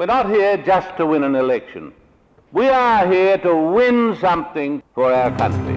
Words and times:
We're 0.00 0.06
not 0.06 0.30
here 0.30 0.56
just 0.56 0.96
to 0.96 1.04
win 1.04 1.24
an 1.24 1.34
election. 1.34 1.92
We 2.52 2.70
are 2.70 3.06
here 3.06 3.36
to 3.36 3.54
win 3.54 4.16
something 4.18 4.82
for 4.94 5.12
our 5.12 5.30
country. 5.36 5.74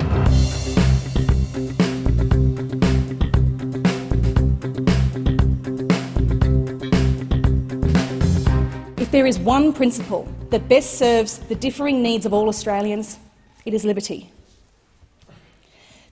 If 8.95 9.11
there 9.11 9.25
is 9.25 9.39
one 9.39 9.73
principle 9.73 10.25
that 10.51 10.69
best 10.69 10.97
serves 10.97 11.39
the 11.39 11.55
differing 11.55 12.01
needs 12.01 12.25
of 12.25 12.31
all 12.31 12.47
Australians, 12.47 13.19
it 13.65 13.73
is 13.73 13.83
liberty. 13.83 14.31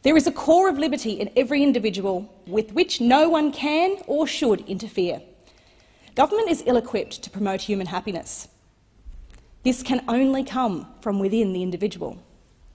There 0.01 0.17
is 0.17 0.27
a 0.27 0.33
core 0.33 0.67
of 0.67 0.77
liberty 0.77 1.13
in 1.13 1.31
every 1.37 1.63
individual 1.63 2.29
with 2.45 2.73
which 2.73 2.99
no 2.99 3.29
one 3.29 3.53
can 3.53 3.99
or 4.05 4.27
should 4.27 4.67
interfere. 4.67 5.21
Government 6.15 6.49
is 6.49 6.63
ill 6.65 6.75
equipped 6.75 7.21
to 7.23 7.29
promote 7.29 7.61
human 7.61 7.87
happiness. 7.87 8.49
This 9.63 9.81
can 9.81 10.03
only 10.09 10.43
come 10.43 10.87
from 10.99 11.19
within 11.19 11.53
the 11.53 11.63
individual. 11.63 12.21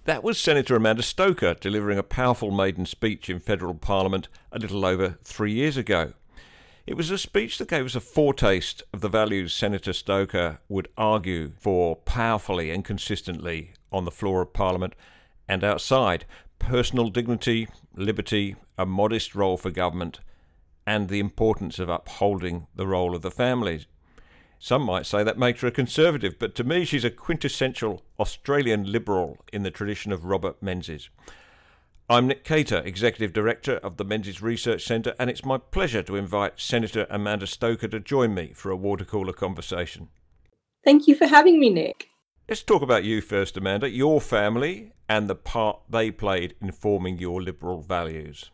That 0.04 0.22
was 0.22 0.38
Senator 0.38 0.76
Amanda 0.76 1.02
Stoker 1.02 1.54
delivering 1.54 1.98
a 1.98 2.02
powerful 2.02 2.50
maiden 2.50 2.86
speech 2.86 3.28
in 3.28 3.40
federal 3.40 3.74
parliament 3.74 4.28
a 4.52 4.58
little 4.58 4.86
over 4.86 5.18
three 5.22 5.52
years 5.52 5.76
ago. 5.76 6.14
It 6.86 6.96
was 6.96 7.10
a 7.10 7.18
speech 7.18 7.58
that 7.58 7.68
gave 7.68 7.84
us 7.84 7.96
a 7.96 8.00
foretaste 8.00 8.82
of 8.94 9.00
the 9.00 9.08
values 9.08 9.52
Senator 9.52 9.92
Stoker 9.92 10.60
would 10.68 10.88
argue 10.96 11.52
for 11.58 11.96
powerfully 11.96 12.70
and 12.70 12.84
consistently 12.84 13.72
on 13.92 14.04
the 14.04 14.10
floor 14.10 14.40
of 14.40 14.52
Parliament 14.52 14.94
and 15.48 15.62
outside 15.64 16.24
personal 16.58 17.08
dignity, 17.08 17.68
liberty, 17.96 18.56
a 18.78 18.86
modest 18.86 19.34
role 19.34 19.56
for 19.56 19.70
government, 19.70 20.20
and 20.86 21.08
the 21.08 21.20
importance 21.20 21.78
of 21.78 21.88
upholding 21.88 22.66
the 22.74 22.86
role 22.86 23.14
of 23.14 23.22
the 23.22 23.30
families. 23.30 23.86
Some 24.58 24.82
might 24.82 25.06
say 25.06 25.22
that 25.22 25.38
makes 25.38 25.60
her 25.60 25.68
a 25.68 25.72
conservative, 25.72 26.38
but 26.38 26.54
to 26.54 26.64
me 26.64 26.84
she's 26.84 27.04
a 27.04 27.10
quintessential 27.10 28.02
Australian 28.18 28.90
liberal 28.90 29.38
in 29.52 29.62
the 29.62 29.70
tradition 29.70 30.12
of 30.12 30.24
Robert 30.24 30.62
Menzies. 30.62 31.10
I'm 32.08 32.28
Nick 32.28 32.44
Cater, 32.44 32.82
Executive 32.84 33.32
Director 33.32 33.78
of 33.78 33.96
the 33.96 34.04
Menzies 34.04 34.40
Research 34.40 34.84
Centre, 34.84 35.14
and 35.18 35.28
it's 35.28 35.44
my 35.44 35.58
pleasure 35.58 36.04
to 36.04 36.14
invite 36.14 36.60
Senator 36.60 37.06
Amanda 37.10 37.48
Stoker 37.48 37.88
to 37.88 37.98
join 37.98 38.32
me 38.32 38.52
for 38.54 38.70
a 38.70 38.76
water 38.76 39.04
cooler 39.04 39.32
conversation. 39.32 40.08
Thank 40.84 41.08
you 41.08 41.16
for 41.16 41.26
having 41.26 41.58
me, 41.58 41.68
Nick. 41.68 42.06
Let's 42.48 42.62
talk 42.62 42.80
about 42.80 43.02
you 43.02 43.20
first, 43.20 43.56
Amanda, 43.56 43.90
your 43.90 44.20
family, 44.20 44.92
and 45.08 45.28
the 45.28 45.34
part 45.34 45.80
they 45.90 46.12
played 46.12 46.54
in 46.62 46.70
forming 46.70 47.18
your 47.18 47.42
liberal 47.42 47.82
values. 47.82 48.52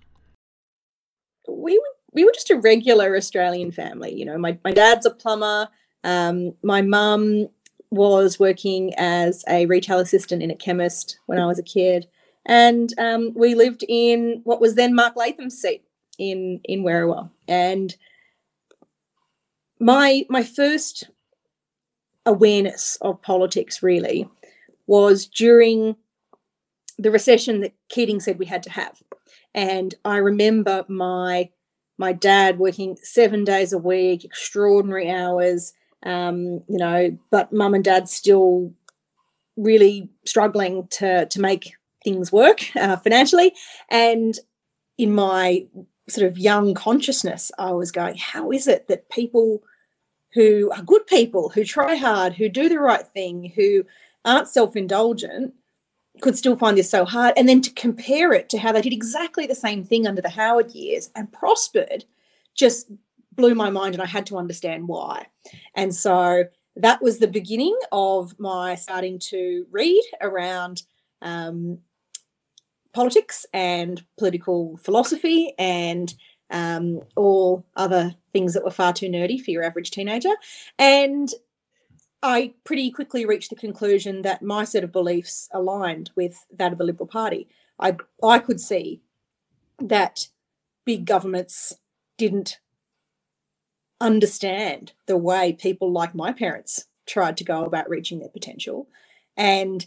We 1.46 1.76
were, 1.76 1.91
we 2.12 2.24
were 2.24 2.32
just 2.32 2.50
a 2.50 2.56
regular 2.56 3.16
Australian 3.16 3.72
family. 3.72 4.14
You 4.14 4.24
know, 4.24 4.38
my, 4.38 4.58
my 4.64 4.72
dad's 4.72 5.06
a 5.06 5.10
plumber. 5.10 5.68
Um, 6.04 6.54
my 6.62 6.82
mum 6.82 7.48
was 7.90 8.40
working 8.40 8.92
as 8.96 9.44
a 9.48 9.66
retail 9.66 9.98
assistant 9.98 10.42
in 10.42 10.50
a 10.50 10.56
chemist 10.56 11.18
when 11.26 11.38
I 11.38 11.46
was 11.46 11.58
a 11.58 11.62
kid 11.62 12.06
and 12.44 12.92
um, 12.98 13.32
we 13.34 13.54
lived 13.54 13.84
in 13.88 14.40
what 14.44 14.60
was 14.60 14.74
then 14.74 14.94
Mark 14.94 15.16
Latham's 15.16 15.60
seat 15.60 15.84
in 16.18 16.60
in 16.64 16.82
Werriwa. 16.82 17.30
And 17.46 17.94
my 19.78 20.24
my 20.28 20.42
first 20.42 21.10
awareness 22.26 22.98
of 23.00 23.22
politics 23.22 23.82
really 23.82 24.28
was 24.86 25.26
during 25.26 25.96
the 26.98 27.10
recession 27.10 27.60
that 27.60 27.74
Keating 27.88 28.20
said 28.20 28.38
we 28.38 28.46
had 28.46 28.62
to 28.64 28.70
have. 28.70 29.02
And 29.54 29.94
I 30.04 30.16
remember 30.16 30.84
my 30.88 31.50
my 32.02 32.12
dad 32.12 32.58
working 32.58 32.98
seven 33.00 33.44
days 33.44 33.72
a 33.72 33.78
week, 33.78 34.24
extraordinary 34.24 35.08
hours, 35.08 35.72
um, 36.02 36.60
you 36.68 36.76
know, 36.76 37.16
but 37.30 37.52
mum 37.52 37.74
and 37.74 37.84
dad 37.84 38.08
still 38.08 38.74
really 39.56 40.10
struggling 40.26 40.88
to 40.88 41.26
to 41.26 41.40
make 41.40 41.74
things 42.02 42.32
work 42.32 42.74
uh, 42.76 42.96
financially. 42.96 43.52
And 43.88 44.36
in 44.98 45.14
my 45.14 45.64
sort 46.08 46.26
of 46.26 46.38
young 46.38 46.74
consciousness, 46.74 47.52
I 47.56 47.70
was 47.70 47.92
going, 47.92 48.16
how 48.16 48.50
is 48.50 48.66
it 48.66 48.88
that 48.88 49.08
people 49.08 49.62
who 50.34 50.72
are 50.72 50.82
good 50.82 51.06
people, 51.06 51.50
who 51.50 51.62
try 51.62 51.94
hard, 51.94 52.34
who 52.34 52.48
do 52.48 52.68
the 52.68 52.80
right 52.80 53.06
thing, 53.06 53.52
who 53.54 53.84
aren't 54.24 54.48
self 54.48 54.74
indulgent, 54.74 55.54
could 56.20 56.36
still 56.36 56.56
find 56.56 56.76
this 56.76 56.90
so 56.90 57.04
hard? 57.04 57.34
And 57.36 57.48
then 57.48 57.60
to 57.62 57.72
compare 57.72 58.32
it 58.32 58.48
to 58.50 58.58
how 58.58 58.72
they 58.72 58.82
did 58.82 58.92
exactly 58.92 59.46
the 59.46 59.54
same 59.54 59.84
thing 59.84 60.06
under 60.06 60.22
the 60.22 60.28
Howard 60.28 60.72
years 60.72 61.10
and 61.16 61.32
prospered 61.32 62.04
just 62.54 62.90
blew 63.34 63.54
my 63.54 63.70
mind, 63.70 63.94
and 63.94 64.02
I 64.02 64.06
had 64.06 64.26
to 64.26 64.36
understand 64.36 64.88
why. 64.88 65.26
And 65.74 65.94
so 65.94 66.44
that 66.76 67.02
was 67.02 67.18
the 67.18 67.28
beginning 67.28 67.76
of 67.90 68.38
my 68.38 68.74
starting 68.74 69.18
to 69.30 69.66
read 69.70 70.02
around 70.20 70.82
um, 71.22 71.78
politics 72.92 73.46
and 73.52 74.04
political 74.18 74.76
philosophy 74.76 75.54
and 75.58 76.12
um, 76.50 77.00
all 77.16 77.64
other 77.76 78.14
things 78.32 78.52
that 78.52 78.64
were 78.64 78.70
far 78.70 78.92
too 78.92 79.08
nerdy 79.08 79.42
for 79.42 79.50
your 79.50 79.64
average 79.64 79.90
teenager. 79.90 80.32
And 80.78 81.30
I 82.22 82.54
pretty 82.64 82.90
quickly 82.90 83.26
reached 83.26 83.50
the 83.50 83.56
conclusion 83.56 84.22
that 84.22 84.42
my 84.42 84.64
set 84.64 84.84
of 84.84 84.92
beliefs 84.92 85.48
aligned 85.52 86.10
with 86.14 86.46
that 86.56 86.72
of 86.72 86.78
the 86.78 86.84
Liberal 86.84 87.08
Party. 87.08 87.48
I, 87.80 87.96
I 88.22 88.38
could 88.38 88.60
see 88.60 89.00
that 89.80 90.28
big 90.84 91.04
governments 91.04 91.74
didn't 92.16 92.58
understand 94.00 94.92
the 95.06 95.16
way 95.16 95.52
people 95.52 95.90
like 95.90 96.14
my 96.14 96.32
parents 96.32 96.86
tried 97.06 97.36
to 97.38 97.44
go 97.44 97.64
about 97.64 97.88
reaching 97.88 98.20
their 98.20 98.28
potential. 98.28 98.88
And 99.36 99.86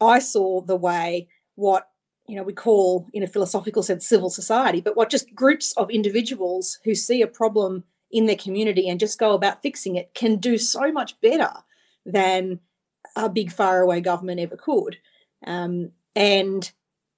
I 0.00 0.20
saw 0.20 0.62
the 0.62 0.76
way 0.76 1.28
what 1.54 1.88
you 2.26 2.36
know 2.36 2.42
we 2.42 2.52
call 2.52 3.08
in 3.12 3.22
a 3.22 3.26
philosophical 3.26 3.82
sense 3.82 4.06
civil 4.06 4.30
society 4.30 4.80
but 4.80 4.94
what 4.94 5.10
just 5.10 5.34
groups 5.34 5.72
of 5.76 5.90
individuals 5.90 6.78
who 6.84 6.94
see 6.94 7.20
a 7.22 7.26
problem 7.26 7.82
in 8.10 8.26
their 8.26 8.36
community 8.36 8.88
and 8.88 9.00
just 9.00 9.18
go 9.18 9.32
about 9.32 9.62
fixing 9.62 9.96
it 9.96 10.14
can 10.14 10.36
do 10.36 10.56
so 10.58 10.90
much 10.92 11.20
better 11.20 11.50
than 12.06 12.60
a 13.16 13.28
big 13.28 13.52
faraway 13.52 14.00
government 14.00 14.40
ever 14.40 14.56
could. 14.56 14.98
Um, 15.46 15.92
and 16.16 16.70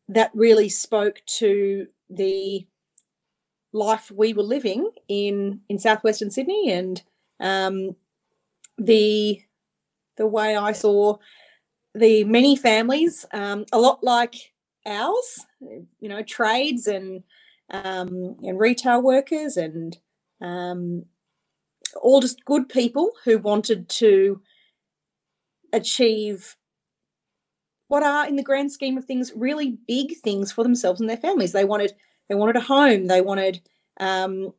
that 0.09 0.31
really 0.35 0.69
spoke 0.69 1.23
to 1.39 1.87
the 2.09 2.67
life 3.73 4.11
we 4.11 4.33
were 4.33 4.43
living 4.43 4.91
in 5.07 5.61
in 5.69 5.79
southwestern 5.79 6.29
sydney 6.29 6.73
and 6.73 7.03
um, 7.39 7.95
the 8.77 9.41
the 10.17 10.27
way 10.27 10.57
i 10.57 10.73
saw 10.73 11.17
the 11.95 12.25
many 12.25 12.57
families 12.57 13.25
um, 13.33 13.65
a 13.73 13.79
lot 13.79 14.03
like 14.03 14.53
ours, 14.87 15.47
you 15.61 16.09
know, 16.09 16.23
trades 16.23 16.87
and 16.87 17.23
um, 17.71 18.37
and 18.43 18.59
retail 18.59 19.01
workers 19.03 19.57
and 19.57 19.99
um, 20.41 21.05
all 22.01 22.21
just 22.21 22.45
good 22.45 22.69
people 22.69 23.11
who 23.25 23.39
wanted 23.39 23.89
to 23.89 24.41
achieve 25.73 26.57
what 27.89 28.03
are 28.03 28.27
in 28.27 28.37
the 28.37 28.43
grand 28.43 28.71
scheme 28.71 28.97
of 28.97 29.05
things 29.05 29.33
really 29.35 29.77
big 29.89 30.17
things 30.19 30.53
for 30.53 30.63
themselves 30.63 31.01
and 31.01 31.11
their 31.11 31.17
families. 31.17 31.53
They 31.53 31.65
wanted 31.65 31.93
they 32.29 32.37
wanted 32.37 32.57
a 32.57 32.61
home. 32.61 33.07
They 33.07 33.21
wanted 33.21 33.61
um, 33.99 34.55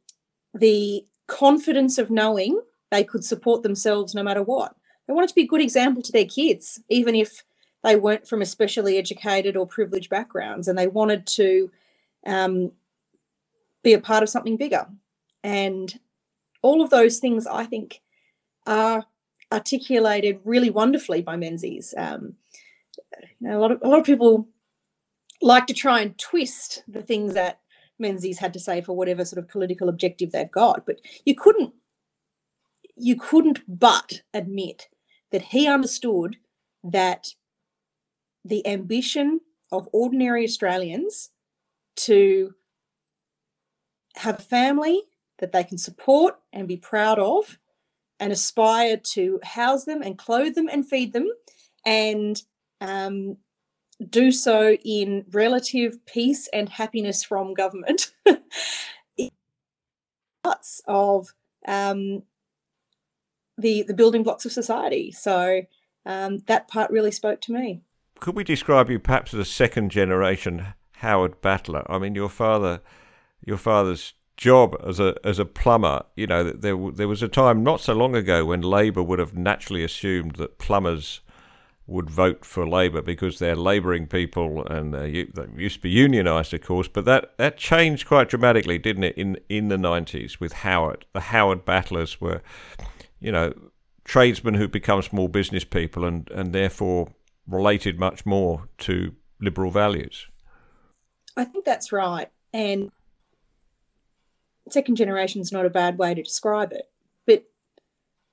the 0.54 1.06
confidence 1.28 1.98
of 1.98 2.12
knowing 2.12 2.60
they 2.92 3.06
could 3.06 3.24
support 3.24 3.64
themselves 3.64 4.14
no 4.14 4.22
matter 4.22 4.44
what. 4.44 4.76
They 5.08 5.14
wanted 5.14 5.30
to 5.30 5.36
be 5.36 5.44
a 5.44 5.48
good 5.48 5.62
example 5.62 6.02
to 6.04 6.12
their 6.12 6.26
kids 6.26 6.82
even 6.90 7.16
if 7.16 7.44
they 7.84 7.96
weren't 7.96 8.28
from 8.28 8.42
especially 8.42 8.98
educated 8.98 9.56
or 9.56 9.66
privileged 9.66 10.10
backgrounds 10.10 10.68
and 10.68 10.78
they 10.78 10.88
wanted 10.88 11.26
to 11.28 11.72
um, 12.28 12.72
be 13.82 13.94
a 13.94 14.00
part 14.02 14.24
of 14.24 14.30
something 14.30 14.58
bigger. 14.58 14.86
And 15.44 16.00
all 16.62 16.82
of 16.82 16.90
those 16.90 17.20
things, 17.20 17.48
I 17.48 17.66
think, 17.66 18.02
are 18.68 19.06
articulated 19.52 20.40
really 20.44 20.70
wonderfully 20.70 21.22
by 21.22 21.36
Menzies. 21.36 21.94
Um, 21.98 22.36
you 23.40 23.50
know, 23.50 23.58
a 23.58 23.62
lot 23.62 23.72
of 23.72 23.82
a 23.82 23.88
lot 23.88 24.00
of 24.00 24.06
people 24.06 24.48
like 25.42 25.68
to 25.68 25.74
try 25.74 26.02
and 26.02 26.18
twist 26.18 26.84
the 26.88 27.02
things 27.02 27.34
that 27.34 27.60
Menzies 28.00 28.40
had 28.40 28.54
to 28.54 28.60
say 28.60 28.82
for 28.82 28.96
whatever 28.96 29.26
sort 29.26 29.40
of 29.40 29.50
political 29.50 29.90
objective 29.90 30.32
they've 30.32 30.52
got, 30.52 30.86
but 30.86 30.98
you 31.26 31.36
couldn't 31.36 31.74
you 32.96 33.16
couldn't 33.16 33.62
but 33.68 34.22
admit 34.34 34.88
that 35.32 35.42
he 35.42 35.68
understood 35.68 36.38
that 36.84 37.30
the 38.44 38.66
ambition 38.68 39.40
of 39.72 39.88
ordinary 39.94 40.44
Australians 40.44 41.30
to 41.96 42.54
have 44.18 44.44
family 44.44 45.02
that 45.42 45.52
they 45.52 45.64
can 45.64 45.78
support 45.78 46.40
and 46.54 46.68
be 46.68 46.78
proud 46.78 47.20
of 47.20 47.58
and 48.20 48.32
aspire 48.32 48.98
to 48.98 49.40
house 49.44 49.84
them 49.84 50.02
and 50.02 50.18
clothe 50.18 50.56
them 50.56 50.70
and 50.72 50.88
feed 50.88 51.12
them 51.12 51.28
and 51.86 52.44
um, 52.80 53.38
do 54.10 54.32
so 54.32 54.78
in 54.86 55.26
relative 55.32 56.06
peace 56.06 56.48
and 56.54 56.70
happiness 56.70 57.24
from 57.24 57.54
government. 57.54 58.14
Parts 60.44 60.82
of 60.88 61.34
um, 61.68 62.24
the 63.58 63.84
the 63.84 63.94
building 63.94 64.24
blocks 64.24 64.46
of 64.46 64.52
society. 64.52 65.12
So 65.12 65.62
um, 66.06 66.40
that 66.48 66.68
part 66.68 66.90
really 66.92 67.12
spoke 67.12 67.42
to 67.42 67.52
me. 67.52 67.82
Could 68.20 68.36
we 68.36 68.44
describe 68.44 68.90
you 68.90 69.00
perhaps 69.00 69.34
as 69.34 69.40
a 69.40 69.46
second 69.46 69.92
generation 69.92 70.74
Howard 70.98 71.42
Battler? 71.42 71.84
I 71.92 71.98
mean, 72.00 72.16
your 72.16 72.30
father, 72.30 72.82
your 73.46 73.58
father's 73.58 74.14
job 74.42 74.76
as 74.84 75.00
a 75.00 75.16
as 75.24 75.38
a 75.38 75.46
plumber. 75.46 76.04
You 76.16 76.28
know, 76.28 76.44
there 76.44 76.76
there 76.92 77.08
was 77.08 77.22
a 77.22 77.28
time 77.28 77.64
not 77.64 77.80
so 77.80 77.94
long 77.94 78.16
ago 78.16 78.44
when 78.46 78.62
Labor 78.62 79.04
would 79.04 79.20
have 79.20 79.36
naturally 79.38 79.84
assumed 79.84 80.36
that 80.38 80.58
plumbers 80.58 81.22
would 81.86 82.10
vote 82.10 82.44
for 82.44 82.68
Labor 82.68 83.02
because 83.02 83.38
they're 83.38 83.56
labouring 83.56 84.08
people 84.08 84.66
and 84.66 84.94
they 84.94 85.10
used 85.56 85.76
to 85.76 85.82
be 85.82 85.94
unionised, 85.94 86.54
of 86.54 86.62
course. 86.62 86.88
But 86.88 87.06
that, 87.06 87.38
that 87.38 87.58
changed 87.58 88.08
quite 88.08 88.30
dramatically, 88.30 88.80
didn't 88.80 89.04
it, 89.04 89.18
in 89.18 89.38
in 89.48 89.68
the 89.68 89.78
nineties 89.78 90.40
with 90.40 90.54
Howard? 90.54 91.06
The 91.14 91.22
Howard 91.22 91.64
battlers 91.64 92.20
were, 92.20 92.42
you 93.20 93.32
know, 93.32 93.54
tradesmen 94.06 94.56
who 94.56 94.68
become 94.68 95.04
small 95.04 95.28
business 95.28 95.64
people 95.64 96.04
and 96.04 96.30
and 96.32 96.52
therefore 96.52 97.14
related 97.48 98.00
much 98.00 98.26
more 98.26 98.70
to 98.80 99.14
liberal 99.40 99.70
values. 99.70 100.28
I 101.38 101.46
think 101.46 101.64
that's 101.64 101.92
right, 101.92 102.30
and 102.54 102.92
second 104.74 104.96
generation 104.96 105.42
is 105.42 105.52
not 105.52 105.66
a 105.66 105.70
bad 105.70 105.98
way 105.98 106.14
to 106.14 106.24
describe 106.24 106.72
it, 106.72 106.90
but 107.26 107.46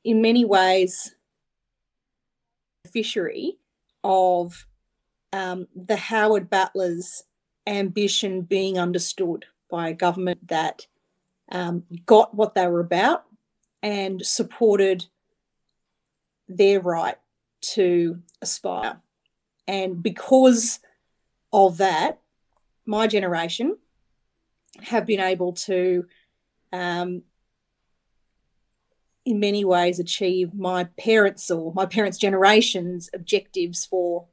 in 0.04 0.22
many 0.22 0.44
ways 0.44 1.14
fishery 2.92 3.58
of 4.02 4.66
um, 5.32 5.68
the 5.74 5.96
Howard 5.96 6.48
Battlers' 6.48 7.24
ambition 7.66 8.42
being 8.42 8.78
understood 8.78 9.44
by 9.70 9.88
a 9.88 9.94
government 9.94 10.48
that 10.48 10.86
um, 11.50 11.84
got 12.06 12.34
what 12.34 12.54
they 12.54 12.66
were 12.66 12.80
about 12.80 13.24
and 13.82 14.24
supported 14.24 15.06
their 16.48 16.80
right 16.80 17.16
to 17.60 18.20
aspire. 18.40 19.00
And 19.66 20.02
because 20.02 20.80
of 21.52 21.76
that, 21.78 22.20
my 22.86 23.06
generation 23.06 23.76
have 24.82 25.04
been 25.06 25.20
able 25.20 25.52
to 25.52 26.06
um, 26.72 27.22
in 29.24 29.40
many 29.40 29.64
ways 29.64 29.98
achieve 29.98 30.54
my 30.54 30.84
parents 30.98 31.50
or 31.50 31.72
my 31.74 31.86
parents' 31.86 32.18
generation's 32.18 33.10
objectives 33.12 33.84
for 33.84 34.26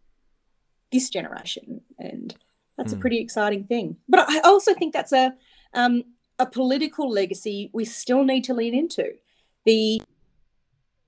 this 0.91 1.09
generation, 1.09 1.81
and 1.99 2.35
that's 2.77 2.91
mm. 2.91 2.93
a 2.93 2.95
hmm. 2.95 3.01
pretty 3.01 3.19
exciting 3.19 3.65
thing. 3.65 3.97
But 4.07 4.29
I 4.29 4.39
also 4.39 4.73
think 4.73 4.93
that's 4.93 5.11
a 5.11 5.33
um, 5.73 6.03
a 6.39 6.45
political 6.45 7.09
legacy 7.09 7.69
we 7.73 7.85
still 7.85 8.23
need 8.23 8.43
to 8.45 8.53
lean 8.53 8.73
into. 8.73 9.13
The 9.65 10.01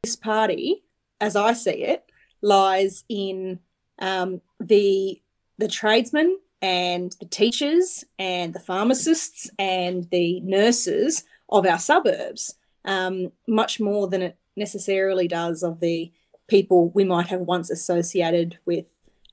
this 0.03 0.15
party, 0.15 0.83
as 1.21 1.35
I 1.35 1.53
see 1.53 1.83
it, 1.83 2.03
lies 2.41 3.03
in 3.09 3.59
um, 3.99 4.41
the 4.59 5.21
the 5.57 5.67
tradesmen 5.67 6.37
and 6.61 7.15
the 7.19 7.25
teachers 7.25 8.03
and 8.17 8.53
the 8.53 8.59
pharmacists 8.59 9.49
and 9.59 10.09
the 10.09 10.39
nurses 10.41 11.23
of 11.49 11.65
our 11.65 11.79
suburbs 11.79 12.55
um, 12.85 13.31
much 13.47 13.79
more 13.79 14.07
than 14.07 14.21
it 14.21 14.37
necessarily 14.55 15.27
does 15.27 15.61
of 15.63 15.79
the 15.79 16.11
people 16.47 16.89
we 16.89 17.03
might 17.03 17.27
have 17.27 17.41
once 17.41 17.69
associated 17.69 18.57
with, 18.65 18.85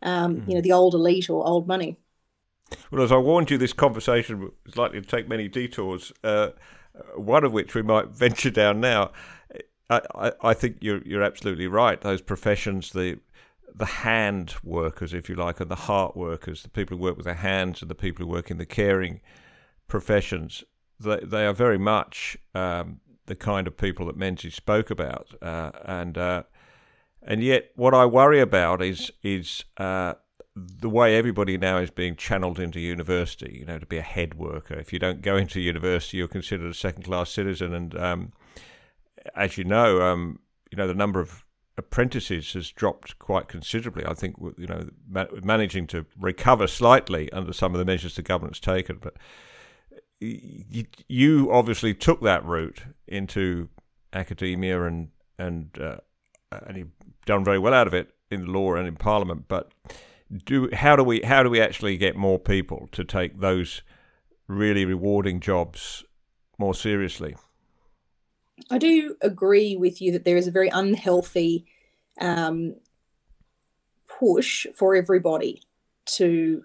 um, 0.03 0.37
mm. 0.37 0.49
you 0.49 0.55
know, 0.55 0.61
the 0.61 0.73
old 0.73 0.95
elite 0.95 1.31
or 1.31 1.47
old 1.47 1.67
money. 1.67 1.97
Well, 2.91 3.03
as 3.03 3.13
I 3.13 3.17
warned 3.17 3.51
you, 3.51 3.59
this 3.59 3.73
conversation 3.73 4.51
is 4.67 4.77
likely 4.77 5.01
to 5.01 5.07
take 5.07 5.29
many 5.29 5.49
detours. 5.49 6.13
Uh, 6.23 6.51
one 7.17 7.45
of 7.45 7.53
which 7.53 7.75
we 7.75 7.83
might 7.83 8.09
venture 8.11 8.51
down 8.51 8.81
now. 8.81 9.13
I, 9.91 10.01
I, 10.15 10.33
I, 10.43 10.55
think 10.55 10.79
you're 10.81 11.03
you're 11.05 11.23
absolutely 11.23 11.67
right. 11.67 12.01
Those 12.01 12.23
professions, 12.23 12.91
the 12.91 13.19
the 13.75 13.85
hand 13.85 14.55
workers, 14.63 15.13
if 15.13 15.29
you 15.29 15.35
like, 15.35 15.61
and 15.61 15.71
the 15.71 15.75
heart 15.75 16.17
workers, 16.17 16.63
the 16.63 16.69
people 16.69 16.97
who 16.97 17.03
work 17.03 17.17
with 17.17 17.27
their 17.27 17.35
hands, 17.35 17.83
and 17.83 17.91
the 17.91 17.95
people 17.95 18.25
who 18.25 18.31
work 18.31 18.51
in 18.51 18.59
the 18.59 18.67
caring 18.67 19.21
professions, 19.89 20.63
they 21.01 21.21
they 21.23 21.45
are 21.45 21.53
very 21.53 21.79
much 21.79 22.37
um, 22.55 23.01
the 23.27 23.35
kind 23.35 23.67
of 23.67 23.77
people 23.77 24.07
that 24.07 24.17
Menzies 24.17 24.55
spoke 24.55 24.91
about, 24.91 25.35
uh, 25.43 25.73
and 25.85 26.17
uh, 26.17 26.43
and 27.23 27.43
yet 27.43 27.71
what 27.75 27.95
I 27.95 28.07
worry 28.07 28.41
about 28.41 28.81
is 28.81 29.11
is 29.23 29.65
uh, 29.77 30.15
the 30.55 30.89
way 30.89 31.17
everybody 31.17 31.59
now 31.59 31.79
is 31.79 31.91
being 31.91 32.15
channeled 32.15 32.61
into 32.61 32.79
university. 32.79 33.57
You 33.59 33.67
know, 33.67 33.79
to 33.79 33.87
be 33.87 33.99
a 33.99 34.03
head 34.03 34.35
worker. 34.35 34.75
If 34.75 34.93
you 34.93 35.01
don't 35.01 35.21
go 35.21 35.37
into 35.45 35.61
university, 35.61 36.19
you're 36.19 36.29
considered 36.29 36.71
a 36.71 36.75
second 36.75 37.03
class 37.03 37.31
citizen, 37.31 37.75
and 37.75 37.99
um, 37.99 38.33
as 39.35 39.59
you 39.59 39.65
know, 39.65 40.01
um, 40.03 40.39
you 40.71 40.77
know 40.77 40.87
the 40.87 40.95
number 40.95 41.21
of 41.21 41.44
apprentices 41.77 42.53
has 42.53 42.71
dropped 42.71 43.19
quite 43.19 43.49
considerably. 43.49 44.05
I 44.07 44.15
think 44.15 44.37
you 44.57 44.67
know 44.67 44.89
managing 45.43 45.87
to 45.89 46.07
recover 46.19 46.67
slightly 46.67 47.33
under 47.33 47.53
some 47.53 47.75
of 47.75 47.79
the 47.79 47.85
measures 47.85 48.17
the 48.17 48.23
government's 48.23 48.61
taken, 48.61 48.99
but 49.01 49.15
you, 50.21 50.85
you 51.09 51.53
obviously 51.53 51.95
took 51.95 52.23
that 52.23 52.45
route 52.45 52.83
into 53.07 53.69
academia 54.13 54.85
and 54.85 55.09
and 55.39 55.77
uh, 55.81 55.97
and 56.67 56.77
you've 56.77 56.93
done 57.27 57.45
very 57.45 57.59
well 57.59 57.75
out 57.75 57.87
of 57.87 57.95
it 57.95 58.11
in 58.31 58.47
law 58.47 58.75
and 58.75 58.87
in 58.87 58.97
parliament. 58.97 59.47
But 59.49 59.73
do 60.45 60.69
how 60.73 60.97
do 60.97 61.03
we 61.03 61.21
how 61.23 61.43
do 61.43 61.51
we 61.51 61.61
actually 61.61 61.97
get 61.97 62.17
more 62.17 62.39
people 62.39 62.89
to 62.93 63.05
take 63.05 63.41
those 63.41 63.83
really 64.47 64.85
rewarding 64.85 65.41
jobs 65.41 66.05
more 66.59 66.75
seriously? 66.75 67.37
I 68.71 68.79
do 68.79 69.17
agree 69.21 69.77
with 69.77 70.01
you 70.01 70.13
that 70.13 70.25
there 70.25 70.37
is 70.37 70.47
a 70.47 70.53
very 70.53 70.69
unhealthy 70.69 71.67
um, 72.21 72.77
push 74.07 74.67
for 74.77 74.95
everybody 74.95 75.63
to 76.07 76.65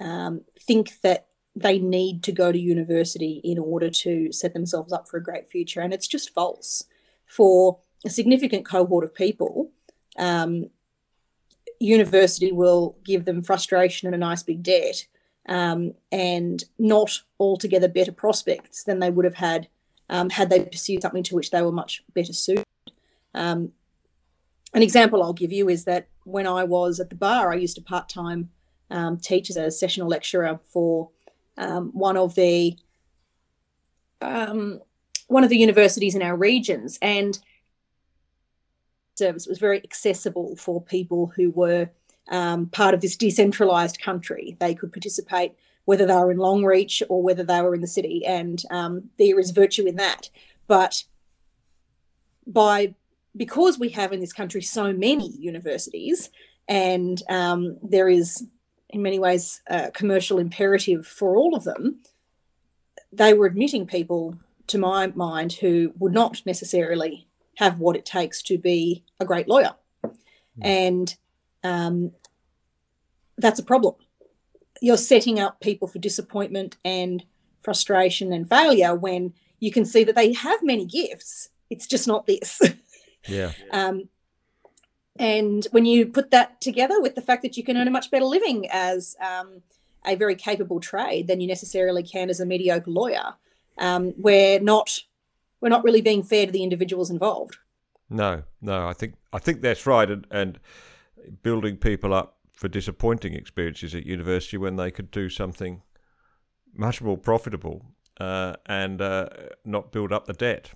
um, 0.00 0.42
think 0.60 1.00
that 1.02 1.26
they 1.54 1.78
need 1.78 2.22
to 2.22 2.32
go 2.32 2.52
to 2.52 2.58
university 2.58 3.40
in 3.42 3.58
order 3.58 3.88
to 3.88 4.30
set 4.30 4.52
themselves 4.52 4.92
up 4.92 5.08
for 5.08 5.16
a 5.16 5.22
great 5.22 5.48
future. 5.48 5.80
And 5.80 5.92
it's 5.92 6.06
just 6.06 6.34
false. 6.34 6.84
For 7.26 7.78
a 8.04 8.10
significant 8.10 8.64
cohort 8.66 9.04
of 9.04 9.14
people, 9.14 9.70
um, 10.18 10.70
university 11.80 12.52
will 12.52 12.96
give 13.04 13.24
them 13.24 13.42
frustration 13.42 14.06
and 14.06 14.14
a 14.14 14.18
nice 14.18 14.42
big 14.42 14.62
debt 14.62 15.06
um, 15.48 15.92
and 16.12 16.64
not 16.78 17.20
altogether 17.40 17.88
better 17.88 18.12
prospects 18.12 18.84
than 18.84 18.98
they 19.00 19.10
would 19.10 19.24
have 19.24 19.34
had 19.34 19.68
um, 20.08 20.30
had 20.30 20.50
they 20.50 20.64
pursued 20.64 21.02
something 21.02 21.22
to 21.24 21.34
which 21.34 21.50
they 21.50 21.62
were 21.62 21.72
much 21.72 22.02
better 22.14 22.32
suited. 22.32 22.64
Um, 23.34 23.72
an 24.74 24.82
example 24.82 25.22
I'll 25.22 25.32
give 25.32 25.52
you 25.52 25.68
is 25.68 25.84
that 25.84 26.08
when 26.24 26.46
I 26.46 26.64
was 26.64 27.00
at 27.00 27.10
the 27.10 27.16
bar, 27.16 27.52
I 27.52 27.56
used 27.56 27.76
to 27.76 27.82
part 27.82 28.08
time 28.08 28.50
um, 28.90 29.18
teach 29.18 29.50
as 29.50 29.56
a 29.56 29.70
sessional 29.70 30.08
lecturer 30.08 30.58
for 30.70 31.10
um, 31.56 31.90
one 31.92 32.16
of 32.16 32.34
the 32.34 32.76
um, 34.20 34.80
one 35.28 35.44
of 35.44 35.50
the 35.50 35.58
universities 35.58 36.14
in 36.14 36.22
our 36.22 36.36
regions, 36.36 36.98
and 37.02 37.38
service 39.16 39.46
was 39.46 39.58
very 39.58 39.82
accessible 39.82 40.56
for 40.56 40.82
people 40.82 41.32
who 41.36 41.50
were 41.50 41.90
um, 42.28 42.66
part 42.66 42.94
of 42.94 43.00
this 43.00 43.16
decentralized 43.16 44.00
country. 44.00 44.56
They 44.60 44.74
could 44.74 44.92
participate 44.92 45.54
whether 45.86 46.04
they 46.04 46.14
were 46.14 46.30
in 46.30 46.38
Longreach 46.38 47.02
or 47.08 47.22
whether 47.22 47.42
they 47.42 47.62
were 47.62 47.74
in 47.74 47.80
the 47.80 47.86
city, 47.86 48.24
and 48.26 48.62
um, 48.70 49.10
there 49.18 49.40
is 49.40 49.50
virtue 49.50 49.86
in 49.86 49.96
that. 49.96 50.28
But 50.66 51.04
by 52.46 52.94
because 53.36 53.78
we 53.78 53.90
have 53.90 54.12
in 54.12 54.20
this 54.20 54.32
country 54.32 54.62
so 54.62 54.92
many 54.92 55.30
universities, 55.38 56.30
and 56.68 57.22
um, 57.28 57.78
there 57.82 58.08
is 58.08 58.46
in 58.90 59.02
many 59.02 59.18
ways 59.18 59.62
a 59.66 59.90
commercial 59.90 60.38
imperative 60.38 61.06
for 61.06 61.36
all 61.36 61.54
of 61.54 61.64
them, 61.64 62.00
they 63.12 63.34
were 63.34 63.46
admitting 63.46 63.86
people, 63.86 64.38
to 64.68 64.78
my 64.78 65.08
mind, 65.08 65.52
who 65.54 65.92
would 65.98 66.12
not 66.12 66.42
necessarily 66.46 67.26
have 67.56 67.78
what 67.78 67.96
it 67.96 68.04
takes 68.04 68.42
to 68.42 68.58
be 68.58 69.04
a 69.20 69.24
great 69.24 69.48
lawyer. 69.48 69.74
Mm. 70.04 70.10
And 70.62 71.16
um, 71.62 72.12
that's 73.38 73.58
a 73.58 73.64
problem. 73.64 73.94
You're 74.80 74.96
setting 74.96 75.38
up 75.38 75.60
people 75.60 75.88
for 75.88 75.98
disappointment 75.98 76.76
and 76.84 77.24
frustration 77.62 78.32
and 78.32 78.48
failure 78.48 78.94
when 78.94 79.34
you 79.58 79.72
can 79.72 79.84
see 79.84 80.04
that 80.04 80.14
they 80.14 80.32
have 80.32 80.62
many 80.62 80.84
gifts. 80.84 81.48
It's 81.70 81.86
just 81.86 82.06
not 82.06 82.26
this. 82.26 82.60
Yeah. 83.28 83.50
um, 83.72 84.08
and 85.18 85.66
when 85.72 85.84
you 85.84 86.06
put 86.06 86.30
that 86.30 86.60
together 86.60 87.00
with 87.00 87.16
the 87.16 87.20
fact 87.20 87.42
that 87.42 87.56
you 87.56 87.64
can 87.64 87.76
earn 87.76 87.88
a 87.88 87.90
much 87.90 88.10
better 88.10 88.24
living 88.24 88.68
as 88.70 89.16
um, 89.20 89.62
a 90.04 90.14
very 90.14 90.34
capable 90.34 90.80
trade 90.80 91.26
than 91.26 91.40
you 91.40 91.48
necessarily 91.48 92.02
can 92.02 92.30
as 92.30 92.40
a 92.40 92.46
mediocre 92.46 92.90
lawyer, 92.90 93.34
um, 93.78 94.14
we're 94.16 94.60
not 94.60 95.00
we're 95.60 95.70
not 95.70 95.84
really 95.84 96.02
being 96.02 96.22
fair 96.22 96.46
to 96.46 96.52
the 96.52 96.62
individuals 96.62 97.10
involved. 97.10 97.56
No, 98.08 98.42
no, 98.60 98.86
I 98.86 98.92
think 98.92 99.14
I 99.32 99.38
think 99.38 99.60
that's 99.60 99.86
right, 99.86 100.08
and, 100.10 100.26
and 100.30 100.58
building 101.42 101.76
people 101.76 102.14
up 102.14 102.35
for 102.56 102.68
disappointing 102.68 103.34
experiences 103.34 103.94
at 103.94 104.06
university 104.06 104.56
when 104.56 104.76
they 104.76 104.90
could 104.90 105.10
do 105.10 105.28
something 105.28 105.82
much 106.74 107.00
more 107.00 107.16
profitable 107.16 107.84
uh, 108.18 108.54
and 108.66 109.00
uh, 109.00 109.28
not 109.64 109.92
build 109.92 110.12
up 110.12 110.26
the 110.26 110.32
debt. 110.32 110.70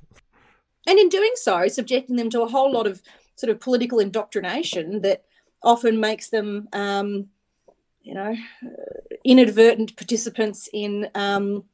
and 0.86 0.98
in 0.98 1.08
doing 1.08 1.32
so, 1.34 1.66
subjecting 1.68 2.16
them 2.16 2.30
to 2.30 2.42
a 2.42 2.48
whole 2.48 2.70
lot 2.70 2.86
of 2.86 3.02
sort 3.36 3.50
of 3.50 3.60
political 3.60 3.98
indoctrination 3.98 5.00
that 5.00 5.24
often 5.62 5.98
makes 5.98 6.28
them, 6.28 6.68
um, 6.72 7.28
you 8.02 8.14
know, 8.14 8.36
inadvertent 9.24 9.96
participants 9.96 10.68
in 10.72 11.08
um, 11.14 11.64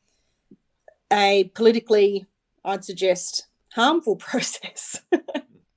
a 1.12 1.50
politically, 1.54 2.26
I'd 2.64 2.84
suggest, 2.84 3.46
harmful 3.72 4.16
process. 4.30 5.02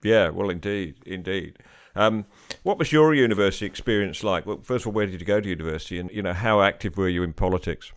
yeah, 0.03 0.29
well, 0.29 0.50
indeed, 0.50 0.95
indeed. 1.05 1.57
Um, 2.00 2.25
what 2.63 2.79
was 2.79 2.94
your 2.94 3.13
university 3.13 3.65
experience 3.65 4.24
like? 4.24 4.46
Well, 4.46 4.62
first 4.63 4.84
of 4.84 4.88
all, 4.88 4.94
where 4.94 5.06
did 5.06 5.20
you 5.20 5.27
go 5.27 5.41
to 5.41 5.50
university, 5.50 6.00
and 6.00 6.10
you 6.12 6.22
know 6.22 6.32
how 6.34 6.62
active 6.62 6.98
were 6.98 7.10
you 7.10 7.24
in 7.24 7.34
politics? 7.34 7.91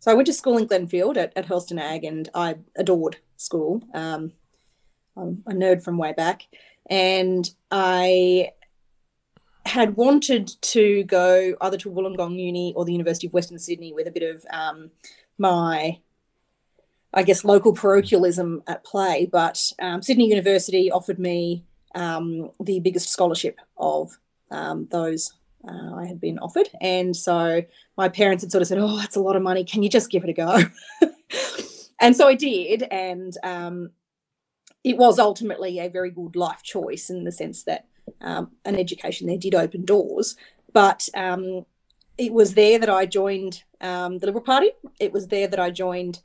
So 0.00 0.10
I 0.10 0.14
went 0.14 0.26
to 0.26 0.34
school 0.34 0.58
in 0.58 0.68
Glenfield 0.68 1.16
at, 1.16 1.32
at 1.34 1.46
Hurlstone 1.46 1.80
Ag, 1.80 2.04
and 2.04 2.28
I 2.34 2.56
adored 2.76 3.16
school. 3.38 3.82
Um, 3.94 4.32
I'm 5.16 5.42
a 5.46 5.52
nerd 5.52 5.82
from 5.82 5.96
way 5.96 6.12
back, 6.12 6.48
and 6.90 7.48
I 7.70 8.50
had 9.64 9.96
wanted 9.96 10.48
to 10.60 11.04
go 11.04 11.56
either 11.62 11.78
to 11.78 11.90
Wollongong 11.90 12.38
Uni 12.38 12.74
or 12.76 12.84
the 12.84 12.92
University 12.92 13.26
of 13.26 13.32
Western 13.32 13.58
Sydney 13.58 13.94
with 13.94 14.06
a 14.06 14.10
bit 14.10 14.34
of 14.34 14.44
um, 14.52 14.90
my, 15.38 15.98
I 17.14 17.22
guess, 17.22 17.42
local 17.42 17.72
parochialism 17.72 18.62
at 18.66 18.84
play. 18.84 19.26
But 19.32 19.72
um, 19.80 20.02
Sydney 20.02 20.28
University 20.28 20.90
offered 20.90 21.18
me 21.18 21.64
um, 21.94 22.50
the 22.60 22.80
biggest 22.80 23.08
scholarship 23.08 23.60
of 23.76 24.18
um, 24.50 24.88
those 24.90 25.32
uh, 25.66 25.94
I 25.94 26.06
had 26.06 26.20
been 26.20 26.38
offered. 26.38 26.68
And 26.80 27.16
so 27.16 27.62
my 27.96 28.08
parents 28.08 28.42
had 28.42 28.52
sort 28.52 28.62
of 28.62 28.68
said, 28.68 28.78
Oh, 28.78 28.98
that's 28.98 29.16
a 29.16 29.20
lot 29.20 29.36
of 29.36 29.42
money. 29.42 29.64
Can 29.64 29.82
you 29.82 29.88
just 29.88 30.10
give 30.10 30.24
it 30.24 30.30
a 30.30 30.32
go? 30.32 30.58
and 32.00 32.14
so 32.14 32.28
I 32.28 32.34
did. 32.34 32.82
And 32.82 33.36
um, 33.42 33.90
it 34.82 34.96
was 34.96 35.18
ultimately 35.18 35.78
a 35.78 35.88
very 35.88 36.10
good 36.10 36.36
life 36.36 36.62
choice 36.62 37.08
in 37.08 37.24
the 37.24 37.32
sense 37.32 37.64
that 37.64 37.86
um, 38.20 38.52
an 38.64 38.76
education 38.76 39.26
there 39.26 39.38
did 39.38 39.54
open 39.54 39.84
doors. 39.84 40.36
But 40.72 41.08
um, 41.14 41.64
it 42.18 42.32
was 42.32 42.54
there 42.54 42.78
that 42.78 42.90
I 42.90 43.06
joined 43.06 43.62
um, 43.80 44.18
the 44.18 44.26
Liberal 44.26 44.44
Party. 44.44 44.70
It 45.00 45.12
was 45.12 45.28
there 45.28 45.48
that 45.48 45.60
I 45.60 45.70
joined 45.70 46.20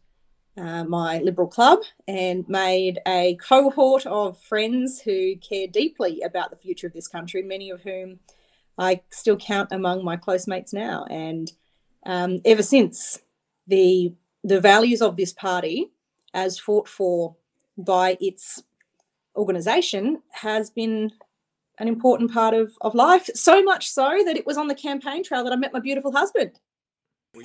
uh, 0.59 0.83
my 0.83 1.19
Liberal 1.19 1.47
club 1.47 1.79
and 2.07 2.47
made 2.49 2.99
a 3.07 3.35
cohort 3.35 4.05
of 4.05 4.37
friends 4.41 4.99
who 4.99 5.35
care 5.37 5.67
deeply 5.67 6.21
about 6.21 6.49
the 6.49 6.57
future 6.57 6.87
of 6.87 6.93
this 6.93 7.07
country, 7.07 7.41
many 7.41 7.69
of 7.69 7.81
whom 7.81 8.19
I 8.77 9.01
still 9.09 9.37
count 9.37 9.71
among 9.71 10.03
my 10.03 10.17
close 10.17 10.47
mates 10.47 10.73
now. 10.73 11.05
And 11.09 11.51
um, 12.05 12.41
ever 12.45 12.63
since, 12.63 13.19
the 13.67 14.13
the 14.43 14.61
values 14.61 15.01
of 15.01 15.17
this 15.17 15.33
party, 15.33 15.91
as 16.33 16.59
fought 16.59 16.87
for 16.87 17.35
by 17.77 18.17
its 18.21 18.63
organisation, 19.35 20.21
has 20.31 20.69
been 20.69 21.11
an 21.77 21.87
important 21.87 22.31
part 22.31 22.53
of, 22.53 22.73
of 22.81 22.95
life. 22.95 23.29
So 23.35 23.63
much 23.63 23.89
so 23.89 24.21
that 24.25 24.37
it 24.37 24.45
was 24.45 24.57
on 24.57 24.67
the 24.67 24.75
campaign 24.75 25.23
trail 25.23 25.43
that 25.43 25.53
I 25.53 25.57
met 25.57 25.73
my 25.73 25.79
beautiful 25.79 26.11
husband. 26.11 26.59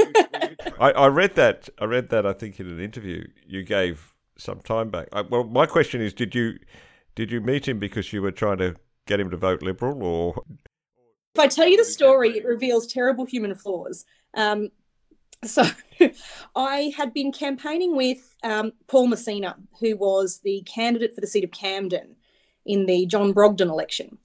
I, 0.81 0.91
I, 0.91 1.07
read 1.07 1.35
that. 1.35 1.69
I 1.79 1.85
read 1.85 2.09
that. 2.11 2.27
I 2.27 2.33
think 2.33 2.59
in 2.59 2.69
an 2.69 2.81
interview 2.81 3.27
you 3.47 3.63
gave 3.63 4.15
some 4.37 4.61
time 4.61 4.91
back. 4.91 5.09
I, 5.13 5.23
well, 5.23 5.45
my 5.45 5.67
question 5.67 6.01
is: 6.01 6.15
Did 6.15 6.35
you 6.35 6.59
did 7.15 7.31
you 7.31 7.41
meet 7.41 7.69
him 7.69 7.79
because 7.79 8.13
you 8.13 8.23
were 8.23 8.33
trying 8.33 8.59
to 8.59 8.77
get 9.07 9.21
him 9.21 9.31
to 9.31 9.37
vote 9.37 9.63
Liberal, 9.63 10.03
or? 10.03 10.45
If 11.35 11.41
I 11.41 11.49
tell 11.49 11.67
you 11.67 11.77
the 11.77 11.85
story, 11.85 12.37
it 12.37 12.45
reveals 12.45 12.87
terrible 12.87 13.25
human 13.25 13.55
flaws. 13.55 14.05
Um, 14.35 14.71
so, 15.45 15.65
I 16.57 16.93
had 16.97 17.13
been 17.13 17.33
campaigning 17.33 17.97
with 17.97 18.37
um, 18.43 18.73
Paul 18.87 19.09
Messina, 19.09 19.57
who 19.81 19.97
was 19.97 20.41
the 20.45 20.63
candidate 20.63 21.15
for 21.15 21.21
the 21.21 21.27
seat 21.27 21.45
of 21.45 21.51
Camden 21.51 22.17
in 22.65 22.87
the 22.87 23.05
John 23.07 23.35
Brogden 23.35 23.69
election, 23.69 24.19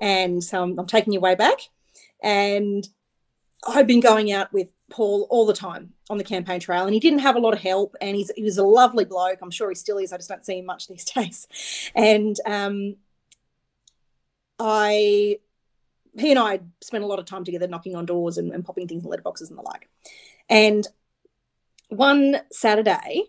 and 0.00 0.42
so 0.42 0.62
I'm, 0.62 0.78
I'm 0.78 0.86
taking 0.86 1.12
you 1.12 1.20
way 1.20 1.34
back, 1.34 1.58
and 2.22 2.88
I've 3.66 3.86
been 3.86 4.00
going 4.00 4.32
out 4.32 4.52
with 4.52 4.72
Paul 4.90 5.26
all 5.30 5.46
the 5.46 5.52
time 5.52 5.92
on 6.08 6.18
the 6.18 6.24
campaign 6.24 6.60
trail, 6.60 6.84
and 6.84 6.94
he 6.94 7.00
didn't 7.00 7.18
have 7.20 7.36
a 7.36 7.40
lot 7.40 7.54
of 7.54 7.60
help. 7.60 7.96
And 8.00 8.16
he's 8.16 8.30
he 8.36 8.42
was 8.42 8.58
a 8.58 8.62
lovely 8.62 9.04
bloke. 9.04 9.38
I'm 9.42 9.50
sure 9.50 9.68
he 9.68 9.74
still 9.74 9.98
is. 9.98 10.12
I 10.12 10.16
just 10.16 10.28
don't 10.28 10.44
see 10.44 10.58
him 10.58 10.66
much 10.66 10.86
these 10.88 11.04
days. 11.04 11.48
And 11.94 12.36
um, 12.46 12.96
I, 14.58 15.38
he 16.18 16.30
and 16.30 16.38
I 16.38 16.60
spent 16.80 17.04
a 17.04 17.06
lot 17.06 17.18
of 17.18 17.26
time 17.26 17.44
together, 17.44 17.66
knocking 17.66 17.94
on 17.94 18.06
doors 18.06 18.38
and, 18.38 18.52
and 18.52 18.64
popping 18.64 18.88
things 18.88 19.04
in 19.04 19.10
letterboxes 19.10 19.50
and 19.50 19.58
the 19.58 19.62
like. 19.62 19.88
And 20.48 20.86
one 21.88 22.40
Saturday, 22.52 23.24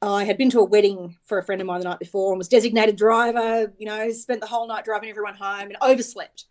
I 0.00 0.24
had 0.24 0.36
been 0.36 0.50
to 0.50 0.60
a 0.60 0.64
wedding 0.64 1.16
for 1.24 1.38
a 1.38 1.42
friend 1.42 1.60
of 1.60 1.66
mine 1.66 1.80
the 1.80 1.88
night 1.88 1.98
before 1.98 2.32
and 2.32 2.38
was 2.38 2.48
designated 2.48 2.96
driver. 2.96 3.72
You 3.78 3.86
know, 3.86 4.10
spent 4.10 4.40
the 4.40 4.46
whole 4.46 4.68
night 4.68 4.84
driving 4.84 5.08
everyone 5.08 5.34
home 5.34 5.68
and 5.68 5.76
overslept. 5.80 6.44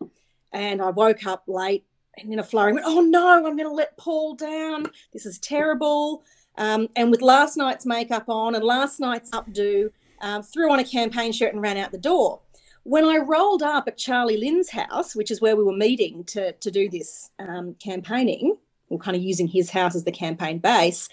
And 0.51 0.81
I 0.81 0.89
woke 0.89 1.25
up 1.25 1.43
late 1.47 1.85
and 2.17 2.32
in 2.32 2.39
a 2.39 2.43
flurry 2.43 2.74
went, 2.74 2.86
oh 2.88 3.01
no, 3.01 3.27
I'm 3.27 3.41
going 3.41 3.58
to 3.58 3.70
let 3.70 3.98
Paul 3.98 4.36
down. 4.36 4.88
This 5.12 5.25
is 5.25 5.39
terrible. 5.39 6.24
Um, 6.58 6.88
and 6.96 7.10
with 7.10 7.22
last 7.22 7.58
night's 7.58 7.86
makeup 7.86 8.29
on 8.29 8.55
and 8.55 8.63
last 8.63 9.00
night's 9.00 9.32
updo, 9.32 9.89
um, 10.22 10.43
threw 10.43 10.72
on 10.72 10.79
a 10.79 10.84
campaign 10.84 11.32
shirt 11.32 11.53
and 11.53 11.62
ran 11.62 11.77
out 11.77 11.91
the 11.91 11.98
door. 11.98 12.39
When 12.84 13.05
I 13.05 13.17
rolled 13.17 13.63
up 13.63 13.88
at 13.88 13.98
Charlie 13.98 14.38
Lynn's 14.38 14.70
house, 14.70 15.15
which 15.15 15.32
is 15.32 15.41
where 15.41 15.55
we 15.55 15.63
were 15.63 15.75
meeting 15.75 16.24
to, 16.25 16.51
to 16.51 16.72
do 16.72 16.89
this 16.89 17.32
um, 17.39 17.75
campaigning, 17.75 18.58
or 18.89 19.00
kind 19.00 19.15
of 19.15 19.24
using 19.24 19.48
his 19.48 19.70
house 19.70 19.96
as 19.96 20.03
the 20.03 20.12
campaign 20.12 20.60
base, 20.60 21.10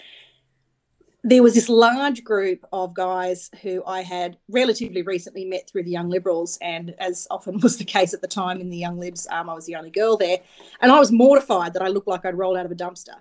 there 1.23 1.43
was 1.43 1.53
this 1.53 1.69
large 1.69 2.23
group 2.23 2.65
of 2.73 2.95
guys 2.95 3.51
who 3.61 3.83
I 3.85 4.01
had 4.01 4.37
relatively 4.49 5.03
recently 5.03 5.45
met 5.45 5.69
through 5.69 5.83
the 5.83 5.91
Young 5.91 6.09
Liberals, 6.09 6.57
and 6.61 6.95
as 6.99 7.27
often 7.29 7.59
was 7.63 7.77
the 7.77 7.85
case 7.85 8.13
at 8.13 8.21
the 8.21 8.27
time 8.27 8.59
in 8.59 8.69
the 8.69 8.77
Young 8.77 8.99
Libs, 8.99 9.27
um, 9.29 9.49
I 9.49 9.53
was 9.53 9.65
the 9.65 9.75
only 9.75 9.91
girl 9.91 10.17
there, 10.17 10.39
and 10.81 10.91
I 10.91 10.99
was 10.99 11.11
mortified 11.11 11.73
that 11.73 11.83
I 11.83 11.89
looked 11.89 12.07
like 12.07 12.25
I'd 12.25 12.37
rolled 12.37 12.57
out 12.57 12.65
of 12.65 12.71
a 12.71 12.75
dumpster. 12.75 13.15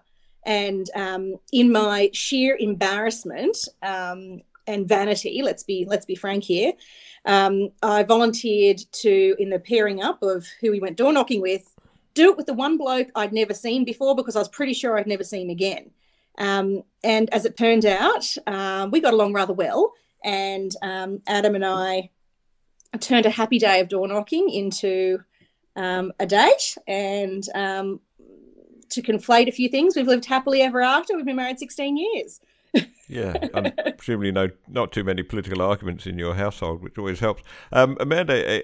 And 0.46 0.88
um, 0.94 1.34
in 1.52 1.70
my 1.70 2.08
sheer 2.14 2.56
embarrassment 2.58 3.68
um, 3.82 4.40
and 4.66 4.88
vanity, 4.88 5.42
let's 5.42 5.62
be 5.62 5.84
let's 5.86 6.06
be 6.06 6.14
frank 6.14 6.44
here, 6.44 6.72
um, 7.26 7.70
I 7.82 8.02
volunteered 8.02 8.80
to 8.92 9.36
in 9.38 9.50
the 9.50 9.58
pairing 9.58 10.02
up 10.02 10.22
of 10.22 10.46
who 10.60 10.70
we 10.70 10.80
went 10.80 10.96
door 10.96 11.12
knocking 11.12 11.42
with, 11.42 11.74
do 12.14 12.30
it 12.30 12.36
with 12.38 12.46
the 12.46 12.54
one 12.54 12.78
bloke 12.78 13.08
I'd 13.14 13.34
never 13.34 13.52
seen 13.52 13.84
before 13.84 14.16
because 14.16 14.36
I 14.36 14.38
was 14.38 14.48
pretty 14.48 14.72
sure 14.72 14.96
I'd 14.96 15.06
never 15.06 15.24
seen 15.24 15.50
again. 15.50 15.90
Um, 16.40 16.82
and 17.04 17.32
as 17.32 17.44
it 17.44 17.56
turned 17.56 17.86
out, 17.86 18.34
um, 18.46 18.90
we 18.90 19.00
got 19.00 19.14
along 19.14 19.34
rather 19.34 19.52
well. 19.52 19.92
And 20.24 20.72
um, 20.82 21.20
Adam 21.26 21.54
and 21.54 21.64
I 21.64 22.10
turned 22.98 23.26
a 23.26 23.30
happy 23.30 23.58
day 23.58 23.80
of 23.80 23.88
door 23.88 24.08
knocking 24.08 24.50
into 24.50 25.20
um, 25.76 26.12
a 26.18 26.26
date. 26.26 26.76
And 26.88 27.44
um, 27.54 28.00
to 28.88 29.02
conflate 29.02 29.48
a 29.48 29.52
few 29.52 29.68
things, 29.68 29.94
we've 29.94 30.06
lived 30.06 30.24
happily 30.24 30.62
ever 30.62 30.80
after. 30.80 31.14
We've 31.14 31.26
been 31.26 31.36
married 31.36 31.58
16 31.58 31.96
years. 31.96 32.40
yeah, 33.08 33.34
and 33.52 33.74
presumably 33.98 34.32
no, 34.32 34.48
not 34.68 34.92
too 34.92 35.04
many 35.04 35.22
political 35.22 35.60
arguments 35.60 36.06
in 36.06 36.18
your 36.18 36.34
household, 36.34 36.82
which 36.82 36.96
always 36.96 37.20
helps. 37.20 37.42
Um, 37.72 37.98
Amanda, 38.00 38.48
eh, 38.48 38.62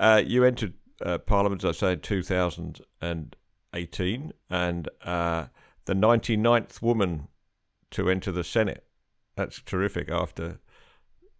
uh, 0.00 0.20
you 0.24 0.42
entered 0.44 0.72
uh, 1.04 1.18
Parliament, 1.18 1.62
as 1.62 1.76
I 1.76 1.78
say, 1.78 1.92
in 1.92 2.00
2018, 2.00 4.32
and 4.48 4.88
uh, 5.04 5.46
the 5.84 5.94
99th 5.94 6.80
woman 6.82 7.28
to 7.90 8.08
enter 8.08 8.32
the 8.32 8.44
Senate. 8.44 8.84
That's 9.36 9.60
terrific 9.60 10.10
after 10.10 10.60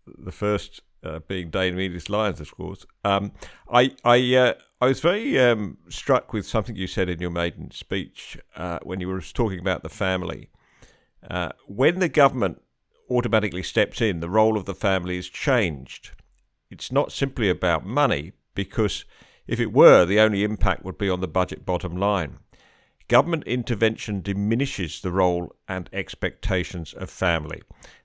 the 0.06 0.32
first 0.32 0.80
uh, 1.04 1.20
being 1.20 1.50
Dame 1.50 1.78
Enid 1.78 2.08
Lyons, 2.08 2.40
of 2.40 2.54
course. 2.54 2.87
Um, 3.04 3.32
I 3.70 3.94
I 4.04 4.34
uh, 4.34 4.54
I 4.80 4.87
was 4.87 5.00
very 5.00 5.38
um, 5.38 5.78
struck 5.88 6.32
with 6.32 6.46
something 6.46 6.76
you 6.76 6.87
said 6.87 7.08
in 7.08 7.20
your 7.20 7.30
maiden 7.30 7.70
speech 7.70 8.38
uh, 8.56 8.78
when 8.82 9.00
you 9.00 9.08
were 9.08 9.20
talking 9.20 9.58
about 9.58 9.82
the 9.82 9.88
family. 9.88 10.50
Uh, 11.28 11.50
when 11.66 11.99
the 11.99 12.08
government 12.08 12.62
automatically 13.11 13.62
steps 13.62 14.00
in, 14.00 14.20
the 14.20 14.30
role 14.30 14.56
of 14.56 14.64
the 14.64 14.75
family 14.75 15.16
is 15.16 15.28
changed. 15.28 16.12
It's 16.70 16.90
not 16.90 17.12
simply 17.12 17.49
about 17.49 17.84
money, 17.84 18.32
because 18.54 19.04
if 19.46 19.61
it 19.61 19.72
were, 19.72 20.04
the 20.04 20.20
only 20.20 20.42
impact 20.42 20.84
would 20.84 20.99
be 20.99 21.11
on 21.11 21.20
the 21.20 21.28
budget 21.28 21.66
bottom 21.66 21.96
line. 21.96 22.38
Government 23.12 23.45
intervention 23.45 24.23
diminishes 24.23 25.02
the 25.02 25.12
role 25.12 25.54
and 25.69 25.90
expectations 25.92 26.95
of 26.95 27.11
family. 27.11 27.61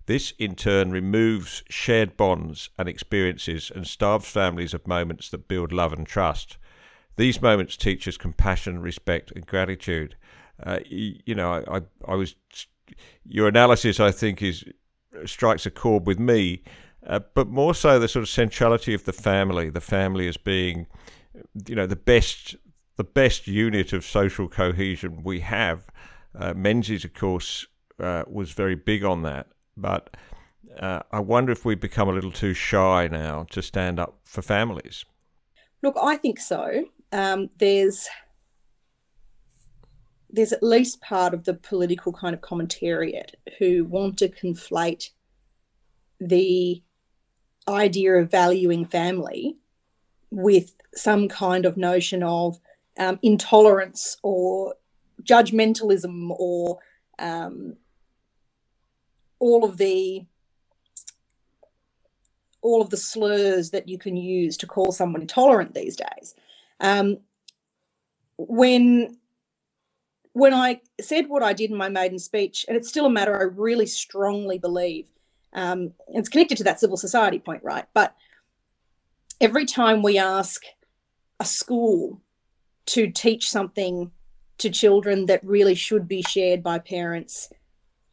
This, 0.06 0.34
in 0.38 0.54
turn, 0.54 0.92
removes 0.92 1.64
shared 1.70 2.18
bonds 2.18 2.72
and 2.78 2.90
experiences 2.90 3.72
and 3.74 3.88
starves 3.88 4.30
families 4.30 4.74
of 4.74 4.86
moments 4.86 5.30
that 5.30 5.48
build 5.48 5.72
love 5.72 5.94
and 5.94 6.06
trust. 6.06 6.58
These 7.16 7.42
moments 7.42 7.78
teach 7.78 8.06
us 8.06 8.18
compassion, 8.18 8.82
respect, 8.82 9.32
and 9.32 9.48
gratitude. 9.48 10.18
Uh, 10.62 10.80
you 10.86 11.36
know, 11.36 11.54
I, 11.54 11.78
I, 11.78 11.82
I, 12.06 12.16
was 12.16 12.36
your 13.24 13.48
analysis. 13.48 14.02
I 14.02 14.12
think 14.12 14.42
is 14.42 14.66
strikes 15.24 15.66
a 15.66 15.72
chord 15.72 16.06
with 16.06 16.20
me, 16.20 16.64
uh, 17.08 17.22
but 17.34 17.48
more 17.48 17.74
so 17.74 17.98
the 17.98 18.10
sort 18.10 18.24
of 18.24 18.30
centrality 18.30 18.94
of 18.94 19.06
the 19.06 19.14
family. 19.14 19.70
The 19.70 19.80
family 19.80 20.28
as 20.28 20.36
being, 20.36 20.86
you 21.66 21.76
know, 21.76 21.88
the 21.88 21.96
best 21.96 22.58
the 22.98 23.04
best 23.04 23.48
unit 23.48 23.94
of 23.94 24.04
social 24.04 24.48
cohesion 24.48 25.24
we 25.24 25.40
have. 25.42 25.86
Uh, 26.38 26.54
Menzies, 26.54 27.06
of 27.06 27.14
course, 27.14 27.68
uh, 28.00 28.24
was 28.28 28.52
very 28.52 28.76
big 28.76 29.04
on 29.04 29.22
that, 29.24 29.48
but 29.76 30.16
uh, 30.80 31.02
I 31.12 31.20
wonder 31.20 31.52
if 31.52 31.64
we've 31.64 31.80
become 31.80 32.10
a 32.10 32.12
little 32.12 32.32
too 32.32 32.54
shy 32.54 33.08
now 33.08 33.46
to 33.52 33.62
stand 33.62 34.00
up 34.00 34.20
for 34.26 34.42
families. 34.42 35.06
Look, 35.82 35.96
I 36.02 36.18
think 36.18 36.40
so. 36.40 36.86
Um, 37.12 37.50
there's 37.58 38.08
there's 40.30 40.52
at 40.52 40.62
least 40.62 41.02
part 41.02 41.34
of 41.34 41.46
the 41.46 41.54
political 41.54 42.12
kind 42.12 42.36
of 42.36 42.42
commentariat 42.42 43.32
who 43.60 43.86
want 43.86 44.18
to 44.18 44.28
conflate 44.28 45.12
the 46.20 46.84
idea 47.68 48.14
of 48.16 48.30
valuing 48.30 48.86
family 48.86 49.56
with 50.30 50.76
some 50.94 51.30
kind 51.30 51.66
of 51.66 51.78
notion 51.78 52.24
of 52.24 52.60
um, 52.98 53.20
intolerance 53.22 54.18
or 54.24 54.76
judgmentalism 55.24 56.30
or 56.32 56.80
um, 57.20 57.76
all 59.40 59.64
of 59.64 59.78
the 59.78 60.26
all 62.62 62.82
of 62.82 62.90
the 62.90 62.98
slurs 62.98 63.70
that 63.70 63.88
you 63.88 63.98
can 63.98 64.18
use 64.18 64.58
to 64.58 64.68
call 64.68 64.92
someone 64.92 65.22
intolerant 65.22 65.74
these 65.74 65.96
days. 65.96 66.36
Um, 66.80 67.20
when 68.38 69.18
when 70.34 70.54
I 70.54 70.82
said 71.02 71.30
what 71.30 71.42
I 71.42 71.54
did 71.54 71.72
in 71.72 71.78
my 71.78 71.90
maiden 71.90 72.20
speech, 72.20 72.66
and 72.68 72.78
it's 72.78 72.90
still 72.90 73.08
a 73.08 73.10
matter 73.10 73.36
I 73.36 73.44
really 73.44 73.88
strongly 73.88 74.60
believe, 74.60 75.10
um, 75.54 75.94
it's 76.10 76.30
connected 76.30 76.58
to 76.58 76.64
that 76.66 76.80
civil 76.80 76.98
society 76.98 77.40
point, 77.40 77.64
right? 77.64 77.86
But 77.94 78.16
every 79.42 79.66
time 79.66 80.04
we 80.04 80.20
ask 80.20 80.64
a 81.40 81.46
school 81.46 82.22
to 82.88 83.10
teach 83.10 83.50
something 83.50 84.12
to 84.58 84.70
children 84.70 85.28
that 85.28 85.44
really 85.44 85.76
should 85.76 86.08
be 86.08 86.22
shared 86.24 86.64
by 86.64 86.80
parents, 86.80 87.50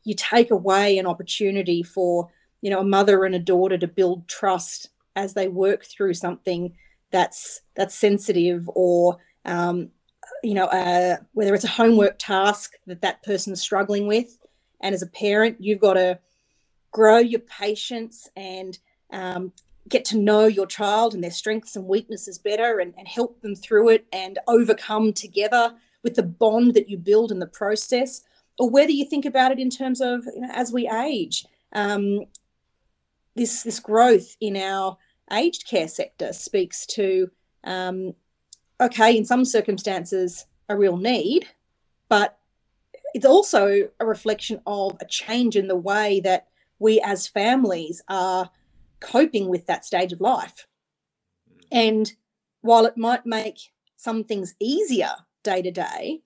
you 0.05 0.15
take 0.15 0.51
away 0.51 0.99
an 0.99 1.07
opportunity 1.07 1.83
for 1.83 2.31
you 2.61 2.71
know 2.71 2.81
a 2.81 2.85
mother 2.85 3.25
and 3.25 3.35
a 3.35 3.39
daughter 3.39 3.79
to 3.79 3.89
build 3.89 4.29
trust 4.29 4.89
as 5.17 5.35
they 5.35 5.49
work 5.49 5.85
through 5.85 6.15
something 6.15 6.75
that's 7.11 7.61
that's 7.77 7.95
sensitive 7.95 8.69
or 8.75 9.19
um, 9.45 9.91
you 10.43 10.55
know 10.55 10.67
uh, 10.67 11.17
whether 11.33 11.55
it's 11.55 11.65
a 11.65 11.69
homework 11.69 12.19
task 12.19 12.73
that 12.87 13.03
that 13.03 13.23
person's 13.23 13.61
struggling 13.61 14.07
with. 14.07 14.39
And 14.81 14.95
as 14.95 15.03
a 15.03 15.07
parent 15.07 15.59
you've 15.61 15.81
got 15.81 15.95
to 15.95 16.19
grow 16.91 17.19
your 17.19 17.41
patience 17.41 18.29
and 18.37 18.79
um, 19.13 19.53
get 19.89 20.05
to 20.07 20.19
know 20.19 20.47
your 20.47 20.67
child 20.67 21.15
and 21.15 21.23
their 21.23 21.31
strengths 21.31 21.77
and 21.77 21.87
weaknesses 21.87 22.39
better 22.39 22.79
and, 22.79 22.95
and 22.97 23.07
help 23.07 23.41
them 23.43 23.55
through 23.55 23.91
it 23.91 24.07
and 24.13 24.39
overcome 24.49 25.13
together 25.13 25.75
with 26.03 26.15
the 26.15 26.23
bond 26.23 26.75
that 26.75 26.89
you 26.89 26.97
build 26.97 27.31
in 27.31 27.39
the 27.39 27.47
process? 27.47 28.23
Or 28.59 28.71
whether 28.71 28.93
you 28.93 29.05
think 29.05 29.25
about 29.25 29.53
it 29.53 29.59
in 29.59 29.71
terms 29.71 30.01
of 30.01 30.25
you 30.27 30.41
know, 30.41 30.51
as 30.53 30.73
we 30.73 30.89
age 30.89 31.45
um, 31.75 32.27
this 33.35 33.63
this 33.63 33.81
growth 33.81 34.37
in 34.41 34.57
our 34.57 34.97
aged 35.33 35.67
care 35.67 35.89
sector 35.89 36.33
speaks 36.33 36.87
to 36.87 37.31
um, 37.65 38.15
okay 38.81 39.17
in 39.17 39.25
some 39.25 39.45
circumstances 39.45 40.47
a 40.69 40.77
real 40.77 40.97
need 40.97 41.49
but 42.09 42.39
it's 43.15 43.27
also 43.27 43.89
a 44.01 44.07
reflection 44.07 44.61
of 44.67 44.97
a 45.01 45.05
change 45.05 45.57
in 45.57 45.69
the 45.69 45.77
way 45.77 46.21
that 46.21 46.49
we 46.79 47.01
as 47.01 47.29
families 47.29 48.03
are 48.09 48.51
coping 49.01 49.49
with 49.49 49.67
that 49.67 49.85
stage 49.85 50.13
of 50.13 50.21
life. 50.21 50.67
Mm. 51.51 51.67
And 51.71 52.13
while 52.61 52.87
it 52.87 52.97
might 52.97 53.27
make 53.27 53.73
some 53.97 54.25
things 54.25 54.55
easier 54.61 55.13
day 55.43 55.63
to 55.63 55.71
day, 55.71 56.21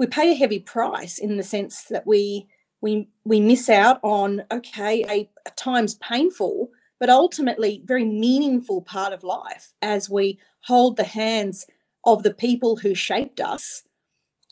we 0.00 0.06
pay 0.06 0.32
a 0.32 0.34
heavy 0.34 0.58
price 0.58 1.18
in 1.18 1.36
the 1.36 1.42
sense 1.42 1.84
that 1.84 2.06
we 2.06 2.48
we 2.80 3.08
we 3.24 3.38
miss 3.38 3.68
out 3.68 4.00
on 4.02 4.42
okay 4.50 5.04
a 5.10 5.28
at 5.46 5.56
times 5.58 5.94
painful 5.96 6.70
but 6.98 7.10
ultimately 7.10 7.82
very 7.84 8.04
meaningful 8.04 8.80
part 8.80 9.12
of 9.12 9.22
life 9.22 9.74
as 9.82 10.08
we 10.08 10.38
hold 10.62 10.96
the 10.96 11.04
hands 11.04 11.66
of 12.04 12.22
the 12.22 12.32
people 12.32 12.76
who 12.76 12.94
shaped 12.94 13.40
us 13.40 13.82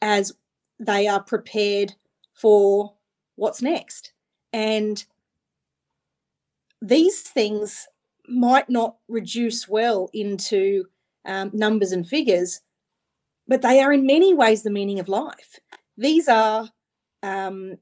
as 0.03 0.33
they 0.79 1.07
are 1.07 1.23
prepared 1.23 1.95
for 2.35 2.93
what's 3.37 3.63
next 3.63 4.13
and 4.53 5.07
these 6.81 7.21
things 7.23 7.87
might 8.29 8.69
not 8.69 8.97
reduce 9.09 9.69
well 9.69 10.11
into 10.13 10.85
um, 11.25 11.51
numbers 11.53 11.93
and 11.93 12.07
figures, 12.07 12.61
but 13.47 13.63
they 13.63 13.81
are 13.81 13.93
in 13.93 14.07
many 14.07 14.35
ways 14.35 14.63
the 14.63 14.71
meaning 14.71 14.99
of 14.99 15.09
life. 15.09 15.59
These 15.97 16.29
are 16.29 16.71
um, 17.23 17.79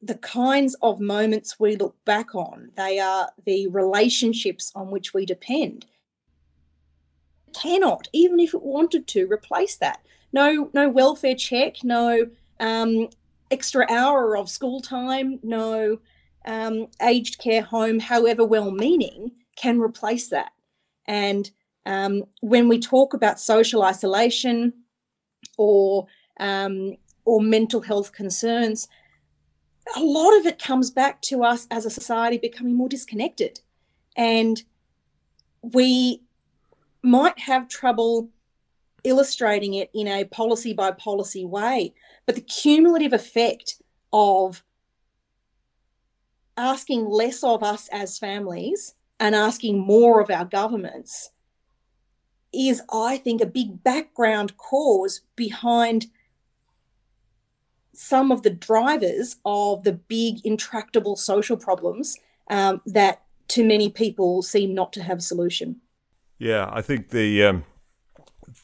the 0.00 0.16
kinds 0.16 0.76
of 0.80 1.00
moments 1.00 1.58
we 1.58 1.76
look 1.76 1.96
back 2.04 2.34
on, 2.34 2.70
they 2.76 2.98
are 2.98 3.30
the 3.44 3.66
relationships 3.68 4.72
on 4.74 4.90
which 4.90 5.12
we 5.12 5.26
depend. 5.26 5.86
Cannot, 7.54 8.08
even 8.12 8.38
if 8.38 8.54
it 8.54 8.62
wanted 8.62 9.06
to, 9.08 9.26
replace 9.30 9.76
that. 9.76 10.00
No, 10.32 10.70
no 10.72 10.88
welfare 10.88 11.34
check, 11.34 11.82
no 11.82 12.26
um, 12.60 13.08
extra 13.50 13.86
hour 13.90 14.36
of 14.36 14.48
school 14.48 14.80
time, 14.80 15.40
no 15.42 15.98
um, 16.48 16.88
aged 17.02 17.38
care 17.38 17.62
home, 17.62 18.00
however 18.00 18.44
well 18.44 18.70
meaning, 18.70 19.32
can 19.54 19.78
replace 19.78 20.30
that. 20.30 20.50
And 21.06 21.48
um, 21.86 22.24
when 22.40 22.68
we 22.68 22.80
talk 22.80 23.14
about 23.14 23.38
social 23.38 23.82
isolation 23.84 24.72
or 25.56 26.06
um, 26.40 26.96
or 27.24 27.42
mental 27.42 27.82
health 27.82 28.12
concerns, 28.12 28.88
a 29.94 30.00
lot 30.00 30.36
of 30.38 30.46
it 30.46 30.58
comes 30.58 30.90
back 30.90 31.20
to 31.22 31.44
us 31.44 31.66
as 31.70 31.84
a 31.84 31.90
society 31.90 32.38
becoming 32.38 32.74
more 32.74 32.88
disconnected, 32.88 33.60
and 34.16 34.62
we 35.60 36.22
might 37.02 37.38
have 37.38 37.68
trouble 37.68 38.30
illustrating 39.04 39.74
it 39.74 39.90
in 39.94 40.08
a 40.08 40.24
policy 40.24 40.72
by 40.72 40.90
policy 40.92 41.44
way, 41.44 41.92
but 42.26 42.34
the 42.34 42.40
cumulative 42.40 43.12
effect 43.12 43.82
of 44.12 44.62
asking 46.58 47.08
less 47.08 47.42
of 47.42 47.62
us 47.62 47.88
as 47.88 48.18
families 48.18 48.94
and 49.20 49.34
asking 49.34 49.78
more 49.78 50.20
of 50.20 50.30
our 50.30 50.44
governments 50.44 51.30
is, 52.52 52.82
I 52.92 53.16
think, 53.18 53.40
a 53.40 53.46
big 53.46 53.82
background 53.82 54.56
cause 54.56 55.22
behind 55.36 56.06
some 57.94 58.30
of 58.30 58.42
the 58.42 58.50
drivers 58.50 59.36
of 59.44 59.84
the 59.84 59.92
big 59.92 60.44
intractable 60.44 61.16
social 61.16 61.56
problems 61.56 62.16
um, 62.50 62.80
that 62.86 63.22
to 63.48 63.64
many 63.64 63.88
people 63.88 64.42
seem 64.42 64.74
not 64.74 64.92
to 64.92 65.02
have 65.02 65.18
a 65.18 65.22
solution. 65.22 65.80
Yeah, 66.38 66.68
I 66.72 66.82
think 66.82 67.10
the, 67.10 67.44
um, 67.44 67.64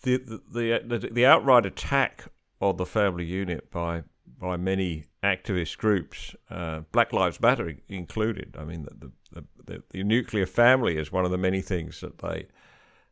the, 0.02 0.40
the, 0.50 0.82
the 0.84 1.08
the 1.10 1.26
outright 1.26 1.66
attack 1.66 2.24
on 2.60 2.76
the 2.76 2.86
family 2.86 3.24
unit 3.24 3.70
by 3.70 4.04
by 4.38 4.56
many 4.56 5.06
activist 5.24 5.78
groups, 5.78 6.36
uh, 6.50 6.80
Black 6.92 7.12
Lives 7.12 7.40
Matter 7.40 7.74
included. 7.88 8.56
I 8.58 8.64
mean, 8.64 8.82
the, 8.84 9.10
the, 9.32 9.44
the, 9.64 9.82
the, 9.90 10.04
nuclear 10.04 10.46
family 10.46 10.98
is 10.98 11.10
one 11.10 11.24
of 11.24 11.30
the 11.30 11.38
many 11.38 11.62
things 11.62 12.00
that 12.00 12.18
they 12.18 12.46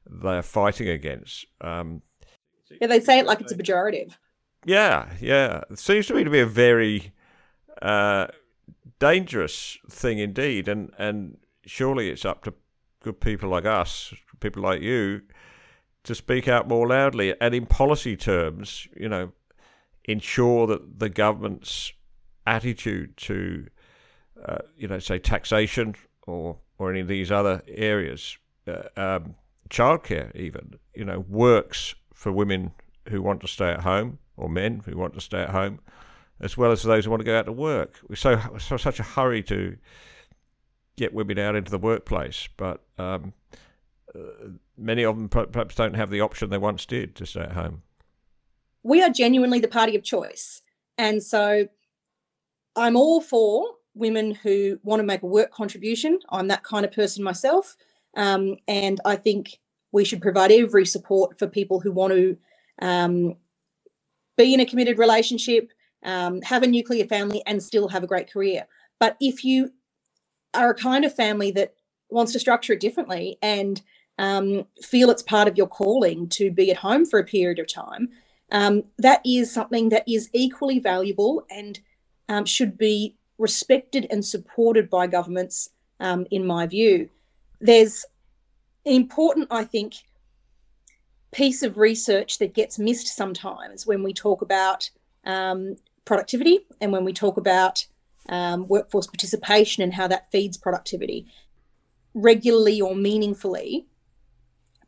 they 0.08 0.36
are 0.36 0.42
fighting 0.42 0.88
against. 0.88 1.46
Um, 1.60 2.02
yeah, 2.80 2.86
they 2.86 3.00
say 3.00 3.18
it 3.18 3.26
like 3.26 3.40
it's 3.40 3.52
a 3.52 3.56
pejorative. 3.56 4.16
Yeah, 4.64 5.10
yeah. 5.20 5.62
It 5.70 5.78
seems 5.78 6.06
to 6.06 6.14
me 6.14 6.24
to 6.24 6.30
be 6.30 6.40
a 6.40 6.46
very 6.46 7.12
uh, 7.80 8.26
dangerous 8.98 9.78
thing 9.88 10.18
indeed, 10.18 10.68
and 10.68 10.92
and 10.98 11.38
surely 11.66 12.10
it's 12.10 12.24
up 12.24 12.44
to 12.44 12.54
good 13.02 13.20
people 13.20 13.48
like 13.48 13.64
us, 13.64 14.12
people 14.40 14.62
like 14.62 14.82
you, 14.82 15.22
to 16.04 16.14
speak 16.14 16.46
out 16.46 16.68
more 16.68 16.86
loudly 16.88 17.34
and 17.40 17.54
in 17.54 17.66
policy 17.66 18.16
terms. 18.16 18.86
You 18.96 19.08
know, 19.08 19.32
ensure 20.04 20.66
that 20.66 20.98
the 20.98 21.08
government's 21.08 21.92
attitude 22.46 23.16
to, 23.16 23.66
uh, 24.44 24.58
you 24.76 24.88
know, 24.88 24.98
say 24.98 25.18
taxation 25.18 25.94
or 26.26 26.58
or 26.78 26.90
any 26.90 27.00
of 27.00 27.08
these 27.08 27.30
other 27.30 27.62
areas, 27.68 28.38
uh, 28.66 28.82
um, 28.96 29.34
childcare 29.70 30.34
even, 30.34 30.74
you 30.94 31.04
know, 31.04 31.20
works 31.28 31.94
for 32.12 32.32
women 32.32 32.72
who 33.08 33.22
want 33.22 33.40
to 33.40 33.46
stay 33.46 33.70
at 33.70 33.80
home 33.80 34.18
or 34.36 34.48
men 34.48 34.82
who 34.84 34.96
want 34.96 35.14
to 35.14 35.20
stay 35.20 35.42
at 35.42 35.50
home, 35.50 35.78
as 36.40 36.56
well 36.56 36.72
as 36.72 36.82
those 36.82 37.04
who 37.04 37.10
want 37.10 37.20
to 37.20 37.24
go 37.24 37.38
out 37.38 37.46
to 37.46 37.52
work. 37.52 38.00
We're 38.08 38.16
so, 38.16 38.40
so 38.58 38.76
such 38.76 38.98
a 38.98 39.04
hurry 39.04 39.42
to 39.44 39.76
get 40.96 41.14
women 41.14 41.38
out 41.38 41.54
into 41.54 41.70
the 41.70 41.78
workplace, 41.78 42.48
but 42.56 42.82
um, 42.98 43.32
uh, 44.14 44.48
many 44.76 45.04
of 45.04 45.16
them 45.16 45.28
perhaps 45.28 45.76
don't 45.76 45.94
have 45.94 46.10
the 46.10 46.20
option 46.20 46.50
they 46.50 46.58
once 46.58 46.84
did 46.84 47.14
to 47.16 47.26
stay 47.26 47.42
at 47.42 47.52
home 47.52 47.82
we 48.82 49.02
are 49.02 49.10
genuinely 49.10 49.60
the 49.60 49.68
party 49.68 49.96
of 49.96 50.02
choice. 50.02 50.62
And 50.98 51.22
so 51.22 51.68
I'm 52.76 52.96
all 52.96 53.20
for 53.20 53.66
women 53.94 54.34
who 54.34 54.78
want 54.82 55.00
to 55.00 55.06
make 55.06 55.22
a 55.22 55.26
work 55.26 55.50
contribution. 55.50 56.18
I'm 56.30 56.48
that 56.48 56.62
kind 56.62 56.84
of 56.84 56.92
person 56.92 57.22
myself. 57.22 57.76
Um, 58.16 58.56
and 58.66 59.00
I 59.04 59.16
think 59.16 59.58
we 59.92 60.04
should 60.04 60.22
provide 60.22 60.50
every 60.50 60.86
support 60.86 61.38
for 61.38 61.46
people 61.46 61.80
who 61.80 61.92
want 61.92 62.12
to 62.14 62.36
um, 62.80 63.36
be 64.36 64.54
in 64.54 64.60
a 64.60 64.66
committed 64.66 64.98
relationship, 64.98 65.70
um, 66.04 66.40
have 66.42 66.62
a 66.62 66.66
nuclear 66.66 67.06
family, 67.06 67.42
and 67.46 67.62
still 67.62 67.88
have 67.88 68.02
a 68.02 68.06
great 68.06 68.32
career. 68.32 68.66
But 68.98 69.16
if 69.20 69.44
you 69.44 69.72
are 70.54 70.70
a 70.70 70.74
kind 70.74 71.04
of 71.04 71.14
family 71.14 71.50
that 71.52 71.74
wants 72.10 72.32
to 72.32 72.38
structure 72.38 72.72
it 72.72 72.80
differently 72.80 73.38
and 73.42 73.82
um, 74.18 74.66
feel 74.82 75.10
it's 75.10 75.22
part 75.22 75.48
of 75.48 75.56
your 75.56 75.66
calling 75.66 76.28
to 76.30 76.50
be 76.50 76.70
at 76.70 76.76
home 76.78 77.04
for 77.06 77.18
a 77.18 77.24
period 77.24 77.58
of 77.58 77.72
time, 77.72 78.08
um, 78.50 78.82
that 78.98 79.20
is 79.24 79.52
something 79.52 79.88
that 79.90 80.04
is 80.06 80.28
equally 80.32 80.78
valuable 80.78 81.44
and 81.50 81.80
um, 82.32 82.46
should 82.46 82.78
be 82.78 83.14
respected 83.38 84.06
and 84.10 84.24
supported 84.24 84.88
by 84.88 85.06
governments, 85.06 85.68
um, 86.00 86.26
in 86.30 86.46
my 86.46 86.66
view. 86.66 87.10
There's 87.60 88.06
an 88.86 88.94
important, 88.94 89.48
I 89.50 89.64
think, 89.64 89.94
piece 91.30 91.62
of 91.62 91.76
research 91.76 92.38
that 92.38 92.54
gets 92.54 92.78
missed 92.78 93.08
sometimes 93.08 93.86
when 93.86 94.02
we 94.02 94.14
talk 94.14 94.40
about 94.40 94.90
um, 95.24 95.76
productivity 96.04 96.60
and 96.80 96.90
when 96.90 97.04
we 97.04 97.12
talk 97.12 97.36
about 97.36 97.86
um, 98.28 98.66
workforce 98.66 99.06
participation 99.06 99.82
and 99.82 99.92
how 99.92 100.08
that 100.08 100.30
feeds 100.30 100.56
productivity. 100.56 101.26
Regularly 102.14 102.80
or 102.80 102.94
meaningfully, 102.94 103.86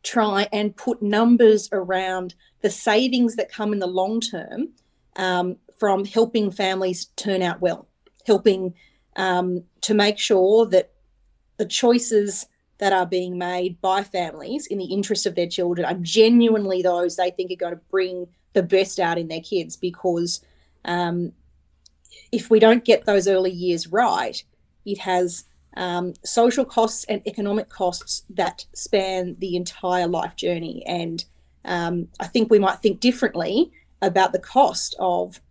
try 0.03 0.47
and 0.51 0.75
put 0.75 1.01
numbers 1.01 1.69
around 1.71 2.35
the 2.61 2.69
savings 2.69 3.35
that 3.35 3.51
come 3.51 3.73
in 3.73 3.79
the 3.79 3.87
long 3.87 4.19
term 4.19 4.69
um, 5.15 5.57
from 5.77 6.05
helping 6.05 6.51
families 6.51 7.05
turn 7.15 7.41
out 7.41 7.61
well, 7.61 7.87
helping 8.25 8.73
um, 9.15 9.63
to 9.81 9.93
make 9.93 10.19
sure 10.19 10.65
that 10.67 10.91
the 11.57 11.65
choices 11.65 12.47
that 12.77 12.93
are 12.93 13.05
being 13.05 13.37
made 13.37 13.79
by 13.81 14.03
families 14.03 14.67
in 14.67 14.77
the 14.77 14.85
interest 14.85 15.25
of 15.25 15.35
their 15.35 15.47
children 15.47 15.85
are 15.85 15.97
genuinely 16.01 16.81
those 16.81 17.15
they 17.15 17.31
think 17.31 17.51
are 17.51 17.55
going 17.55 17.73
to 17.73 17.81
bring 17.89 18.27
the 18.53 18.63
best 18.63 18.99
out 18.99 19.17
in 19.17 19.27
their 19.27 19.41
kids 19.41 19.75
because 19.75 20.41
um, 20.83 21.31
if 22.31 22.49
we 22.49 22.59
don't 22.59 22.85
get 22.85 23.05
those 23.05 23.27
early 23.27 23.51
years 23.51 23.87
right, 23.87 24.43
it 24.85 24.99
has 24.99 25.45
um, 25.77 26.13
social 26.23 26.65
costs 26.65 27.05
and 27.05 27.25
economic 27.27 27.69
costs 27.69 28.23
that 28.29 28.65
span 28.73 29.35
the 29.39 29.55
entire 29.55 30.07
life 30.07 30.35
journey. 30.35 30.83
And 30.85 31.23
um, 31.63 32.07
I 32.19 32.27
think 32.27 32.49
we 32.49 32.59
might 32.59 32.79
think 32.79 32.99
differently 32.99 33.71
about 34.01 34.31
the 34.31 34.39
cost 34.39 34.95
of, 34.99 35.41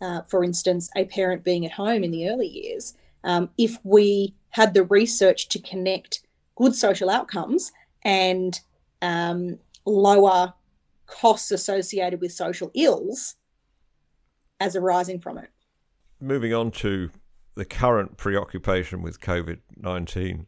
uh, 0.00 0.22
for 0.22 0.44
instance, 0.44 0.90
a 0.96 1.04
parent 1.04 1.44
being 1.44 1.64
at 1.66 1.72
home 1.72 2.04
in 2.04 2.10
the 2.10 2.28
early 2.28 2.48
years 2.48 2.94
um, 3.24 3.50
if 3.58 3.78
we 3.84 4.34
had 4.50 4.74
the 4.74 4.84
research 4.84 5.48
to 5.48 5.58
connect 5.58 6.22
good 6.56 6.74
social 6.74 7.10
outcomes 7.10 7.72
and 8.02 8.60
um, 9.02 9.58
lower 9.84 10.54
costs 11.06 11.50
associated 11.50 12.20
with 12.20 12.32
social 12.32 12.70
ills 12.74 13.36
as 14.58 14.76
arising 14.76 15.18
from 15.18 15.38
it. 15.38 15.50
Moving 16.20 16.52
on 16.52 16.70
to 16.72 17.10
the 17.54 17.64
current 17.64 18.16
preoccupation 18.16 19.02
with 19.02 19.20
COVID 19.20 19.58
nineteen, 19.76 20.46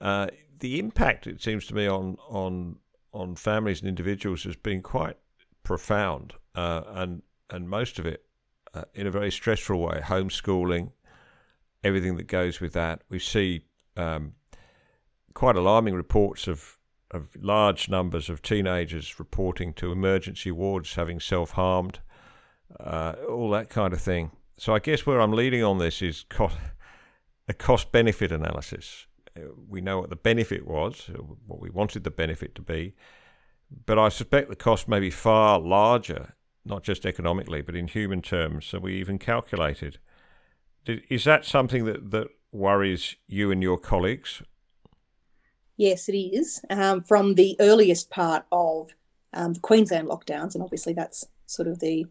uh, 0.00 0.28
the 0.58 0.78
impact 0.78 1.26
it 1.26 1.42
seems 1.42 1.66
to 1.66 1.74
me 1.74 1.86
on 1.86 2.16
on 2.28 2.76
on 3.12 3.36
families 3.36 3.80
and 3.80 3.88
individuals 3.88 4.44
has 4.44 4.56
been 4.56 4.82
quite 4.82 5.16
profound, 5.62 6.34
uh, 6.54 6.82
and 6.86 7.22
and 7.50 7.68
most 7.68 7.98
of 7.98 8.06
it 8.06 8.24
uh, 8.74 8.84
in 8.94 9.06
a 9.06 9.10
very 9.10 9.30
stressful 9.30 9.80
way. 9.80 10.00
Homeschooling, 10.04 10.92
everything 11.82 12.16
that 12.16 12.26
goes 12.26 12.60
with 12.60 12.72
that. 12.72 13.02
We 13.08 13.18
see 13.18 13.64
um, 13.96 14.34
quite 15.34 15.56
alarming 15.56 15.94
reports 15.94 16.46
of 16.46 16.78
of 17.10 17.28
large 17.40 17.88
numbers 17.88 18.28
of 18.28 18.40
teenagers 18.40 19.18
reporting 19.18 19.72
to 19.74 19.90
emergency 19.90 20.50
wards 20.50 20.94
having 20.94 21.18
self 21.18 21.52
harmed, 21.52 22.00
uh, 22.78 23.14
all 23.28 23.50
that 23.50 23.68
kind 23.68 23.92
of 23.92 24.00
thing. 24.00 24.30
So 24.58 24.74
I 24.74 24.78
guess 24.78 25.06
where 25.06 25.20
I'm 25.20 25.32
leading 25.32 25.64
on 25.64 25.78
this 25.78 26.02
is 26.02 26.24
cost, 26.28 26.56
a 27.48 27.54
cost 27.54 27.90
benefit 27.90 28.30
analysis. 28.30 29.06
We 29.68 29.80
know 29.80 30.00
what 30.00 30.10
the 30.10 30.16
benefit 30.16 30.66
was, 30.66 31.08
what 31.46 31.60
we 31.60 31.70
wanted 31.70 32.04
the 32.04 32.10
benefit 32.10 32.54
to 32.56 32.62
be, 32.62 32.94
but 33.86 33.98
I 33.98 34.08
suspect 34.08 34.48
the 34.48 34.56
cost 34.56 34.86
may 34.86 35.00
be 35.00 35.10
far 35.10 35.58
larger, 35.58 36.34
not 36.70 36.82
just 36.82 37.04
economically, 37.04 37.60
but 37.60 37.76
in 37.76 37.88
human 37.88 38.22
terms. 38.22 38.66
So 38.66 38.78
we 38.78 38.94
even 38.94 39.18
calculated. 39.18 39.98
Is 40.86 41.24
that 41.24 41.44
something 41.44 41.84
that, 41.84 42.10
that 42.10 42.28
worries 42.52 43.16
you 43.28 43.50
and 43.50 43.62
your 43.62 43.78
colleagues? 43.78 44.42
Yes, 45.76 46.08
it 46.08 46.16
is. 46.16 46.62
Um, 46.70 47.02
from 47.02 47.34
the 47.34 47.56
earliest 47.60 48.10
part 48.10 48.44
of 48.50 48.90
um, 49.32 49.54
the 49.54 49.60
Queensland 49.60 50.08
lockdowns, 50.08 50.54
and 50.54 50.62
obviously 50.62 50.92
that's 50.92 51.26
sort 51.46 51.68
of 51.68 51.80
the 51.80 52.06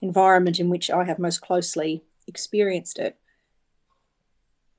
environment 0.00 0.60
in 0.60 0.68
which 0.68 0.90
I 0.90 1.04
have 1.04 1.18
most 1.18 1.40
closely 1.40 2.04
experienced 2.26 2.98
it, 2.98 3.16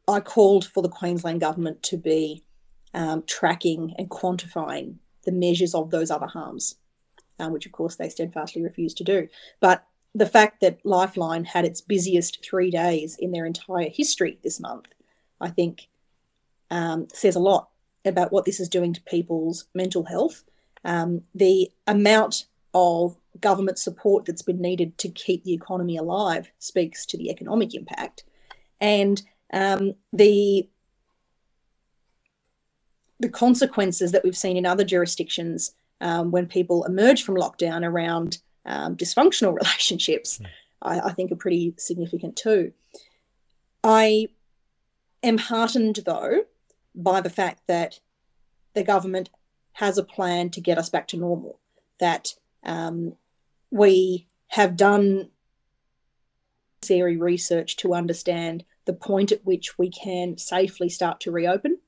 I 0.08 0.20
called 0.20 0.66
for 0.66 0.84
the 0.84 0.90
Queensland 0.90 1.40
government 1.42 1.82
to 1.84 1.98
be 1.98 2.44
um, 2.94 3.24
tracking 3.26 3.94
and 3.98 4.10
quantifying 4.10 4.96
the 5.26 5.32
measures 5.32 5.74
of 5.74 5.90
those 5.90 6.12
other 6.12 6.28
harms, 6.28 6.76
um, 7.40 7.52
which 7.52 7.66
of 7.66 7.72
course 7.72 7.96
they 7.96 8.10
steadfastly 8.10 8.62
refused 8.62 8.98
to 8.98 9.04
do. 9.04 9.28
But 9.60 9.86
the 10.14 10.26
fact 10.26 10.62
that 10.62 10.80
Lifeline 10.86 11.46
had 11.46 11.66
its 11.66 11.82
busiest 11.82 12.44
three 12.44 12.72
days 12.72 13.18
in 13.20 13.32
their 13.32 13.46
entire 13.46 13.90
history 13.90 14.40
this 14.44 14.60
month, 14.60 14.88
I 15.42 15.50
think, 15.50 15.88
um, 16.72 17.08
says 17.14 17.36
a 17.36 17.40
lot 17.40 17.70
about 18.06 18.32
what 18.32 18.46
this 18.46 18.60
is 18.60 18.70
doing 18.70 18.94
to 18.94 19.02
people's 19.02 19.66
mental 19.74 20.06
health. 20.06 20.44
Um, 20.86 21.24
the 21.34 21.72
amount 21.86 22.46
of 22.74 23.18
government 23.40 23.80
support 23.80 24.26
that's 24.26 24.42
been 24.42 24.62
needed 24.62 24.98
to 25.00 25.10
keep 25.10 25.44
the 25.44 25.54
economy 25.54 25.98
alive 25.98 26.52
speaks 26.60 27.06
to 27.08 27.18
the 27.18 27.30
economic 27.30 27.74
impact. 27.74 28.24
And 28.80 29.22
um, 29.54 29.96
the 30.14 30.70
the 33.20 33.30
consequences 33.30 34.12
that 34.12 34.24
we've 34.26 34.36
seen 34.36 34.58
in 34.58 34.66
other 34.66 34.84
jurisdictions 34.84 35.72
um, 36.06 36.30
when 36.30 36.46
people 36.46 36.84
emerge 36.84 37.24
from 37.24 37.36
lockdown 37.36 37.84
around 37.84 38.38
um, 38.64 38.96
dysfunctional 38.96 39.56
relationships, 39.62 40.38
mm. 40.38 40.46
I, 40.82 41.00
I, 41.00 41.14
think 41.14 41.32
are 41.32 41.36
pretty 41.36 41.74
significant 41.78 42.36
too. 42.36 42.74
I 43.84 44.28
am 45.24 45.40
heartened 45.40 46.02
though 46.06 46.44
by 46.94 47.22
the 47.22 47.30
fact 47.32 47.64
that 47.66 48.00
the 48.76 48.84
government 48.84 49.32
has 49.74 49.98
a 49.98 50.04
plan 50.04 50.52
to 50.52 50.62
get 50.62 50.78
us 50.78 50.90
back 50.92 51.08
to 51.08 51.18
normal, 51.18 51.60
that 52.00 52.36
um, 52.64 53.16
we 53.72 54.28
have 54.50 54.78
done 54.78 55.30
necessary 56.84 57.18
research 57.18 57.78
to 57.78 57.96
understand 57.96 58.64
the 58.86 58.94
point 58.94 59.32
at 59.32 59.44
which 59.44 59.76
we 59.80 59.90
can 59.90 60.38
safely 60.38 60.88
start 60.88 61.20
to 61.22 61.32
reopen, 61.32 61.80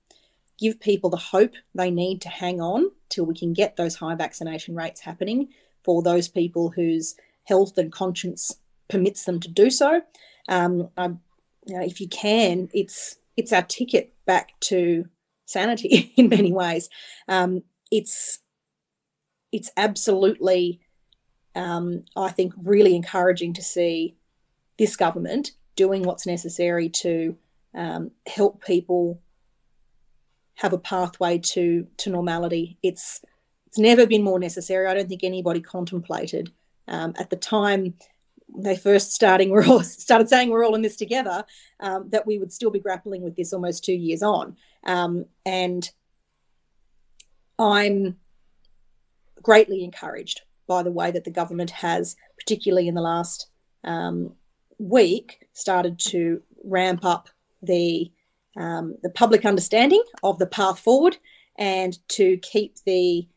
give 0.58 0.80
people 0.80 1.10
the 1.10 1.18
hope 1.18 1.54
they 1.76 1.92
need 1.92 2.22
to 2.22 2.30
hang 2.30 2.62
on 2.62 2.92
till 3.10 3.26
we 3.26 3.36
can 3.36 3.54
get 3.54 3.76
those 3.76 3.96
high 3.96 4.16
vaccination 4.16 4.76
rates 4.76 5.02
happening 5.02 5.50
for 5.84 6.02
those 6.02 6.28
people 6.28 6.70
whose 6.72 7.16
health 7.46 7.78
and 7.78 7.92
conscience 7.92 8.60
permits 8.90 9.26
them 9.26 9.40
to 9.40 9.50
do 9.50 9.70
so. 9.70 10.02
Um, 10.48 10.90
I, 10.98 11.08
you 11.66 11.78
know, 11.78 11.84
if 11.84 12.02
you 12.02 12.08
can, 12.08 12.70
it's 12.74 13.18
it's 13.36 13.54
our 13.54 13.62
ticket 13.62 14.14
back 14.26 14.60
to 14.62 15.08
sanity 15.46 16.14
in 16.18 16.30
many 16.30 16.52
ways. 16.52 16.90
Um, 17.28 17.64
it's 17.92 18.40
it's 19.52 19.72
absolutely, 19.78 20.82
um, 21.56 22.04
I 22.16 22.30
think, 22.30 22.54
really 22.62 22.96
encouraging 22.96 23.54
to 23.54 23.62
see 23.62 24.16
this 24.78 24.96
government 24.96 25.52
doing 25.76 26.04
what's 26.04 26.26
necessary 26.26 26.90
to 26.90 27.38
um, 27.74 28.12
help 28.28 28.64
people 28.64 29.22
have 30.58 30.74
a 30.74 30.78
pathway 30.78 31.38
to 31.40 31.88
to 31.98 32.10
normality. 32.10 32.78
It's 32.84 33.22
it's 33.66 33.78
never 33.78 34.06
been 34.06 34.24
more 34.24 34.40
necessary. 34.40 34.88
I 34.88 34.94
don't 34.94 35.10
think 35.10 35.24
anybody 35.24 35.62
contemplated 35.62 36.52
um, 36.88 37.14
at 37.18 37.30
the 37.30 37.36
time 37.36 37.96
they 38.58 38.78
first 38.78 39.12
starting 39.12 39.50
we're 39.52 39.66
all 39.66 39.84
started 39.84 40.30
saying 40.30 40.50
we're 40.50 40.66
all 40.66 40.74
in 40.74 40.82
this 40.82 40.96
together 40.96 41.44
um, 41.82 42.10
that 42.10 42.26
we 42.26 42.40
would 42.40 42.52
still 42.52 42.72
be 42.72 42.80
grappling 42.80 43.22
with 43.22 43.36
this 43.36 43.52
almost 43.52 43.84
two 43.84 43.94
years 43.94 44.24
on 44.24 44.56
um, 44.86 45.26
and 45.46 45.92
i'm 47.60 48.16
greatly 49.44 49.84
encouraged 49.84 50.42
by 50.68 50.84
the 50.84 50.92
way 50.92 51.10
that 51.10 51.24
the 51.24 51.32
government 51.32 51.72
has, 51.72 52.16
particularly 52.38 52.88
in 52.88 52.96
the 52.96 53.02
last 53.02 53.48
um, 53.84 54.36
week, 54.78 55.48
started 55.54 55.98
to 55.98 56.42
ramp 56.64 57.04
up 57.04 57.30
the 57.62 58.12
um, 58.58 58.96
the 59.04 59.10
public 59.10 59.46
understanding 59.46 60.04
of 60.24 60.40
the 60.40 60.48
path 60.48 60.80
forward 60.80 61.18
and 61.58 61.98
to 62.10 62.38
keep 62.38 62.76
the 62.86 63.28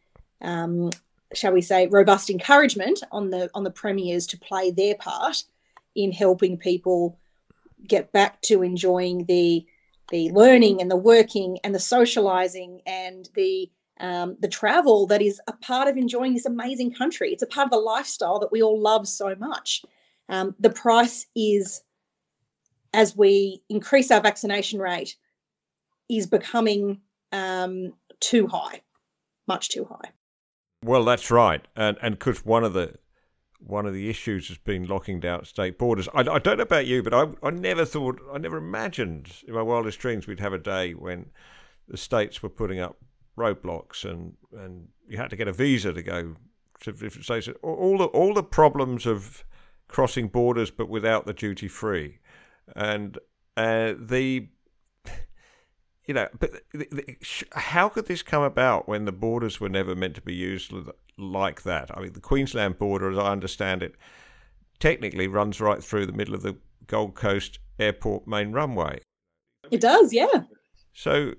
um, 0.43 0.91
shall 1.35 1.53
we 1.53 1.61
say 1.61 1.87
robust 1.87 2.31
encouragement 2.31 3.03
on 3.13 3.31
the 3.31 3.51
on 3.55 3.65
the 3.65 3.71
premiers 3.71 4.27
to 4.27 4.39
play 4.39 4.71
their 4.71 4.95
part 4.95 5.45
in 5.95 6.13
helping 6.13 6.57
people 6.57 7.19
get 7.87 8.13
back 8.13 8.41
to 8.43 8.63
enjoying 8.63 9.25
the 9.27 9.65
the 10.11 10.31
learning 10.31 10.81
and 10.81 10.91
the 10.91 10.97
working 10.97 11.59
and 11.63 11.75
the 11.75 11.81
socializing 11.81 12.81
and 12.87 13.29
the 13.35 13.71
um, 14.01 14.37
the 14.41 14.49
travel 14.49 15.07
that 15.09 15.21
is 15.23 15.41
a 15.47 15.53
part 15.53 15.87
of 15.87 15.97
enjoying 15.97 16.33
this 16.33 16.47
amazing 16.47 16.93
country. 16.95 17.33
It's 17.33 17.43
a 17.43 17.47
part 17.47 17.67
of 17.67 17.71
the 17.71 17.77
lifestyle 17.77 18.39
that 18.41 18.51
we 18.51 18.63
all 18.63 18.81
love 18.81 19.07
so 19.07 19.35
much. 19.39 19.85
Um, 20.29 20.55
the 20.59 20.71
price 20.71 21.27
is, 21.37 21.83
as 22.93 23.17
we 23.17 23.63
increase 23.69 24.11
our 24.11 24.21
vaccination 24.21 24.81
rate, 24.81 25.17
is 26.09 26.27
becoming 26.27 27.01
um, 27.33 27.93
too 28.19 28.47
high, 28.47 28.83
much 29.47 29.69
too 29.69 29.85
high. 29.85 30.11
Well, 30.85 31.05
that's 31.05 31.31
right, 31.31 31.67
and 31.77 31.97
and 32.03 32.19
because 32.19 32.45
one 32.45 32.65
of 32.65 32.73
the 32.73 32.95
one 33.59 33.87
of 33.87 33.93
the 33.93 34.09
issues 34.09 34.49
has 34.49 34.59
been 34.59 34.87
locking 34.87 35.21
down 35.21 35.45
state 35.45 35.79
borders. 35.79 36.09
I, 36.15 36.21
I 36.21 36.39
don't 36.39 36.57
know 36.57 36.63
about 36.63 36.87
you, 36.87 37.03
but 37.03 37.15
I 37.15 37.29
I 37.43 37.51
never 37.51 37.85
thought 37.85 38.21
I 38.33 38.39
never 38.39 38.57
imagined 38.57 39.31
in 39.47 39.55
my 39.55 39.63
wildest 39.63 39.99
dreams 39.99 40.27
we'd 40.27 40.41
have 40.41 40.53
a 40.53 40.59
day 40.59 40.93
when 40.93 41.27
the 41.89 41.97
states 41.97 42.43
were 42.43 42.49
putting 42.49 42.81
up 42.81 42.97
roadblocks 43.37 44.05
and 44.05 44.35
and 44.57 44.89
you 45.07 45.17
had 45.17 45.31
to 45.31 45.37
get 45.37 45.49
a 45.49 45.53
visa 45.53 45.93
to 45.93 46.03
go 46.03 46.37
to 46.81 46.93
different 46.93 47.25
states. 47.25 47.49
All 47.63 47.99
the 47.99 48.07
all 48.07 48.35
the 48.35 48.43
problems 48.43 49.07
of 49.07 49.45
crossing 49.89 50.29
borders, 50.29 50.71
but 50.71 50.89
without 50.89 51.27
the 51.27 51.35
duty 51.35 51.69
free, 51.69 52.19
and 52.77 53.19
uh, 53.57 53.95
the 53.99 54.49
you 56.07 56.15
know, 56.15 56.29
but 56.41 56.51
the, 56.73 56.89
the, 56.91 57.17
how 57.53 57.89
could 57.89 58.07
this 58.07 58.23
come 58.23 58.43
about 58.43 58.89
when 58.89 59.05
the 59.05 59.13
borders 59.13 59.61
were 59.61 59.69
never 59.69 59.95
meant 59.95 60.17
to 60.17 60.21
be 60.21 60.35
used 60.35 60.73
like 61.17 61.63
that? 61.63 61.97
I 61.97 62.01
mean, 62.01 62.15
the 62.15 62.21
Queensland 62.21 62.79
border, 62.79 63.13
as 63.13 63.19
I 63.19 63.31
understand 63.31 63.83
it, 63.83 63.95
technically 64.81 65.29
runs 65.29 65.61
right 65.61 65.83
through 65.83 66.07
the 66.07 66.13
middle 66.13 66.35
of 66.35 66.43
the 66.43 66.57
Gold 66.89 67.15
Coast 67.15 67.61
Airport 67.79 68.27
main 68.27 68.51
runway. 68.51 69.01
It 69.71 69.81
does, 69.81 70.13
yeah. 70.13 70.45
So, 70.93 71.35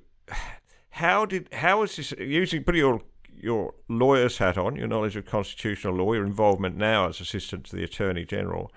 how 0.92 1.26
did 1.26 1.50
how 1.52 1.84
is 1.84 1.98
this 1.98 2.14
using 2.18 2.64
putting 2.64 2.80
your 2.80 3.02
your 3.36 3.74
lawyer's 3.90 4.38
hat 4.38 4.58
on, 4.58 4.78
your 4.78 4.88
knowledge 4.88 5.18
of 5.18 5.26
constitutional 5.26 5.96
law, 5.96 6.14
your 6.14 6.26
involvement 6.26 6.78
now 6.78 7.10
as 7.10 7.20
assistant 7.20 7.66
to 7.66 7.76
the 7.76 7.84
attorney 7.84 8.24
general? 8.24 8.72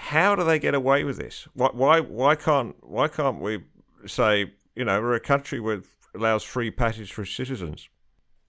How 0.00 0.34
do 0.34 0.44
they 0.44 0.58
get 0.58 0.74
away 0.74 1.04
with 1.04 1.18
this? 1.18 1.46
Why 1.52 1.68
why 1.72 2.00
why 2.00 2.34
can't 2.34 2.74
why 2.80 3.06
can't 3.06 3.38
we 3.38 3.62
say 4.06 4.50
you 4.74 4.84
know 4.86 4.98
we're 4.98 5.14
a 5.14 5.20
country 5.20 5.60
that 5.60 5.84
allows 6.14 6.42
free 6.42 6.70
passage 6.70 7.12
for 7.12 7.26
citizens? 7.26 7.86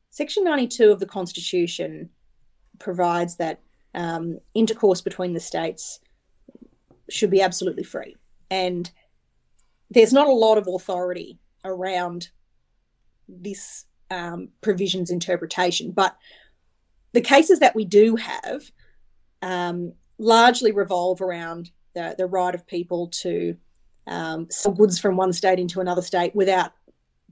Section 0.10 0.46
ninety 0.46 0.66
two 0.66 0.92
of 0.92 1.02
the 1.02 1.06
Constitution 1.06 2.10
provides 2.80 3.36
that 3.36 3.60
um, 3.94 4.40
intercourse 4.54 5.02
between 5.02 5.34
the 5.34 5.42
states 5.42 6.00
should 7.10 7.30
be 7.30 7.42
absolutely 7.42 7.84
free, 7.84 8.16
and 8.50 8.90
there's 9.90 10.14
not 10.14 10.28
a 10.28 10.34
lot 10.34 10.58
of 10.58 10.68
authority 10.68 11.38
around 11.66 12.30
this 13.28 13.86
um, 14.10 14.48
provision's 14.62 15.12
interpretation. 15.12 15.92
But 15.92 16.16
the 17.12 17.22
cases 17.22 17.60
that 17.60 17.76
we 17.76 17.84
do 17.84 18.16
have 18.16 18.72
um, 19.42 19.94
largely 20.22 20.72
revolve 20.72 21.20
around 21.20 21.72
the, 21.96 22.16
the 22.18 22.28
right 22.28 22.54
of 22.54 22.66
people 22.68 23.08
to 23.08 23.58
um, 24.08 24.48
sell 24.50 24.72
goods 24.72 25.00
from 25.00 25.18
one 25.18 25.34
state 25.34 25.60
into 25.60 25.82
another 25.82 26.02
state 26.02 26.36
without 26.36 26.72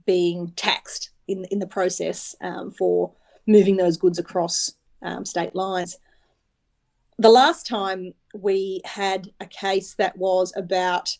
being 0.06 0.52
taxed 0.56 1.10
in, 1.28 1.44
in 1.46 1.60
the 1.60 1.66
process 1.66 2.34
um, 2.40 2.70
for 2.70 3.12
moving 3.46 3.76
those 3.76 3.96
goods 3.96 4.18
across 4.18 4.72
um, 5.02 5.24
state 5.24 5.54
lines. 5.54 5.98
The 7.16 7.30
last 7.30 7.66
time 7.66 8.12
we 8.34 8.80
had 8.84 9.30
a 9.40 9.46
case 9.46 9.94
that 9.94 10.16
was 10.18 10.52
about 10.56 11.16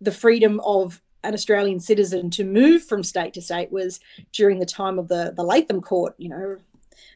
the 0.00 0.12
freedom 0.12 0.60
of 0.64 1.02
an 1.24 1.34
Australian 1.34 1.80
citizen 1.80 2.30
to 2.30 2.44
move 2.44 2.84
from 2.84 3.02
state 3.02 3.34
to 3.34 3.42
state 3.42 3.72
was 3.72 4.00
during 4.32 4.58
the 4.58 4.66
time 4.66 4.98
of 4.98 5.08
the, 5.08 5.32
the 5.34 5.42
Latham 5.42 5.80
Court. 5.80 6.14
You 6.18 6.28
know, 6.28 6.56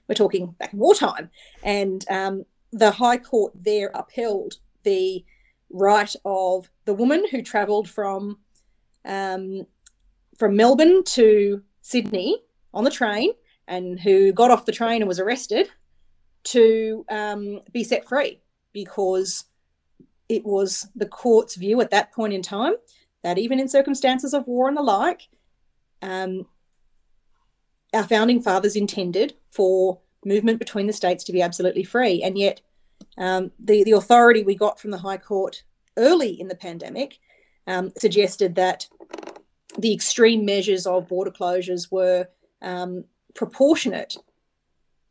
we're 0.08 0.14
talking 0.14 0.48
back 0.58 0.72
in 0.72 0.78
wartime. 0.78 1.30
And 1.62 2.04
um, 2.10 2.44
the 2.74 2.90
High 2.90 3.18
Court 3.18 3.52
there 3.54 3.90
upheld 3.94 4.54
the 4.82 5.24
right 5.70 6.14
of 6.24 6.68
the 6.84 6.94
woman 6.94 7.24
who 7.30 7.40
travelled 7.40 7.88
from 7.88 8.38
um, 9.04 9.66
from 10.36 10.56
Melbourne 10.56 11.04
to 11.04 11.62
Sydney 11.82 12.42
on 12.72 12.82
the 12.82 12.90
train 12.90 13.30
and 13.68 14.00
who 14.00 14.32
got 14.32 14.50
off 14.50 14.66
the 14.66 14.72
train 14.72 15.00
and 15.00 15.08
was 15.08 15.20
arrested 15.20 15.68
to 16.44 17.06
um, 17.08 17.60
be 17.72 17.84
set 17.84 18.08
free 18.08 18.40
because 18.72 19.44
it 20.28 20.44
was 20.44 20.88
the 20.96 21.06
court's 21.06 21.54
view 21.54 21.80
at 21.80 21.90
that 21.90 22.12
point 22.12 22.32
in 22.32 22.42
time 22.42 22.74
that 23.22 23.38
even 23.38 23.60
in 23.60 23.68
circumstances 23.68 24.34
of 24.34 24.48
war 24.48 24.66
and 24.66 24.76
the 24.76 24.82
like, 24.82 25.28
um, 26.02 26.46
our 27.92 28.02
founding 28.02 28.42
fathers 28.42 28.74
intended 28.74 29.34
for 29.50 30.00
movement 30.26 30.58
between 30.58 30.86
the 30.86 30.92
states 30.92 31.24
to 31.24 31.32
be 31.32 31.42
absolutely 31.42 31.84
free. 31.84 32.22
And 32.22 32.38
yet, 32.38 32.60
um, 33.18 33.52
the, 33.58 33.84
the 33.84 33.92
authority 33.92 34.42
we 34.42 34.54
got 34.54 34.80
from 34.80 34.90
the 34.90 34.98
High 34.98 35.18
Court 35.18 35.62
early 35.96 36.40
in 36.40 36.48
the 36.48 36.54
pandemic 36.54 37.18
um, 37.66 37.92
suggested 37.96 38.54
that 38.56 38.88
the 39.78 39.92
extreme 39.92 40.44
measures 40.44 40.86
of 40.86 41.08
border 41.08 41.30
closures 41.30 41.90
were 41.90 42.28
um, 42.62 43.04
proportionate 43.34 44.16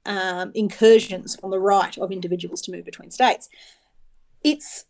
um, 0.06 0.52
incursions 0.54 1.38
on 1.43 1.49
the 1.49 1.60
right 1.60 1.97
of 1.97 2.12
individuals 2.12 2.62
to 2.63 2.71
move 2.71 2.86
between 2.86 3.12
states. 3.12 3.49
It's 4.43 4.86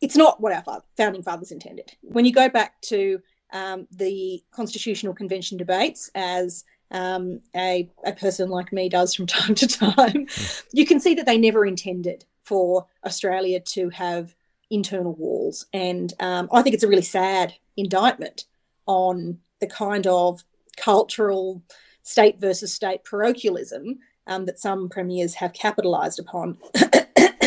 it's 0.00 0.16
not 0.16 0.40
what 0.40 0.52
our 0.52 0.82
founding 0.96 1.22
fathers 1.22 1.50
intended. 1.50 1.96
When 2.02 2.24
you 2.24 2.32
go 2.32 2.48
back 2.48 2.80
to 2.82 3.20
um, 3.52 3.88
the 3.90 4.42
Constitutional 4.52 5.12
Convention 5.12 5.58
debates, 5.58 6.08
as 6.14 6.64
um, 6.90 7.40
a, 7.54 7.90
a 8.04 8.12
person 8.12 8.48
like 8.50 8.72
me 8.72 8.88
does 8.88 9.14
from 9.14 9.26
time 9.28 9.54
to 9.54 9.66
time, 9.66 10.26
you 10.72 10.86
can 10.86 11.00
see 11.00 11.14
that 11.14 11.26
they 11.26 11.38
never 11.38 11.66
intended 11.66 12.24
for 12.42 12.86
Australia 13.04 13.60
to 13.60 13.90
have 13.90 14.34
internal 14.70 15.14
walls. 15.14 15.66
And 15.72 16.12
um, 16.20 16.48
I 16.52 16.62
think 16.62 16.74
it's 16.74 16.84
a 16.84 16.88
really 16.88 17.02
sad 17.02 17.54
indictment 17.76 18.44
on 18.86 19.38
the 19.60 19.66
kind 19.66 20.06
of 20.06 20.44
cultural 20.76 21.62
state 22.02 22.40
versus 22.40 22.72
state 22.72 23.04
parochialism 23.04 23.98
um, 24.26 24.46
that 24.46 24.58
some 24.58 24.88
premiers 24.88 25.34
have 25.34 25.52
capitalised 25.52 26.18
upon. 26.18 26.58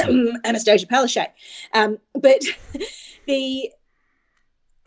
Annastacia 0.02 0.88
Palaszczuk. 0.88 1.28
Um, 1.74 2.00
but 2.14 2.42
the 3.28 3.72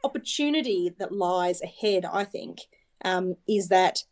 opportunity 0.03 0.95
that 0.99 1.13
lies 1.13 1.63
ahead, 1.63 2.05
I 2.05 2.25
think, 2.25 2.61
um, 3.05 3.37
is 3.49 3.69
that 3.69 4.05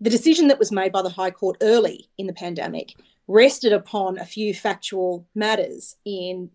the 0.00 0.10
decision 0.10 0.48
that 0.48 0.58
was 0.58 0.72
made 0.72 0.92
by 0.92 1.02
the 1.02 1.10
High 1.10 1.30
Court 1.30 1.56
early 1.60 2.08
in 2.18 2.26
the 2.26 2.32
pandemic 2.32 2.94
rested 3.26 3.72
upon 3.72 4.18
a 4.18 4.24
few 4.24 4.52
factual 4.52 5.26
matters 5.34 5.96
in 6.04 6.50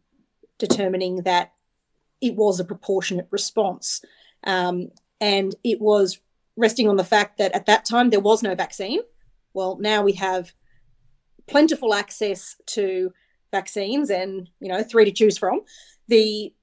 determining 0.57 1.23
that 1.23 1.53
it 2.21 2.35
was 2.35 2.59
a 2.59 2.65
proportionate 2.65 3.27
response. 3.31 4.03
Um, 4.43 4.89
and 5.19 5.55
it 5.63 5.81
was 5.81 6.19
resting 6.55 6.87
on 6.87 6.97
the 6.97 7.03
fact 7.03 7.37
that 7.37 7.53
at 7.53 7.65
that 7.65 7.85
time 7.85 8.09
there 8.09 8.19
was 8.19 8.43
no 8.43 8.55
vaccine. 8.55 8.99
Well, 9.53 9.77
now 9.79 10.03
we 10.03 10.13
have 10.13 10.53
plentiful 11.47 11.93
access 11.93 12.55
to 12.67 13.11
vaccines 13.51 14.11
and 14.11 14.47
you 14.59 14.69
know 14.69 14.83
three 14.83 15.05
to 15.05 15.11
choose 15.11 15.37
from. 15.37 15.61
The 16.07 16.53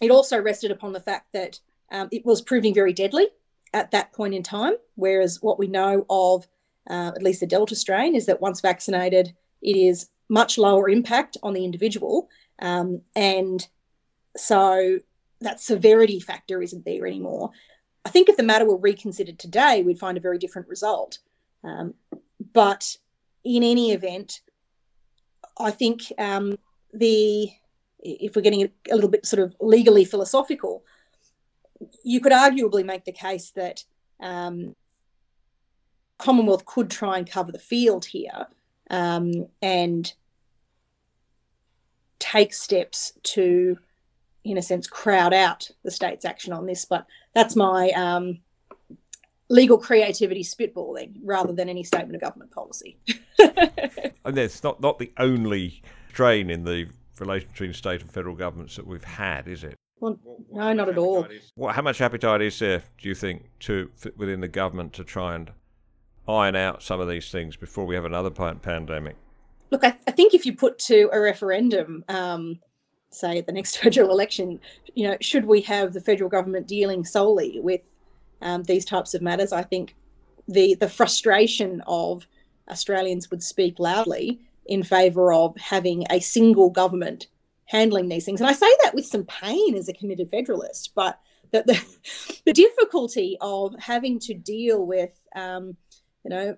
it 0.00 0.10
also 0.10 0.40
rested 0.40 0.70
upon 0.70 0.92
the 0.92 1.00
fact 1.00 1.32
that 1.34 1.60
um, 1.92 2.08
it 2.10 2.24
was 2.24 2.40
proving 2.40 2.72
very 2.72 2.92
deadly 2.92 3.26
at 3.72 3.90
that 3.90 4.12
point 4.12 4.34
in 4.34 4.42
time. 4.42 4.74
Whereas 4.94 5.38
what 5.40 5.58
we 5.58 5.66
know 5.66 6.04
of 6.10 6.46
uh, 6.88 7.12
at 7.14 7.22
least 7.22 7.40
the 7.40 7.46
Delta 7.46 7.76
strain 7.76 8.14
is 8.14 8.26
that 8.26 8.40
once 8.40 8.60
vaccinated, 8.60 9.34
it 9.62 9.76
is 9.76 10.08
much 10.28 10.58
lower 10.58 10.88
impact 10.88 11.36
on 11.42 11.54
the 11.54 11.64
individual, 11.64 12.28
um, 12.60 13.02
and 13.14 13.66
so 14.36 14.98
that 15.40 15.60
severity 15.60 16.20
factor 16.20 16.62
isn't 16.62 16.84
there 16.84 17.06
anymore. 17.06 17.50
I 18.04 18.10
think 18.10 18.28
if 18.28 18.36
the 18.36 18.42
matter 18.42 18.64
were 18.64 18.76
reconsidered 18.76 19.38
today, 19.38 19.82
we'd 19.82 19.98
find 19.98 20.16
a 20.16 20.20
very 20.20 20.38
different 20.38 20.68
result. 20.68 21.18
Um, 21.64 21.94
but 22.52 22.96
in 23.44 23.62
any 23.62 23.92
event, 23.92 24.40
I 25.58 25.70
think 25.70 26.12
um, 26.18 26.58
the 26.92 27.50
if 28.02 28.34
we're 28.34 28.42
getting 28.42 28.70
a 28.90 28.94
little 28.94 29.10
bit 29.10 29.26
sort 29.26 29.42
of 29.42 29.54
legally 29.60 30.06
philosophical, 30.06 30.84
you 32.02 32.20
could 32.20 32.32
arguably 32.32 32.84
make 32.84 33.04
the 33.04 33.12
case 33.12 33.50
that 33.52 33.84
um, 34.20 34.74
Commonwealth 36.18 36.66
could 36.66 36.90
try 36.90 37.18
and 37.18 37.28
cover 37.28 37.50
the 37.50 37.58
field 37.58 38.04
here 38.04 38.46
um, 38.90 39.46
and 39.62 40.12
take 42.18 42.52
steps 42.52 43.12
to, 43.22 43.78
in 44.44 44.58
a 44.58 44.62
sense, 44.62 44.86
crowd 44.86 45.32
out 45.32 45.70
the 45.82 45.90
state's 45.90 46.24
action 46.24 46.52
on 46.52 46.66
this. 46.66 46.84
But 46.84 47.06
that's 47.34 47.56
my 47.56 47.90
um, 47.90 48.40
legal 49.48 49.78
creativity 49.78 50.44
spitballing 50.44 51.14
rather 51.24 51.52
than 51.52 51.68
any 51.68 51.82
statement 51.82 52.14
of 52.14 52.20
government 52.20 52.50
policy. 52.50 52.98
and 53.38 54.38
it's 54.38 54.62
not, 54.62 54.80
not 54.80 54.98
the 54.98 55.12
only 55.16 55.82
strain 56.10 56.50
in 56.50 56.64
the 56.64 56.88
relation 57.18 57.48
between 57.48 57.72
state 57.72 58.00
and 58.00 58.12
federal 58.12 58.34
governments 58.34 58.76
that 58.76 58.86
we've 58.86 59.04
had, 59.04 59.48
is 59.48 59.64
it? 59.64 59.76
Well, 60.00 60.18
no, 60.50 60.72
not 60.72 60.88
at 60.88 60.98
all. 60.98 61.26
What, 61.54 61.74
how 61.74 61.82
much 61.82 62.00
appetite 62.00 62.40
is 62.40 62.58
there, 62.58 62.82
do 62.98 63.08
you 63.08 63.14
think, 63.14 63.44
to 63.60 63.90
within 64.16 64.40
the 64.40 64.48
government 64.48 64.94
to 64.94 65.04
try 65.04 65.34
and 65.34 65.50
iron 66.26 66.56
out 66.56 66.82
some 66.82 67.00
of 67.00 67.08
these 67.08 67.30
things 67.30 67.56
before 67.56 67.84
we 67.84 67.94
have 67.94 68.06
another 68.06 68.30
pandemic? 68.30 69.16
Look, 69.70 69.84
I, 69.84 69.96
I 70.06 70.10
think 70.10 70.34
if 70.34 70.46
you 70.46 70.56
put 70.56 70.78
to 70.80 71.10
a 71.12 71.20
referendum 71.20 72.04
um, 72.08 72.58
say 73.10 73.38
at 73.38 73.46
the 73.46 73.52
next 73.52 73.76
federal 73.82 74.10
election, 74.10 74.60
you 74.94 75.06
know, 75.06 75.16
should 75.20 75.44
we 75.44 75.60
have 75.62 75.92
the 75.92 76.00
federal 76.00 76.30
government 76.30 76.66
dealing 76.66 77.04
solely 77.04 77.60
with 77.60 77.82
um, 78.40 78.62
these 78.64 78.84
types 78.84 79.14
of 79.14 79.22
matters? 79.22 79.52
I 79.52 79.62
think 79.62 79.94
the 80.48 80.74
the 80.74 80.88
frustration 80.88 81.82
of 81.86 82.26
Australians 82.68 83.30
would 83.30 83.42
speak 83.42 83.78
loudly 83.78 84.40
in 84.66 84.82
favour 84.82 85.32
of 85.32 85.56
having 85.58 86.06
a 86.10 86.20
single 86.20 86.70
government 86.70 87.26
handling 87.70 88.08
these 88.08 88.24
things. 88.24 88.40
And 88.40 88.50
I 88.50 88.52
say 88.52 88.66
that 88.82 88.94
with 88.94 89.06
some 89.06 89.24
pain 89.24 89.76
as 89.76 89.88
a 89.88 89.92
committed 89.92 90.28
federalist, 90.28 90.90
but 90.96 91.20
the, 91.52 91.62
the, 91.64 92.40
the 92.46 92.52
difficulty 92.52 93.36
of 93.40 93.76
having 93.78 94.18
to 94.20 94.34
deal 94.34 94.84
with, 94.84 95.16
um, 95.36 95.76
you 96.24 96.30
know, 96.30 96.56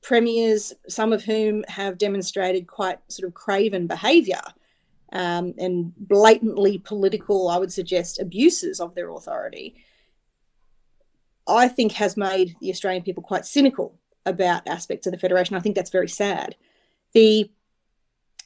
premiers, 0.00 0.72
some 0.88 1.12
of 1.12 1.22
whom 1.22 1.64
have 1.68 1.98
demonstrated 1.98 2.66
quite 2.66 2.98
sort 3.08 3.28
of 3.28 3.34
craven 3.34 3.86
behaviour 3.86 4.40
um, 5.12 5.52
and 5.58 5.92
blatantly 5.98 6.78
political, 6.78 7.48
I 7.48 7.58
would 7.58 7.72
suggest, 7.72 8.18
abuses 8.18 8.80
of 8.80 8.94
their 8.94 9.10
authority, 9.10 9.76
I 11.46 11.68
think 11.68 11.92
has 11.92 12.16
made 12.16 12.56
the 12.62 12.70
Australian 12.70 13.02
people 13.02 13.22
quite 13.22 13.44
cynical 13.44 13.98
about 14.24 14.66
aspects 14.66 15.06
of 15.06 15.12
the 15.12 15.18
Federation. 15.18 15.56
I 15.56 15.60
think 15.60 15.76
that's 15.76 15.90
very 15.90 16.08
sad. 16.08 16.56
The 17.12 17.50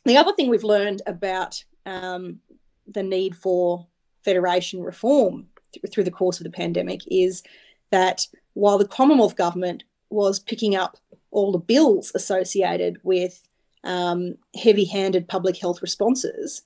the 0.05 0.17
other 0.17 0.33
thing 0.33 0.51
we've 0.51 0.65
learned 0.65 1.01
about 1.07 1.63
um, 1.87 2.41
the 2.87 3.03
need 3.03 3.37
for 3.37 3.87
federation 4.25 4.83
reform 4.83 5.47
th- 5.73 5.93
through 5.93 6.05
the 6.05 6.11
course 6.11 6.39
of 6.39 6.45
the 6.45 6.51
pandemic 6.51 7.01
is 7.11 7.43
that 7.91 8.27
while 8.55 8.79
the 8.79 8.89
Commonwealth 8.89 9.37
government 9.37 9.85
was 10.11 10.39
picking 10.39 10.77
up 10.77 10.97
all 11.31 11.53
the 11.53 11.59
bills 11.59 12.13
associated 12.15 12.99
with 13.03 13.49
um, 13.85 14.37
heavy 14.55 14.85
handed 14.85 15.29
public 15.29 15.57
health 15.57 15.83
responses, 15.83 16.63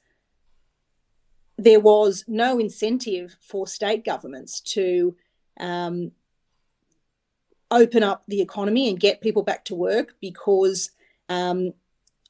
there 1.57 1.81
was 1.81 2.25
no 2.27 2.59
incentive 2.59 3.37
for 3.41 3.67
state 3.67 4.05
governments 4.05 4.61
to 4.61 5.17
um, 5.59 6.13
open 7.71 8.03
up 8.03 8.23
the 8.29 8.43
economy 8.43 8.89
and 8.89 9.01
get 9.01 9.21
people 9.21 9.43
back 9.43 9.65
to 9.65 9.75
work 9.75 10.15
because 10.21 10.91
um, 11.29 11.73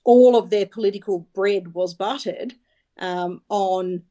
all 0.05 0.37
of 0.37 0.51
their 0.51 0.67
political 0.67 1.21
bread 1.35 1.75
was 1.75 1.95
buttered 1.95 2.55
um, 2.99 3.43
on 3.49 4.03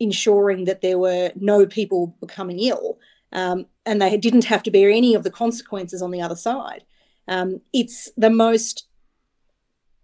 ensuring 0.00 0.64
that 0.64 0.80
there 0.80 0.98
were 0.98 1.32
no 1.36 1.66
people 1.66 2.16
becoming 2.20 2.58
ill 2.60 2.98
um, 3.32 3.66
and 3.84 4.00
they 4.00 4.16
didn't 4.16 4.44
have 4.44 4.62
to 4.62 4.70
bear 4.70 4.90
any 4.90 5.14
of 5.14 5.24
the 5.24 5.30
consequences 5.30 6.02
on 6.02 6.10
the 6.10 6.20
other 6.20 6.36
side. 6.36 6.84
Um, 7.26 7.60
it's 7.72 8.10
the 8.16 8.30
most 8.30 8.86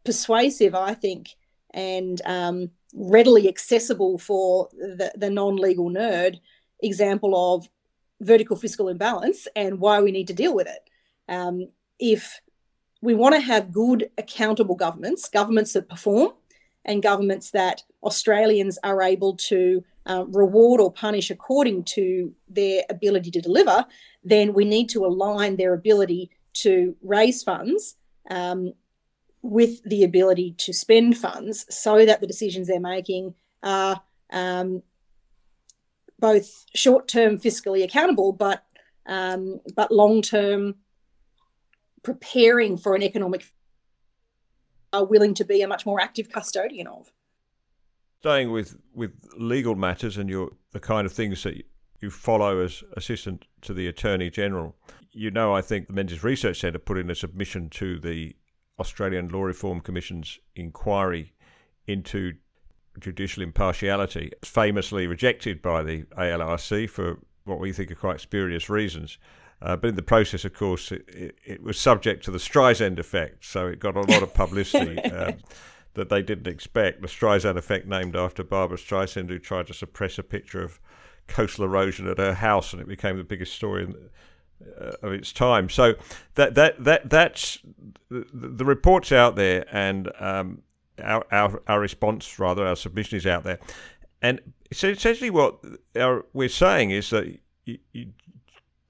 persuasive, 0.05 0.74
I 0.74 0.94
think, 0.94 1.31
and 1.72 2.20
um, 2.24 2.70
readily 2.94 3.48
accessible 3.48 4.18
for 4.18 4.68
the, 4.72 5.12
the 5.16 5.31
non 5.31 5.57
legal 5.57 5.90
nerd 5.90 6.40
example 6.83 7.55
of 7.55 7.68
vertical 8.20 8.57
fiscal 8.57 8.88
imbalance 8.88 9.48
and 9.57 9.81
why 9.81 10.00
we 10.00 10.12
need 10.12 10.29
to 10.29 10.35
deal 10.35 10.55
with 10.55 10.66
it. 10.66 10.90
Um, 11.29 11.68
if 11.98 12.40
we 13.00 13.14
want 13.14 13.35
to 13.35 13.40
have 13.40 13.72
good, 13.72 14.11
accountable 14.18 14.77
governments, 14.77 15.29
governments 15.29 15.72
that 15.72 15.88
perform, 15.88 16.33
and 16.85 17.03
governments 17.03 17.50
that 17.50 17.83
Australians 18.05 18.79
are 18.85 19.03
able 19.03 19.37
to 19.37 19.83
uh, 20.07 20.25
reward 20.29 20.81
or 20.81 20.93
punish 20.93 21.31
according 21.31 21.85
to 21.85 22.35
their 22.49 22.83
ability 22.90 23.31
to 23.31 23.40
deliver, 23.40 23.87
then 24.23 24.53
we 24.53 24.64
need 24.64 24.88
to 24.90 25.05
align 25.05 25.57
their 25.57 25.75
ability 25.75 26.31
to 26.53 26.97
raise 27.03 27.43
funds 27.43 27.97
um, 28.31 28.73
with 29.43 29.83
the 29.85 30.05
ability 30.05 30.55
to 30.59 30.73
spend 30.73 31.17
funds 31.17 31.67
so 31.69 32.07
that 32.07 32.21
the 32.21 32.27
decisions 32.27 32.69
they're 32.69 32.81
making 32.81 33.35
are 33.62 34.03
um, 34.33 34.83
both 36.19 36.64
short-term 36.75 37.38
fiscally 37.38 37.83
accountable, 37.83 38.33
but 38.33 38.64
um, 39.07 39.61
but 39.77 39.93
long-term 39.93 40.77
preparing 42.03 42.79
for 42.79 42.95
an 42.95 43.03
economic 43.03 43.45
are 44.95 45.05
willing 45.05 45.35
to 45.35 45.45
be 45.45 45.61
a 45.61 45.69
much 45.69 45.85
more 45.85 46.01
active 46.01 46.31
custodian 46.31 46.87
of. 46.87 47.12
Staying 48.25 48.53
with, 48.53 48.79
with 48.95 49.13
legal 49.37 49.75
matters 49.75 50.17
and 50.17 50.31
your 50.31 50.53
the 50.73 50.81
kind 50.81 51.05
of 51.05 51.13
things 51.13 51.43
that 51.43 51.63
you 52.01 52.11
follow 52.11 52.65
as 52.65 52.83
assistant 52.97 53.45
to 53.61 53.75
the 53.75 53.87
Attorney 53.87 54.31
General, 54.31 54.75
you 55.13 55.31
know 55.31 55.55
I 55.55 55.61
think 55.61 55.89
the 55.89 55.93
Menzies 55.93 56.25
Research 56.25 56.61
Centre 56.61 56.79
put 56.79 56.97
in 56.97 57.11
a 57.11 57.15
submission 57.15 57.69
to 57.69 57.99
the 57.99 58.35
Australian 58.79 59.29
Law 59.29 59.43
Reform 59.43 59.83
Commission's 59.83 60.39
inquiry 60.57 61.35
into 61.87 62.33
judicial 62.99 63.43
impartiality, 63.43 64.33
famously 64.43 65.07
rejected 65.07 65.61
by 65.61 65.83
the 65.83 66.05
ALRC 66.17 66.89
for 66.89 67.19
what 67.45 67.61
we 67.61 67.73
think 67.75 67.91
are 67.91 67.95
quite 67.95 68.21
spurious 68.23 68.71
reasons. 68.71 69.19
Uh, 69.61 69.77
but 69.77 69.89
in 69.89 69.97
the 69.97 70.03
process, 70.03 70.47
of 70.47 70.55
course, 70.55 70.91
it, 70.93 71.05
it, 71.09 71.37
it, 71.45 71.63
was 71.63 71.79
subject 71.79 72.25
to 72.25 72.31
the 72.31 72.39
Streisand 72.39 72.99
effect, 72.99 73.45
so 73.45 73.67
it 73.67 73.81
got 73.81 73.97
a 73.97 74.01
lot 74.01 74.23
of 74.23 74.33
publicity 74.33 74.99
um, 75.11 75.35
that 75.95 76.09
they 76.09 76.23
didn't 76.23 76.47
expect. 76.47 77.01
The 77.01 77.09
Streisand 77.09 77.57
effect, 77.57 77.87
named 77.87 78.17
after 78.17 78.45
Barbra 78.45 78.77
Streisand, 78.77 79.29
who 79.29 79.39
tried 79.39 79.67
to 79.69 79.75
suppress 79.75 80.19
a 80.19 80.23
picture 80.23 80.63
of 80.63 80.81
coastal 81.27 81.65
erosion 81.65 82.09
at 82.09 82.19
her 82.19 82.35
house, 82.35 82.73
and 82.73 82.83
it 82.83 82.89
became 82.89 83.17
the 83.17 83.25
biggest 83.25 83.55
story 83.55 83.85
in, 83.85 83.95
uh, 84.81 84.93
of 85.03 85.13
its 85.13 85.33
time. 85.33 85.69
So 85.71 85.95
that 86.35 86.55
that 86.55 86.85
that 86.85 87.11
that's 87.11 87.59
the, 88.11 88.27
the 88.33 88.65
reports 88.65 89.13
out 89.13 89.37
there, 89.37 89.65
and 89.73 90.11
um, 90.19 90.63
our, 91.03 91.25
our 91.31 91.63
our 91.67 91.81
response, 91.81 92.39
rather, 92.39 92.67
our 92.67 92.77
submission 92.77 93.17
is 93.17 93.27
out 93.27 93.45
there, 93.45 93.59
and 94.21 94.41
so 94.73 94.89
essentially 94.89 95.31
what 95.31 95.59
our, 95.97 96.25
we're 96.33 96.49
saying 96.49 96.91
is 96.91 97.11
that 97.11 97.39
you, 97.65 97.79
you, 97.93 98.13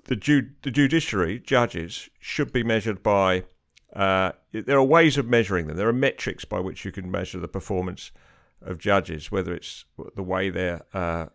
the 0.05 0.17
ju- 0.17 0.51
the 0.62 0.71
judiciary 0.71 1.38
judges 1.38 2.09
should 2.19 2.53
be 2.53 2.62
measured 2.62 3.03
by. 3.03 3.45
Uh, 3.94 4.33
there 4.52 4.76
are 4.76 4.85
ways 4.85 5.16
of 5.16 5.26
measuring 5.26 5.66
them. 5.66 5.76
There 5.76 5.88
are 5.88 5.92
metrics 5.92 6.44
by 6.44 6.61
which 6.61 6.85
you 6.85 6.92
can 6.92 7.11
measure 7.11 7.38
the 7.38 7.48
performance 7.48 8.11
of 8.61 8.78
judges, 8.78 9.30
whether 9.30 9.54
it's 9.54 9.85
the 10.16 10.22
way 10.22 10.50
their 10.50 10.83
uh, 10.92 11.26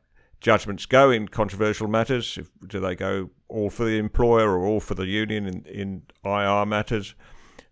judgments 0.41 0.85
go 0.85 1.09
in 1.09 1.27
controversial 1.27 1.87
matters. 1.87 2.37
If, 2.37 2.49
do 2.67 2.79
they 2.79 2.95
go 2.95 3.29
all 3.47 3.69
for 3.69 3.85
the 3.85 3.97
employer 3.97 4.57
or 4.57 4.65
all 4.65 4.79
for 4.79 4.95
the 4.95 5.05
union 5.05 5.45
in, 5.45 5.65
in 5.65 6.03
IR 6.25 6.65
matters? 6.65 7.15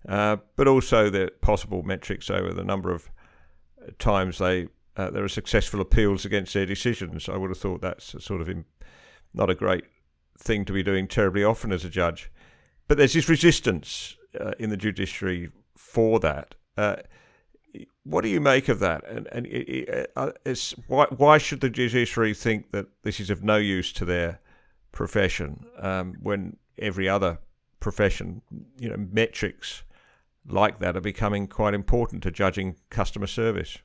Uh, 0.08 0.38
but 0.56 0.68
also 0.68 1.10
the 1.10 1.32
possible 1.42 1.84
metrics 1.84 2.30
over 2.30 2.54
the 2.54 2.64
number 2.64 2.92
of 2.92 3.10
times 4.00 4.38
they 4.38 4.68
uh, 4.96 5.12
there 5.12 5.24
are 5.24 5.30
successful 5.30 5.80
appeals 5.80 6.26
against 6.26 6.54
their 6.54 6.66
decisions. 6.66 7.30
I 7.30 7.38
would 7.38 7.52
have 7.52 7.60
thought 7.60 7.82
that's 7.82 8.16
sort 8.24 8.42
of 8.42 8.50
Im- 8.50 8.66
not 9.34 9.50
a 9.50 9.56
great 9.56 9.84
thing 10.40 10.66
to 10.66 10.74
be 10.74 10.82
doing 10.82 11.08
terribly 11.08 11.44
often 11.44 11.72
as 11.72 11.86
a 11.86 11.90
judge. 11.90 12.32
But 12.88 12.98
there's 12.98 13.14
this 13.14 13.30
resistance 13.30 14.18
uh, 14.40 14.52
in 14.60 14.70
the 14.70 14.78
judiciary 14.78 15.50
for 15.76 16.20
that. 16.20 16.56
Uh, 16.78 16.98
what 18.04 18.22
do 18.22 18.30
you 18.30 18.40
make 18.40 18.70
of 18.70 18.80
that? 18.80 19.08
And, 19.08 19.28
and 19.32 19.46
it, 19.48 20.12
uh, 20.16 20.32
why, 20.88 21.06
why 21.10 21.38
should 21.38 21.62
the 21.62 21.70
judiciary 21.70 22.34
think 22.34 22.72
that 22.72 22.88
this 23.04 23.20
is 23.20 23.30
of 23.30 23.44
no 23.44 23.58
use 23.58 23.92
to 23.94 24.06
their 24.06 24.40
profession 24.92 25.66
um, 25.80 26.16
when 26.22 26.58
every 26.80 27.08
other 27.08 27.40
profession, 27.80 28.42
you 28.80 28.90
know, 28.90 28.98
metrics 28.98 29.84
like 30.48 30.80
that 30.80 30.96
are 30.96 31.02
becoming 31.02 31.48
quite 31.48 31.74
important 31.74 32.24
to 32.24 32.32
judging 32.32 32.78
customer 32.90 33.28
service? 33.28 33.78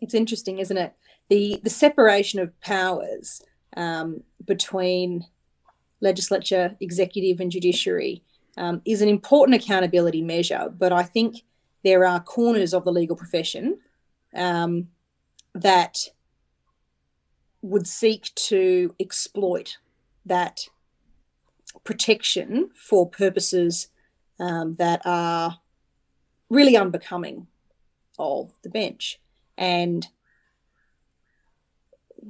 It's 0.00 0.14
interesting, 0.14 0.58
isn't 0.58 0.76
it? 0.76 0.94
The 1.28 1.60
the 1.62 1.70
separation 1.70 2.40
of 2.40 2.58
powers 2.60 3.42
um, 3.76 4.22
between 4.44 5.26
legislature, 6.00 6.76
executive, 6.80 7.40
and 7.40 7.50
judiciary 7.50 8.24
um, 8.60 8.82
is 8.84 9.00
an 9.00 9.08
important 9.08 9.60
accountability 9.60 10.20
measure. 10.20 10.72
But 10.78 10.92
I 10.92 11.02
think 11.02 11.42
there 11.82 12.04
are 12.04 12.20
corners 12.20 12.74
of 12.74 12.84
the 12.84 12.92
legal 12.92 13.16
profession 13.16 13.78
um, 14.34 14.88
that 15.54 15.96
would 17.62 17.86
seek 17.86 18.34
to 18.34 18.94
exploit 19.00 19.78
that 20.26 20.66
protection 21.84 22.70
for 22.74 23.08
purposes 23.08 23.88
um, 24.38 24.74
that 24.74 25.00
are 25.06 25.58
really 26.50 26.76
unbecoming 26.76 27.46
of 28.18 28.52
the 28.62 28.70
bench. 28.70 29.20
And 29.56 30.06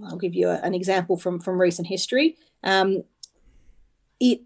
I'll 0.04 0.16
give 0.16 0.34
you 0.34 0.48
a, 0.48 0.60
an 0.60 0.74
example 0.74 1.16
from, 1.16 1.40
from 1.40 1.60
recent 1.60 1.88
history. 1.88 2.36
Um, 2.62 3.02
it 4.20 4.42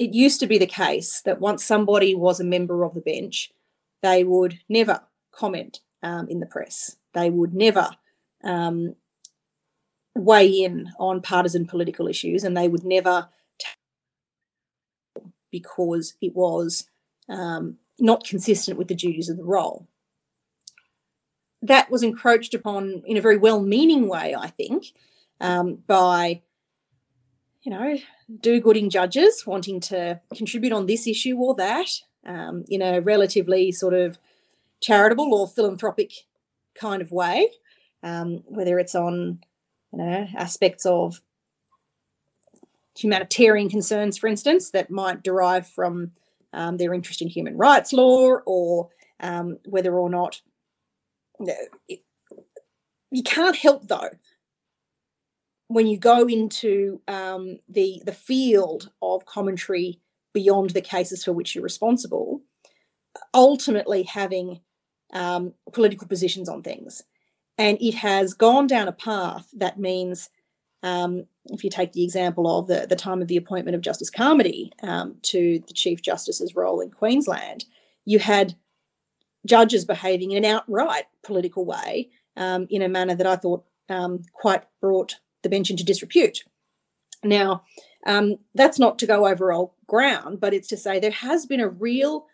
it 0.00 0.14
used 0.14 0.40
to 0.40 0.46
be 0.46 0.58
the 0.58 0.66
case 0.66 1.20
that 1.26 1.40
once 1.40 1.62
somebody 1.64 2.14
was 2.14 2.40
a 2.40 2.44
member 2.44 2.84
of 2.84 2.94
the 2.94 3.02
bench, 3.02 3.52
they 4.02 4.24
would 4.24 4.58
never 4.68 5.02
comment 5.30 5.80
um, 6.02 6.26
in 6.28 6.40
the 6.40 6.46
press. 6.46 6.96
They 7.12 7.28
would 7.28 7.54
never 7.54 7.90
um, 8.42 8.96
weigh 10.16 10.48
in 10.48 10.90
on 10.98 11.20
partisan 11.20 11.66
political 11.66 12.08
issues, 12.08 12.44
and 12.44 12.56
they 12.56 12.66
would 12.66 12.84
never 12.84 13.28
because 15.52 16.14
it 16.22 16.34
was 16.34 16.88
um, 17.28 17.76
not 17.98 18.24
consistent 18.24 18.78
with 18.78 18.88
the 18.88 18.94
duties 18.94 19.28
of 19.28 19.36
the 19.36 19.44
role. 19.44 19.86
that 21.62 21.90
was 21.90 22.02
encroached 22.02 22.54
upon 22.54 23.02
in 23.06 23.16
a 23.16 23.20
very 23.20 23.36
well-meaning 23.36 24.08
way, 24.08 24.34
I 24.34 24.48
think, 24.48 24.86
um, 25.40 25.78
by 25.86 26.42
you 27.62 27.70
know 27.70 27.96
do-gooding 28.40 28.88
judges 28.88 29.44
wanting 29.46 29.80
to 29.80 30.20
contribute 30.34 30.72
on 30.72 30.86
this 30.86 31.06
issue 31.06 31.36
or 31.36 31.54
that 31.54 31.88
um, 32.26 32.64
in 32.68 32.82
a 32.82 33.00
relatively 33.00 33.72
sort 33.72 33.94
of 33.94 34.18
charitable 34.80 35.34
or 35.34 35.46
philanthropic 35.46 36.12
kind 36.74 37.02
of 37.02 37.12
way, 37.12 37.48
um, 38.02 38.42
whether 38.46 38.78
it's 38.78 38.94
on 38.94 39.40
you 39.92 39.98
know 39.98 40.26
aspects 40.36 40.86
of 40.86 41.20
humanitarian 42.96 43.68
concerns, 43.68 44.18
for 44.18 44.26
instance, 44.26 44.70
that 44.70 44.90
might 44.90 45.22
derive 45.22 45.66
from 45.66 46.12
um, 46.52 46.76
their 46.76 46.92
interest 46.92 47.22
in 47.22 47.28
human 47.28 47.56
rights 47.56 47.92
law, 47.92 48.38
or 48.46 48.88
um, 49.20 49.58
whether 49.64 49.96
or 49.98 50.10
not 50.10 50.40
you 51.38 51.54
it, 51.88 52.02
you 53.10 53.22
can't 53.22 53.56
help 53.56 53.88
though 53.88 54.10
when 55.70 55.86
you 55.86 55.96
go 55.96 56.26
into 56.26 57.00
um, 57.06 57.58
the 57.68 58.02
the 58.04 58.12
field 58.12 58.90
of 59.00 59.24
commentary 59.24 60.00
beyond 60.32 60.70
the 60.70 60.80
cases 60.80 61.24
for 61.24 61.32
which 61.32 61.54
you're 61.54 61.62
responsible, 61.62 62.42
ultimately 63.32 64.02
having 64.02 64.60
um, 65.12 65.54
political 65.72 66.08
positions 66.08 66.48
on 66.48 66.62
things, 66.62 67.04
and 67.56 67.78
it 67.80 67.94
has 67.94 68.34
gone 68.34 68.66
down 68.66 68.88
a 68.88 68.92
path 68.92 69.48
that 69.52 69.78
means 69.78 70.28
um, 70.82 71.26
if 71.46 71.62
you 71.62 71.70
take 71.70 71.92
the 71.92 72.02
example 72.02 72.58
of 72.58 72.66
the, 72.66 72.86
the 72.88 72.96
time 72.96 73.22
of 73.22 73.28
the 73.28 73.36
appointment 73.36 73.76
of 73.76 73.80
Justice 73.80 74.10
Carmody 74.10 74.72
um, 74.82 75.18
to 75.22 75.62
the 75.68 75.72
Chief 75.72 76.02
Justice's 76.02 76.56
role 76.56 76.80
in 76.80 76.90
Queensland, 76.90 77.64
you 78.04 78.18
had 78.18 78.56
judges 79.46 79.84
behaving 79.84 80.32
in 80.32 80.44
an 80.44 80.50
outright 80.50 81.04
political 81.22 81.64
way 81.64 82.10
um, 82.36 82.66
in 82.70 82.82
a 82.82 82.88
manner 82.88 83.14
that 83.14 83.26
I 83.26 83.36
thought 83.36 83.64
um, 83.88 84.22
quite 84.32 84.64
brought 84.80 85.20
the 85.42 85.48
bench 85.48 85.70
into 85.70 85.84
disrepute. 85.84 86.44
Now, 87.22 87.64
um, 88.06 88.36
that's 88.54 88.78
not 88.78 88.98
to 89.00 89.06
go 89.06 89.26
over 89.26 89.52
old 89.52 89.72
ground, 89.86 90.40
but 90.40 90.54
it's 90.54 90.68
to 90.68 90.76
say 90.76 90.98
there 90.98 91.10
has 91.10 91.46
been 91.46 91.60
a 91.60 91.68
real 91.68 92.26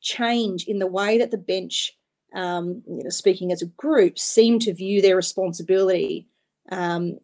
change 0.00 0.64
in 0.64 0.78
the 0.78 0.86
way 0.86 1.18
that 1.18 1.30
the 1.30 1.38
bench, 1.38 1.96
um, 2.34 2.82
you 2.88 3.04
know, 3.04 3.10
speaking 3.10 3.52
as 3.52 3.62
a 3.62 3.66
group, 3.66 4.18
seem 4.18 4.58
to 4.60 4.74
view 4.74 5.00
their 5.00 5.16
responsibility 5.16 6.26
um, 6.70 7.18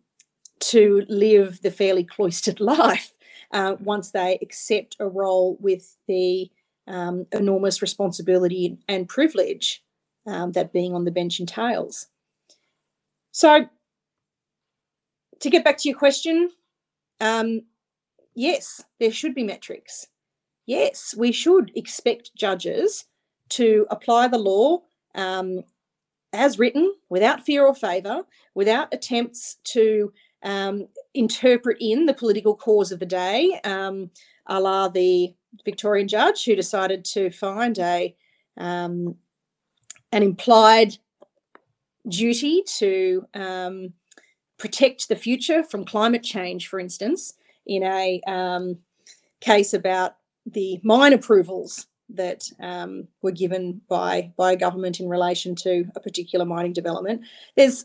to 0.60 1.04
live 1.08 1.60
the 1.62 1.70
fairly 1.70 2.04
cloistered 2.04 2.60
life 2.60 3.12
uh, 3.52 3.76
once 3.80 4.10
they 4.10 4.38
accept 4.42 4.96
a 5.00 5.08
role 5.08 5.56
with 5.60 5.96
the 6.06 6.50
um, 6.86 7.26
enormous 7.32 7.82
responsibility 7.82 8.78
and 8.88 9.08
privilege 9.08 9.82
um, 10.26 10.52
that 10.52 10.72
being 10.72 10.94
on 10.94 11.04
the 11.04 11.10
bench 11.10 11.40
entails. 11.40 12.06
So, 13.30 13.68
to 15.40 15.50
get 15.50 15.64
back 15.64 15.78
to 15.78 15.88
your 15.88 15.98
question, 15.98 16.50
um, 17.20 17.62
yes, 18.34 18.82
there 19.00 19.12
should 19.12 19.34
be 19.34 19.42
metrics. 19.42 20.06
Yes, 20.66 21.14
we 21.16 21.32
should 21.32 21.72
expect 21.74 22.34
judges 22.34 23.06
to 23.50 23.86
apply 23.90 24.28
the 24.28 24.38
law 24.38 24.82
um, 25.14 25.64
as 26.32 26.58
written 26.58 26.92
without 27.08 27.44
fear 27.44 27.66
or 27.66 27.74
favour, 27.74 28.22
without 28.54 28.92
attempts 28.92 29.56
to 29.64 30.12
um, 30.42 30.86
interpret 31.14 31.78
in 31.80 32.06
the 32.06 32.14
political 32.14 32.54
cause 32.54 32.92
of 32.92 32.98
the 32.98 33.06
day, 33.06 33.58
um, 33.64 34.10
a 34.46 34.60
la 34.60 34.88
the 34.88 35.34
Victorian 35.64 36.06
judge 36.06 36.44
who 36.44 36.54
decided 36.54 37.04
to 37.04 37.30
find 37.30 37.78
a 37.78 38.14
um, 38.56 39.16
an 40.12 40.22
implied 40.22 40.96
duty 42.08 42.62
to 42.66 43.26
um, 43.34 43.92
protect 44.58 45.08
the 45.08 45.16
future 45.16 45.62
from 45.62 45.84
climate 45.84 46.22
change, 46.22 46.68
for 46.68 46.80
instance, 46.80 47.34
in 47.66 47.82
a 47.82 48.20
um, 48.26 48.78
case 49.40 49.72
about 49.72 50.16
the 50.46 50.80
mine 50.82 51.12
approvals 51.12 51.86
that 52.10 52.50
um, 52.60 53.06
were 53.22 53.30
given 53.30 53.80
by 53.88 54.32
by 54.36 54.56
government 54.56 54.98
in 55.00 55.08
relation 55.08 55.54
to 55.54 55.84
a 55.94 56.00
particular 56.00 56.44
mining 56.44 56.72
development. 56.72 57.22
There's 57.56 57.84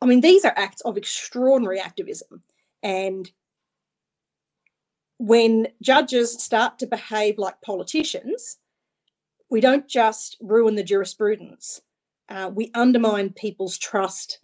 I 0.00 0.06
mean, 0.06 0.20
these 0.20 0.44
are 0.44 0.52
acts 0.56 0.80
of 0.82 0.96
extraordinary 0.96 1.80
activism. 1.80 2.42
And 2.82 3.30
when 5.18 5.68
judges 5.82 6.40
start 6.40 6.78
to 6.78 6.86
behave 6.86 7.38
like 7.38 7.60
politicians, 7.62 8.58
we 9.50 9.60
don't 9.60 9.88
just 9.88 10.36
ruin 10.40 10.76
the 10.76 10.84
jurisprudence, 10.84 11.80
uh, 12.28 12.50
we 12.54 12.70
undermine 12.74 13.30
people's 13.30 13.78
trust 13.78 14.38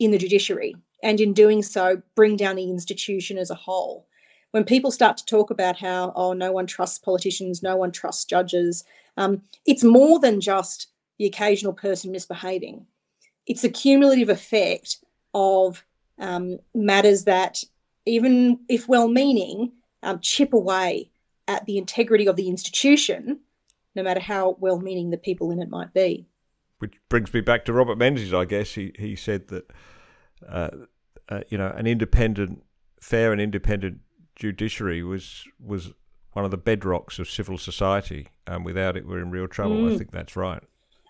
in 0.00 0.10
the 0.10 0.18
judiciary. 0.18 0.74
And 1.02 1.20
in 1.20 1.32
doing 1.32 1.62
so, 1.62 2.02
bring 2.16 2.36
down 2.36 2.56
the 2.56 2.68
institution 2.68 3.38
as 3.38 3.50
a 3.50 3.54
whole. 3.54 4.06
When 4.50 4.64
people 4.64 4.90
start 4.90 5.16
to 5.18 5.24
talk 5.24 5.50
about 5.50 5.78
how, 5.78 6.12
oh, 6.16 6.32
no 6.32 6.50
one 6.50 6.66
trusts 6.66 6.98
politicians, 6.98 7.62
no 7.62 7.76
one 7.76 7.92
trusts 7.92 8.24
judges, 8.24 8.82
um, 9.16 9.42
it's 9.64 9.84
more 9.84 10.18
than 10.18 10.40
just 10.40 10.88
the 11.18 11.26
occasional 11.26 11.72
person 11.72 12.10
misbehaving 12.10 12.86
it's 13.50 13.64
a 13.64 13.68
cumulative 13.68 14.28
effect 14.28 14.98
of 15.34 15.84
um, 16.20 16.58
matters 16.72 17.24
that, 17.24 17.64
even 18.06 18.60
if 18.68 18.86
well 18.86 19.08
meaning, 19.08 19.72
um, 20.04 20.20
chip 20.20 20.52
away 20.52 21.10
at 21.48 21.66
the 21.66 21.76
integrity 21.76 22.26
of 22.26 22.36
the 22.36 22.48
institution, 22.48 23.40
no 23.96 24.04
matter 24.04 24.20
how 24.20 24.56
well 24.60 24.78
meaning 24.78 25.10
the 25.10 25.18
people 25.18 25.50
in 25.50 25.60
it 25.60 25.68
might 25.68 25.92
be. 25.92 26.28
Which 26.80 26.94
brings 27.08 27.32
me 27.32 27.40
back 27.40 27.64
to 27.66 27.72
Robert 27.72 27.96
Menzies, 27.96 28.34
I 28.34 28.44
guess. 28.44 28.74
He, 28.74 28.92
he 28.98 29.14
said 29.14 29.48
that, 29.48 29.70
uh, 30.46 30.70
uh, 31.28 31.40
you 31.48 31.56
know, 31.56 31.72
an 31.76 31.86
independent, 31.86 32.64
fair 33.00 33.32
and 33.32 33.40
independent 33.40 34.00
judiciary 34.34 35.02
was 35.02 35.44
was 35.64 35.92
one 36.32 36.44
of 36.44 36.50
the 36.50 36.58
bedrocks 36.58 37.18
of 37.18 37.28
civil 37.28 37.58
society. 37.58 38.28
And 38.46 38.64
without 38.64 38.96
it, 38.96 39.06
we're 39.06 39.20
in 39.20 39.30
real 39.30 39.46
trouble. 39.46 39.76
Mm. 39.76 39.94
I 39.94 39.98
think 39.98 40.10
that's 40.10 40.36
right. 40.36 40.62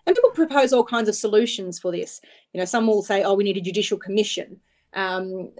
And 0.05 0.15
people 0.15 0.31
propose 0.31 0.73
all 0.73 0.83
kinds 0.83 1.07
of 1.07 1.15
solutions 1.15 1.79
for 1.79 1.91
this. 1.91 2.21
You 2.53 2.59
know, 2.59 2.65
some 2.65 2.87
will 2.87 3.03
say, 3.03 3.23
oh, 3.23 3.33
we 3.33 3.43
need 3.43 3.57
a 3.57 3.61
judicial 3.61 3.97
commission. 3.97 4.59
Um, 4.93 5.51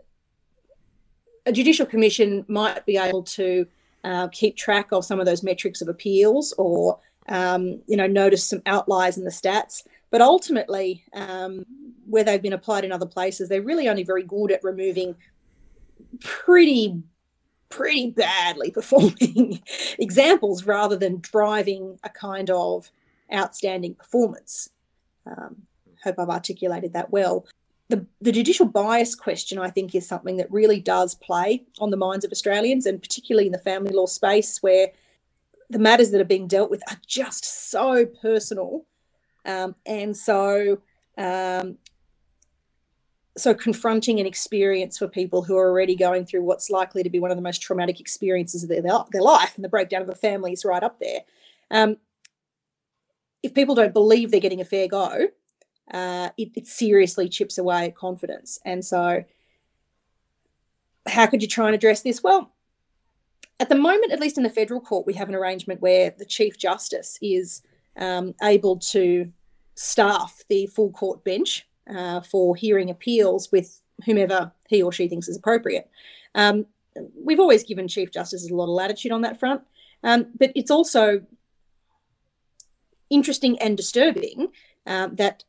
a 1.46 1.52
judicial 1.52 1.86
commission 1.86 2.46
might 2.48 2.86
be 2.86 2.98
able 2.98 3.24
to 3.24 3.68
uh, 4.04 4.28
keep 4.30 4.58
track 4.58 4.92
of 4.92 5.06
some 5.06 5.20
of 5.20 5.26
those 5.26 5.44
metrics 5.44 5.82
of 5.82 5.88
appeals 5.88 6.54
or, 6.58 7.00
um, 7.30 7.82
you 7.88 7.96
know, 7.96 8.08
notice 8.08 8.44
some 8.44 8.62
outliers 8.66 9.18
in 9.18 9.24
the 9.24 9.32
stats. 9.32 9.84
But 10.12 10.22
ultimately, 10.22 11.04
um, 11.14 11.66
where 12.06 12.24
they've 12.24 12.42
been 12.42 12.54
applied 12.54 12.84
in 12.84 12.92
other 12.92 13.06
places, 13.06 13.50
they're 13.50 13.62
really 13.62 13.88
only 13.88 14.04
very 14.04 14.24
good 14.24 14.52
at 14.52 14.64
removing 14.64 15.16
pretty 16.20 17.02
pretty 17.70 18.10
badly 18.12 18.70
performing 18.70 19.62
examples 19.98 20.66
rather 20.66 20.98
than 20.98 21.22
driving 21.22 21.98
a 22.04 22.10
kind 22.10 22.50
of 22.50 22.92
outstanding 23.34 23.96
performance. 23.96 24.70
Um, 25.26 25.64
hope 26.04 26.20
I've 26.20 26.30
articulated 26.30 26.92
that 26.94 27.12
well. 27.12 27.46
The, 27.88 28.06
the 28.20 28.32
judicial 28.32 28.66
bias 28.66 29.16
question, 29.16 29.58
I 29.58 29.70
think, 29.70 29.96
is 29.96 30.08
something 30.08 30.38
that 30.38 30.52
really 30.52 30.82
does 30.82 31.16
play 31.16 31.64
on 31.80 31.92
the 31.92 31.98
minds 31.98 32.26
of 32.26 32.32
Australians, 32.32 32.86
and 32.86 33.02
particularly 33.02 33.48
in 33.48 33.54
the 33.54 33.60
family 33.60 33.94
law 33.94 34.06
space, 34.06 34.62
where 34.62 34.92
the 35.70 35.80
matters 35.80 36.12
that 36.12 36.22
are 36.22 36.26
being 36.26 36.48
dealt 36.48 36.70
with 36.70 36.84
are 36.90 37.00
just 37.08 37.72
so 37.72 38.06
personal 38.06 38.86
um, 39.46 39.76
and 39.86 40.16
so 40.16 40.82
um, 41.18 41.78
so 43.38 43.54
confronting 43.54 44.20
an 44.20 44.26
experience 44.26 44.98
for 44.98 45.08
people 45.08 45.44
who 45.44 45.58
are 45.58 45.70
already 45.70 45.96
going 45.96 46.26
through 46.26 46.44
what's 46.44 46.70
likely 46.70 47.04
to 47.04 47.10
be 47.10 47.20
one 47.20 47.32
of 47.32 47.38
the 47.38 47.44
most 47.44 47.62
traumatic 47.62 48.00
experiences 48.00 48.64
of 48.64 48.70
their, 48.70 48.82
their 48.82 49.22
life, 49.22 49.54
and 49.56 49.64
the 49.64 49.70
breakdown 49.70 50.02
of 50.02 50.10
a 50.10 50.16
family 50.16 50.52
is 50.52 50.66
right 50.66 50.84
up 50.84 51.00
there. 51.00 51.22
Um, 51.70 51.98
if 53.42 53.54
people 53.54 53.76
don't 53.76 53.94
believe 53.94 54.32
they're 54.32 54.40
getting 54.40 54.62
a 54.62 54.66
fair 54.66 54.88
go, 54.88 55.30
uh, 55.92 56.30
it, 56.38 56.52
it 56.56 56.68
seriously 56.68 57.30
chips 57.30 57.58
away 57.58 57.86
at 57.86 57.96
confidence. 57.96 58.60
And 58.66 58.84
so, 58.84 59.24
how 61.08 61.26
could 61.26 61.42
you 61.42 61.48
try 61.48 61.68
and 61.68 61.76
address 61.76 62.02
this? 62.02 62.22
Well, 62.22 62.52
at 63.60 63.70
the 63.70 63.76
moment, 63.76 64.12
at 64.12 64.20
least 64.20 64.38
in 64.38 64.44
the 64.44 64.50
federal 64.50 64.82
court, 64.82 65.08
we 65.08 65.14
have 65.14 65.30
an 65.30 65.36
arrangement 65.36 65.82
where 65.82 66.14
the 66.18 66.26
Chief 66.26 66.58
Justice 66.58 67.18
is 67.22 67.62
um, 67.98 68.34
able 68.42 68.78
to 68.78 69.32
staff 69.76 70.44
the 70.48 70.68
full 70.68 70.92
court 70.92 71.24
bench 71.24 71.68
uh, 71.90 72.22
for 72.22 72.56
hearing 72.56 72.90
appeals 72.90 73.52
with 73.52 73.82
whomever 74.06 74.52
he 74.68 74.82
or 74.82 74.92
she 74.92 75.08
thinks 75.08 75.28
is 75.28 75.38
appropriate. 75.38 75.90
Um, 76.36 76.66
we've 77.16 77.40
always 77.40 77.64
given 77.64 77.88
Chief 77.88 78.12
Justices 78.12 78.50
a 78.50 78.56
lot 78.56 78.66
of 78.66 78.70
latitude 78.70 79.12
on 79.12 79.22
that 79.22 79.40
front, 79.40 79.62
um, 80.04 80.28
but 80.38 80.52
it's 80.56 80.72
also 80.72 81.22
interesting 83.10 83.60
and 83.60 83.76
disturbing 83.76 84.50
um, 84.86 85.16
that 85.16 85.44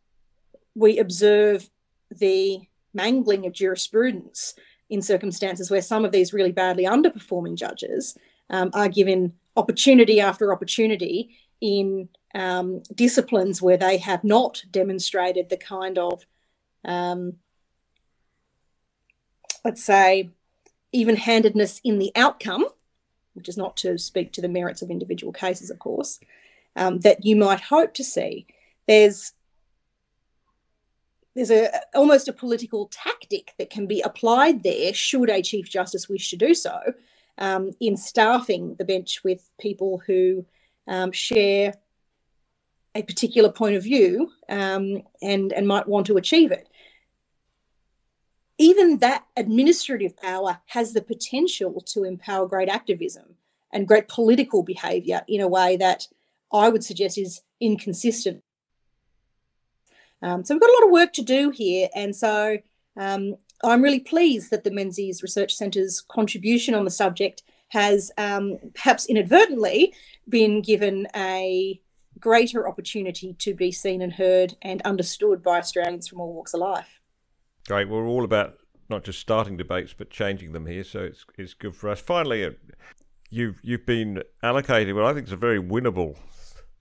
we 0.74 0.98
observe 0.98 1.70
the 2.10 2.60
mangling 2.94 3.46
of 3.46 3.52
jurisprudence 3.52 4.54
in 4.90 5.00
circumstances 5.00 5.70
where 5.70 5.80
some 5.80 6.04
of 6.04 6.12
these 6.12 6.32
really 6.32 6.52
badly 6.52 6.84
underperforming 6.84 7.54
judges 7.54 8.16
um, 8.50 8.70
are 8.74 8.88
given 8.88 9.32
opportunity 9.56 10.20
after 10.20 10.52
opportunity 10.52 11.30
in 11.60 12.08
um, 12.34 12.82
disciplines 12.94 13.60
where 13.60 13.76
they 13.76 13.98
have 13.98 14.24
not 14.24 14.62
demonstrated 14.70 15.48
the 15.48 15.56
kind 15.56 15.98
of, 15.98 16.24
um, 16.84 17.34
let's 19.64 19.84
say, 19.84 20.30
even 20.92 21.16
handedness 21.16 21.80
in 21.84 21.98
the 21.98 22.12
outcome, 22.14 22.66
which 23.34 23.48
is 23.48 23.56
not 23.56 23.76
to 23.78 23.98
speak 23.98 24.32
to 24.32 24.40
the 24.40 24.48
merits 24.48 24.82
of 24.82 24.90
individual 24.90 25.32
cases, 25.32 25.70
of 25.70 25.78
course, 25.78 26.20
um, 26.76 27.00
that 27.00 27.24
you 27.24 27.36
might 27.36 27.60
hope 27.60 27.94
to 27.94 28.04
see. 28.04 28.46
There's 28.86 29.32
there's 31.34 31.50
a 31.50 31.70
almost 31.94 32.28
a 32.28 32.32
political 32.32 32.88
tactic 32.88 33.54
that 33.58 33.70
can 33.70 33.86
be 33.86 34.02
applied 34.02 34.62
there 34.62 34.92
should 34.92 35.30
a 35.30 35.42
chief 35.42 35.68
justice 35.68 36.08
wish 36.08 36.28
to 36.30 36.36
do 36.36 36.54
so 36.54 36.78
um, 37.38 37.70
in 37.80 37.96
staffing 37.96 38.74
the 38.74 38.84
bench 38.84 39.24
with 39.24 39.50
people 39.58 40.02
who 40.06 40.44
um, 40.86 41.10
share 41.10 41.74
a 42.94 43.02
particular 43.02 43.50
point 43.50 43.74
of 43.76 43.82
view 43.82 44.30
um, 44.48 45.02
and 45.20 45.52
and 45.52 45.66
might 45.66 45.88
want 45.88 46.06
to 46.06 46.16
achieve 46.16 46.52
it 46.52 46.68
even 48.58 48.98
that 48.98 49.24
administrative 49.36 50.16
power 50.16 50.60
has 50.66 50.92
the 50.92 51.02
potential 51.02 51.80
to 51.80 52.04
empower 52.04 52.46
great 52.46 52.68
activism 52.68 53.34
and 53.72 53.88
great 53.88 54.06
political 54.06 54.62
behaviour 54.62 55.22
in 55.26 55.40
a 55.40 55.48
way 55.48 55.76
that 55.76 56.06
I 56.52 56.68
would 56.68 56.84
suggest 56.84 57.18
is 57.18 57.40
inconsistent. 57.60 58.44
Um, 60.22 60.44
so 60.44 60.54
we've 60.54 60.60
got 60.60 60.70
a 60.70 60.78
lot 60.78 60.86
of 60.86 60.92
work 60.92 61.12
to 61.14 61.22
do 61.22 61.50
here, 61.50 61.88
and 61.94 62.14
so 62.14 62.58
um, 62.96 63.34
I'm 63.64 63.82
really 63.82 63.98
pleased 63.98 64.50
that 64.52 64.62
the 64.62 64.70
Menzies 64.70 65.22
Research 65.22 65.54
Centre's 65.54 66.00
contribution 66.00 66.74
on 66.74 66.84
the 66.84 66.90
subject 66.90 67.42
has 67.70 68.12
um, 68.16 68.58
perhaps 68.74 69.06
inadvertently 69.06 69.94
been 70.28 70.60
given 70.60 71.08
a 71.16 71.80
greater 72.22 72.66
opportunity 72.66 73.34
to 73.34 73.52
be 73.52 73.70
seen 73.70 74.00
and 74.00 74.14
heard 74.14 74.56
and 74.62 74.80
understood 74.82 75.42
by 75.42 75.58
Australians 75.58 76.08
from 76.08 76.20
all 76.20 76.32
walks 76.32 76.54
of 76.54 76.60
life. 76.60 77.00
Great. 77.66 77.88
We're 77.88 78.06
all 78.06 78.24
about 78.24 78.54
not 78.88 79.04
just 79.04 79.18
starting 79.18 79.56
debates 79.56 79.92
but 79.92 80.08
changing 80.08 80.52
them 80.52 80.66
here, 80.66 80.84
so 80.84 81.00
it's 81.00 81.26
it's 81.36 81.52
good 81.52 81.76
for 81.76 81.90
us. 81.90 82.00
Finally, 82.00 82.44
uh, 82.44 82.50
you've 83.28 83.60
you've 83.62 83.84
been 83.84 84.22
allocated 84.42 84.94
what 84.94 85.04
I 85.04 85.12
think 85.12 85.26
is 85.26 85.32
a 85.32 85.36
very 85.36 85.60
winnable 85.60 86.16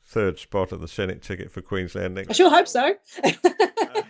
third 0.06 0.39
spot 0.39 0.72
of 0.72 0.82
the 0.82 0.88
Senate 0.88 1.22
ticket 1.22 1.52
for 1.52 1.62
Queensland 1.62 2.16
next. 2.16 2.30
I 2.30 2.34
sure 2.34 2.50
hope 2.50 2.68
so. 2.68 2.94
uh, 3.24 3.32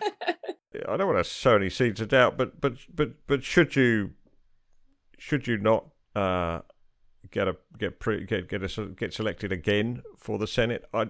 I 0.87 0.97
don't 0.97 1.07
want 1.07 1.23
to 1.23 1.23
sow 1.23 1.55
any 1.55 1.69
seeds 1.69 2.01
of 2.01 2.09
doubt, 2.09 2.37
but 2.37 2.59
but 2.59 2.73
but 2.93 3.11
but 3.27 3.43
should 3.43 3.75
you 3.75 4.11
should 5.17 5.47
you 5.47 5.57
not 5.57 5.85
uh, 6.15 6.61
get 7.31 7.47
a 7.47 7.55
get 7.77 7.99
pre, 7.99 8.25
get 8.25 8.49
get 8.49 8.77
a, 8.77 8.85
get 8.87 9.13
selected 9.13 9.51
again 9.51 10.03
for 10.17 10.37
the 10.37 10.47
Senate? 10.47 10.85
I 10.93 11.07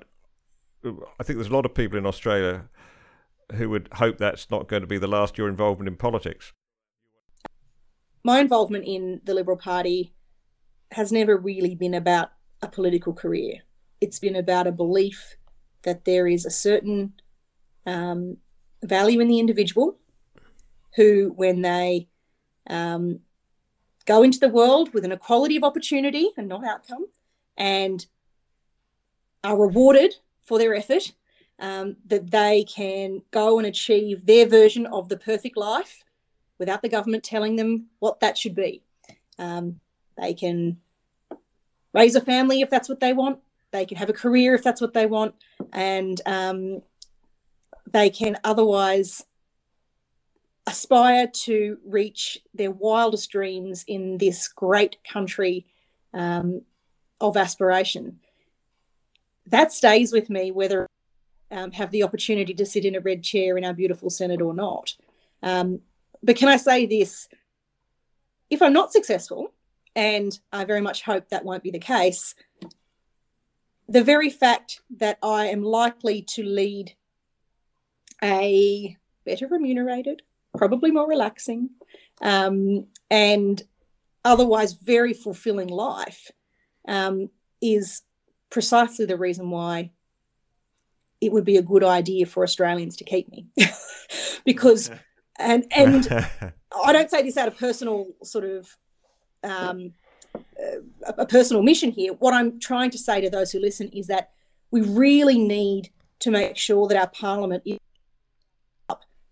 I 0.84 1.24
think 1.24 1.38
there's 1.38 1.50
a 1.50 1.54
lot 1.54 1.66
of 1.66 1.74
people 1.74 1.98
in 1.98 2.06
Australia 2.06 2.70
who 3.54 3.70
would 3.70 3.90
hope 3.94 4.18
that's 4.18 4.50
not 4.50 4.68
going 4.68 4.82
to 4.82 4.88
be 4.88 4.98
the 4.98 5.08
last 5.08 5.38
your 5.38 5.50
involvement 5.50 5.88
in 5.88 5.96
politics? 5.96 6.54
My 8.24 8.40
involvement 8.40 8.86
in 8.86 9.22
the 9.24 9.34
Liberal 9.34 9.58
Party 9.58 10.14
has 10.92 11.12
never 11.12 11.38
really 11.38 11.76
been 11.76 11.94
about 11.94 12.32
a 12.62 12.68
political 12.68 13.14
career. 13.14 13.56
It's 14.00 14.20
been 14.20 14.36
about 14.36 14.68
a 14.68 14.72
belief 14.72 15.38
that 15.84 16.06
there 16.06 16.28
is 16.28 16.46
a 16.46 16.52
certain 16.52 17.14
um, 17.86 18.38
value 18.84 19.20
in 19.20 19.28
the 19.28 19.40
individual 19.40 19.98
who, 20.96 21.34
when 21.36 21.62
they 21.62 22.08
um, 22.70 23.20
go 24.06 24.24
into 24.24 24.40
the 24.40 24.50
world 24.50 24.94
with 24.94 25.06
an 25.06 25.12
equality 25.12 25.56
of 25.56 25.64
opportunity 25.64 26.30
and 26.38 26.48
not 26.48 26.66
outcome, 26.66 27.06
and 27.58 28.06
are 29.44 29.58
rewarded 29.60 30.16
for 30.42 30.58
their 30.58 30.76
effort, 30.76 31.14
um, 31.60 31.96
that 32.08 32.32
they 32.32 32.64
can 32.64 33.22
go 33.32 33.60
and 33.60 33.68
achieve 33.68 34.26
their 34.26 34.46
version 34.48 34.86
of 34.88 35.10
the 35.10 35.18
perfect 35.18 35.58
life 35.58 36.04
without 36.58 36.82
the 36.82 36.90
government 36.90 37.24
telling 37.24 37.56
them 37.56 37.88
what 38.00 38.20
that 38.20 38.38
should 38.38 38.56
be. 38.56 38.84
Um, 39.38 39.80
they 40.18 40.34
can 40.34 40.78
raise 41.94 42.16
a 42.16 42.22
family 42.22 42.62
if 42.62 42.70
that's 42.70 42.90
what 42.90 43.00
they 43.00 43.14
want. 43.14 43.40
They 43.72 43.86
can 43.86 43.98
have 43.98 44.10
a 44.10 44.14
career 44.14 44.54
if 44.54 44.64
that's 44.64 44.82
what 44.82 44.94
they 44.94 45.06
want, 45.06 45.34
and 45.72 46.20
um, 46.26 46.82
they 47.92 48.10
can 48.10 48.38
otherwise 48.44 49.24
aspire 50.68 51.28
to 51.28 51.78
reach 51.86 52.40
their 52.54 52.72
wildest 52.72 53.32
dreams 53.32 53.84
in 53.88 54.18
this 54.18 54.48
great 54.48 54.98
country 55.04 55.66
um, 56.14 56.62
of 57.20 57.38
aspiration. 57.38 58.20
That 59.48 59.72
stays 59.72 60.12
with 60.12 60.30
me 60.30 60.52
whether 60.52 60.88
um, 61.52 61.72
have 61.72 61.92
the 61.92 62.04
opportunity 62.04 62.54
to 62.54 62.66
sit 62.66 62.86
in 62.86 62.96
a 62.96 63.02
red 63.02 63.24
chair 63.24 63.58
in 63.58 63.66
our 63.66 63.74
beautiful 63.74 64.10
Senate 64.10 64.42
or 64.42 64.54
not. 64.54 64.96
Um, 65.44 65.82
but 66.24 66.36
can 66.36 66.48
I 66.48 66.58
say 66.58 66.86
this? 66.86 67.28
If 68.50 68.62
I'm 68.62 68.74
not 68.74 68.92
successful, 68.92 69.54
and 69.96 70.38
I 70.52 70.66
very 70.66 70.82
much 70.82 71.02
hope 71.02 71.30
that 71.30 71.44
won't 71.44 71.64
be 71.64 71.72
the 71.72 71.80
case, 71.80 72.36
the 73.90 74.04
very 74.04 74.30
fact 74.30 74.82
that 74.98 75.18
I 75.22 75.48
am 75.48 75.64
likely 75.64 76.22
to 76.34 76.44
lead 76.44 76.94
a 78.24 78.96
better 79.26 79.48
remunerated, 79.48 80.22
probably 80.58 80.92
more 80.92 81.08
relaxing, 81.08 81.70
um, 82.22 82.88
and 83.10 83.62
otherwise 84.24 84.74
very 84.74 85.14
fulfilling 85.14 85.68
life 85.68 86.32
um, 86.88 87.30
is 87.62 88.02
precisely 88.50 89.06
the 89.06 89.18
reason 89.18 89.50
why 89.50 89.92
it 91.20 91.32
would 91.32 91.46
be 91.46 91.58
a 91.58 91.62
good 91.62 91.84
idea 91.84 92.26
for 92.26 92.44
Australians 92.44 92.98
to 92.98 93.04
keep 93.04 93.30
me 93.30 93.48
because 94.46 94.92
and 95.40 95.66
and 95.72 96.08
I 96.86 96.94
don't 96.94 97.10
say 97.10 97.22
this 97.24 97.38
out 97.38 97.48
of 97.48 97.58
personal 97.58 98.08
sort 98.24 98.46
of 98.46 98.78
um, 99.44 99.94
uh, 100.36 101.14
a 101.18 101.26
personal 101.26 101.64
mission 101.64 101.92
here. 101.92 102.14
What 102.14 102.34
I'm 102.34 102.60
trying 102.60 102.92
to 102.92 102.98
say 102.98 103.22
to 103.22 103.30
those 103.30 103.52
who 103.52 103.60
listen 103.60 103.90
is 103.90 104.08
that 104.08 104.32
we 104.70 104.82
really 104.82 105.38
need 105.38 105.90
to 106.20 106.32
make 106.32 106.56
sure 106.58 106.88
that 106.88 106.98
our 106.98 107.10
parliament 107.10 107.64
is 107.66 107.78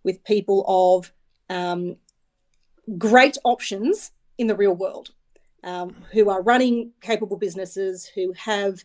with 0.04 0.24
people 0.24 0.64
of 0.68 1.12
um, 1.50 1.95
great 2.97 3.38
options 3.43 4.12
in 4.38 4.47
the 4.47 4.56
real 4.56 4.76
world, 4.76 5.12
um, 5.64 5.95
who 6.12 6.30
are 6.30 6.41
running 6.41 6.91
capable 7.02 7.38
businesses, 7.38 8.06
who 8.08 8.34
have 8.34 8.84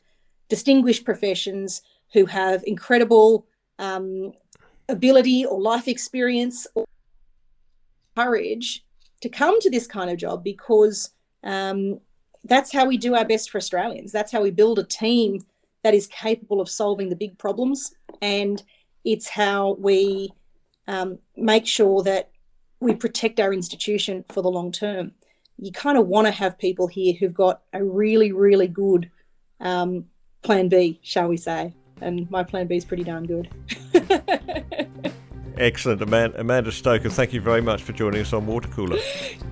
distinguished 0.49 1.05
professions, 1.05 1.83
who 2.13 2.27
have 2.27 2.63
incredible 2.67 3.47
um, 3.79 4.33
ability 4.89 5.45
or 5.45 5.61
life 5.61 5.89
experience 5.89 6.67
or 6.75 6.85
courage 8.17 8.85
to 9.21 9.29
come 9.29 9.61
to 9.61 9.71
this 9.71 9.87
kind 9.87 10.11
of 10.11 10.19
job 10.19 10.45
because 10.45 11.11
um, 11.43 12.01
that's 12.45 12.73
how 12.73 12.87
we 12.87 12.97
do 12.97 13.15
our 13.15 13.25
best 13.25 13.51
for 13.51 13.59
Australians. 13.59 14.13
That's 14.13 14.33
how 14.33 14.43
we 14.43 14.51
build 14.51 14.79
a 14.79 14.85
team 14.85 15.41
that 15.83 15.95
is 15.95 16.07
capable 16.07 16.61
of 16.61 16.69
solving 16.69 17.09
the 17.09 17.17
big 17.17 17.39
problems. 17.39 17.95
And 18.21 18.63
it's 19.05 19.29
how 19.29 19.77
we 19.79 20.31
um, 20.87 21.19
make 21.37 21.67
sure 21.67 22.03
that 22.03 22.31
we 22.81 22.95
protect 22.95 23.41
our 23.41 23.53
institution 23.53 24.25
for 24.29 24.43
the 24.43 24.51
long 24.51 24.73
term. 24.73 25.13
You 25.59 25.73
kind 25.73 25.97
of 25.97 26.09
want 26.09 26.27
to 26.27 26.33
have 26.33 26.59
people 26.59 26.89
here 26.89 27.15
who've 27.15 27.35
got 27.35 27.63
a 27.73 27.83
really, 27.83 28.33
really 28.33 28.69
good 28.69 29.11
um, 29.61 30.07
plan 30.43 30.69
B, 30.69 30.99
shall 31.03 31.29
we 31.29 31.37
say 31.37 31.75
and 32.01 32.31
my 32.31 32.43
plan 32.43 32.67
B 32.67 32.77
is 32.77 32.85
pretty 32.85 33.05
darn 33.05 33.25
good. 33.25 33.49
Excellent. 35.57 36.03
Amanda, 36.03 36.41
Amanda 36.41 36.73
Stoker, 36.73 37.09
thank 37.11 37.33
you 37.33 37.41
very 37.41 37.61
much 37.61 37.83
for 37.83 37.93
joining 37.93 38.21
us 38.21 38.33
on 38.33 38.47
Water 38.47 38.69
Cooler. 38.69 38.99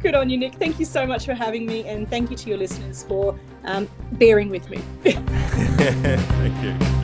Good 0.01 0.17
on 0.17 0.29
you, 0.29 0.37
Nick. 0.37 0.55
Thank 0.55 0.81
you 0.81 0.85
so 0.85 1.07
much 1.07 1.25
for 1.25 1.35
having 1.35 1.65
me, 1.65 1.85
and 1.85 2.11
thank 2.11 2.31
you 2.31 2.37
to 2.37 2.49
your 2.49 2.59
listeners 2.59 3.05
for 3.05 3.39
um, 3.65 3.89
bearing 4.13 4.49
with 4.49 4.69
me. 4.69 4.79
thank 5.05 6.63
you. 6.63 7.02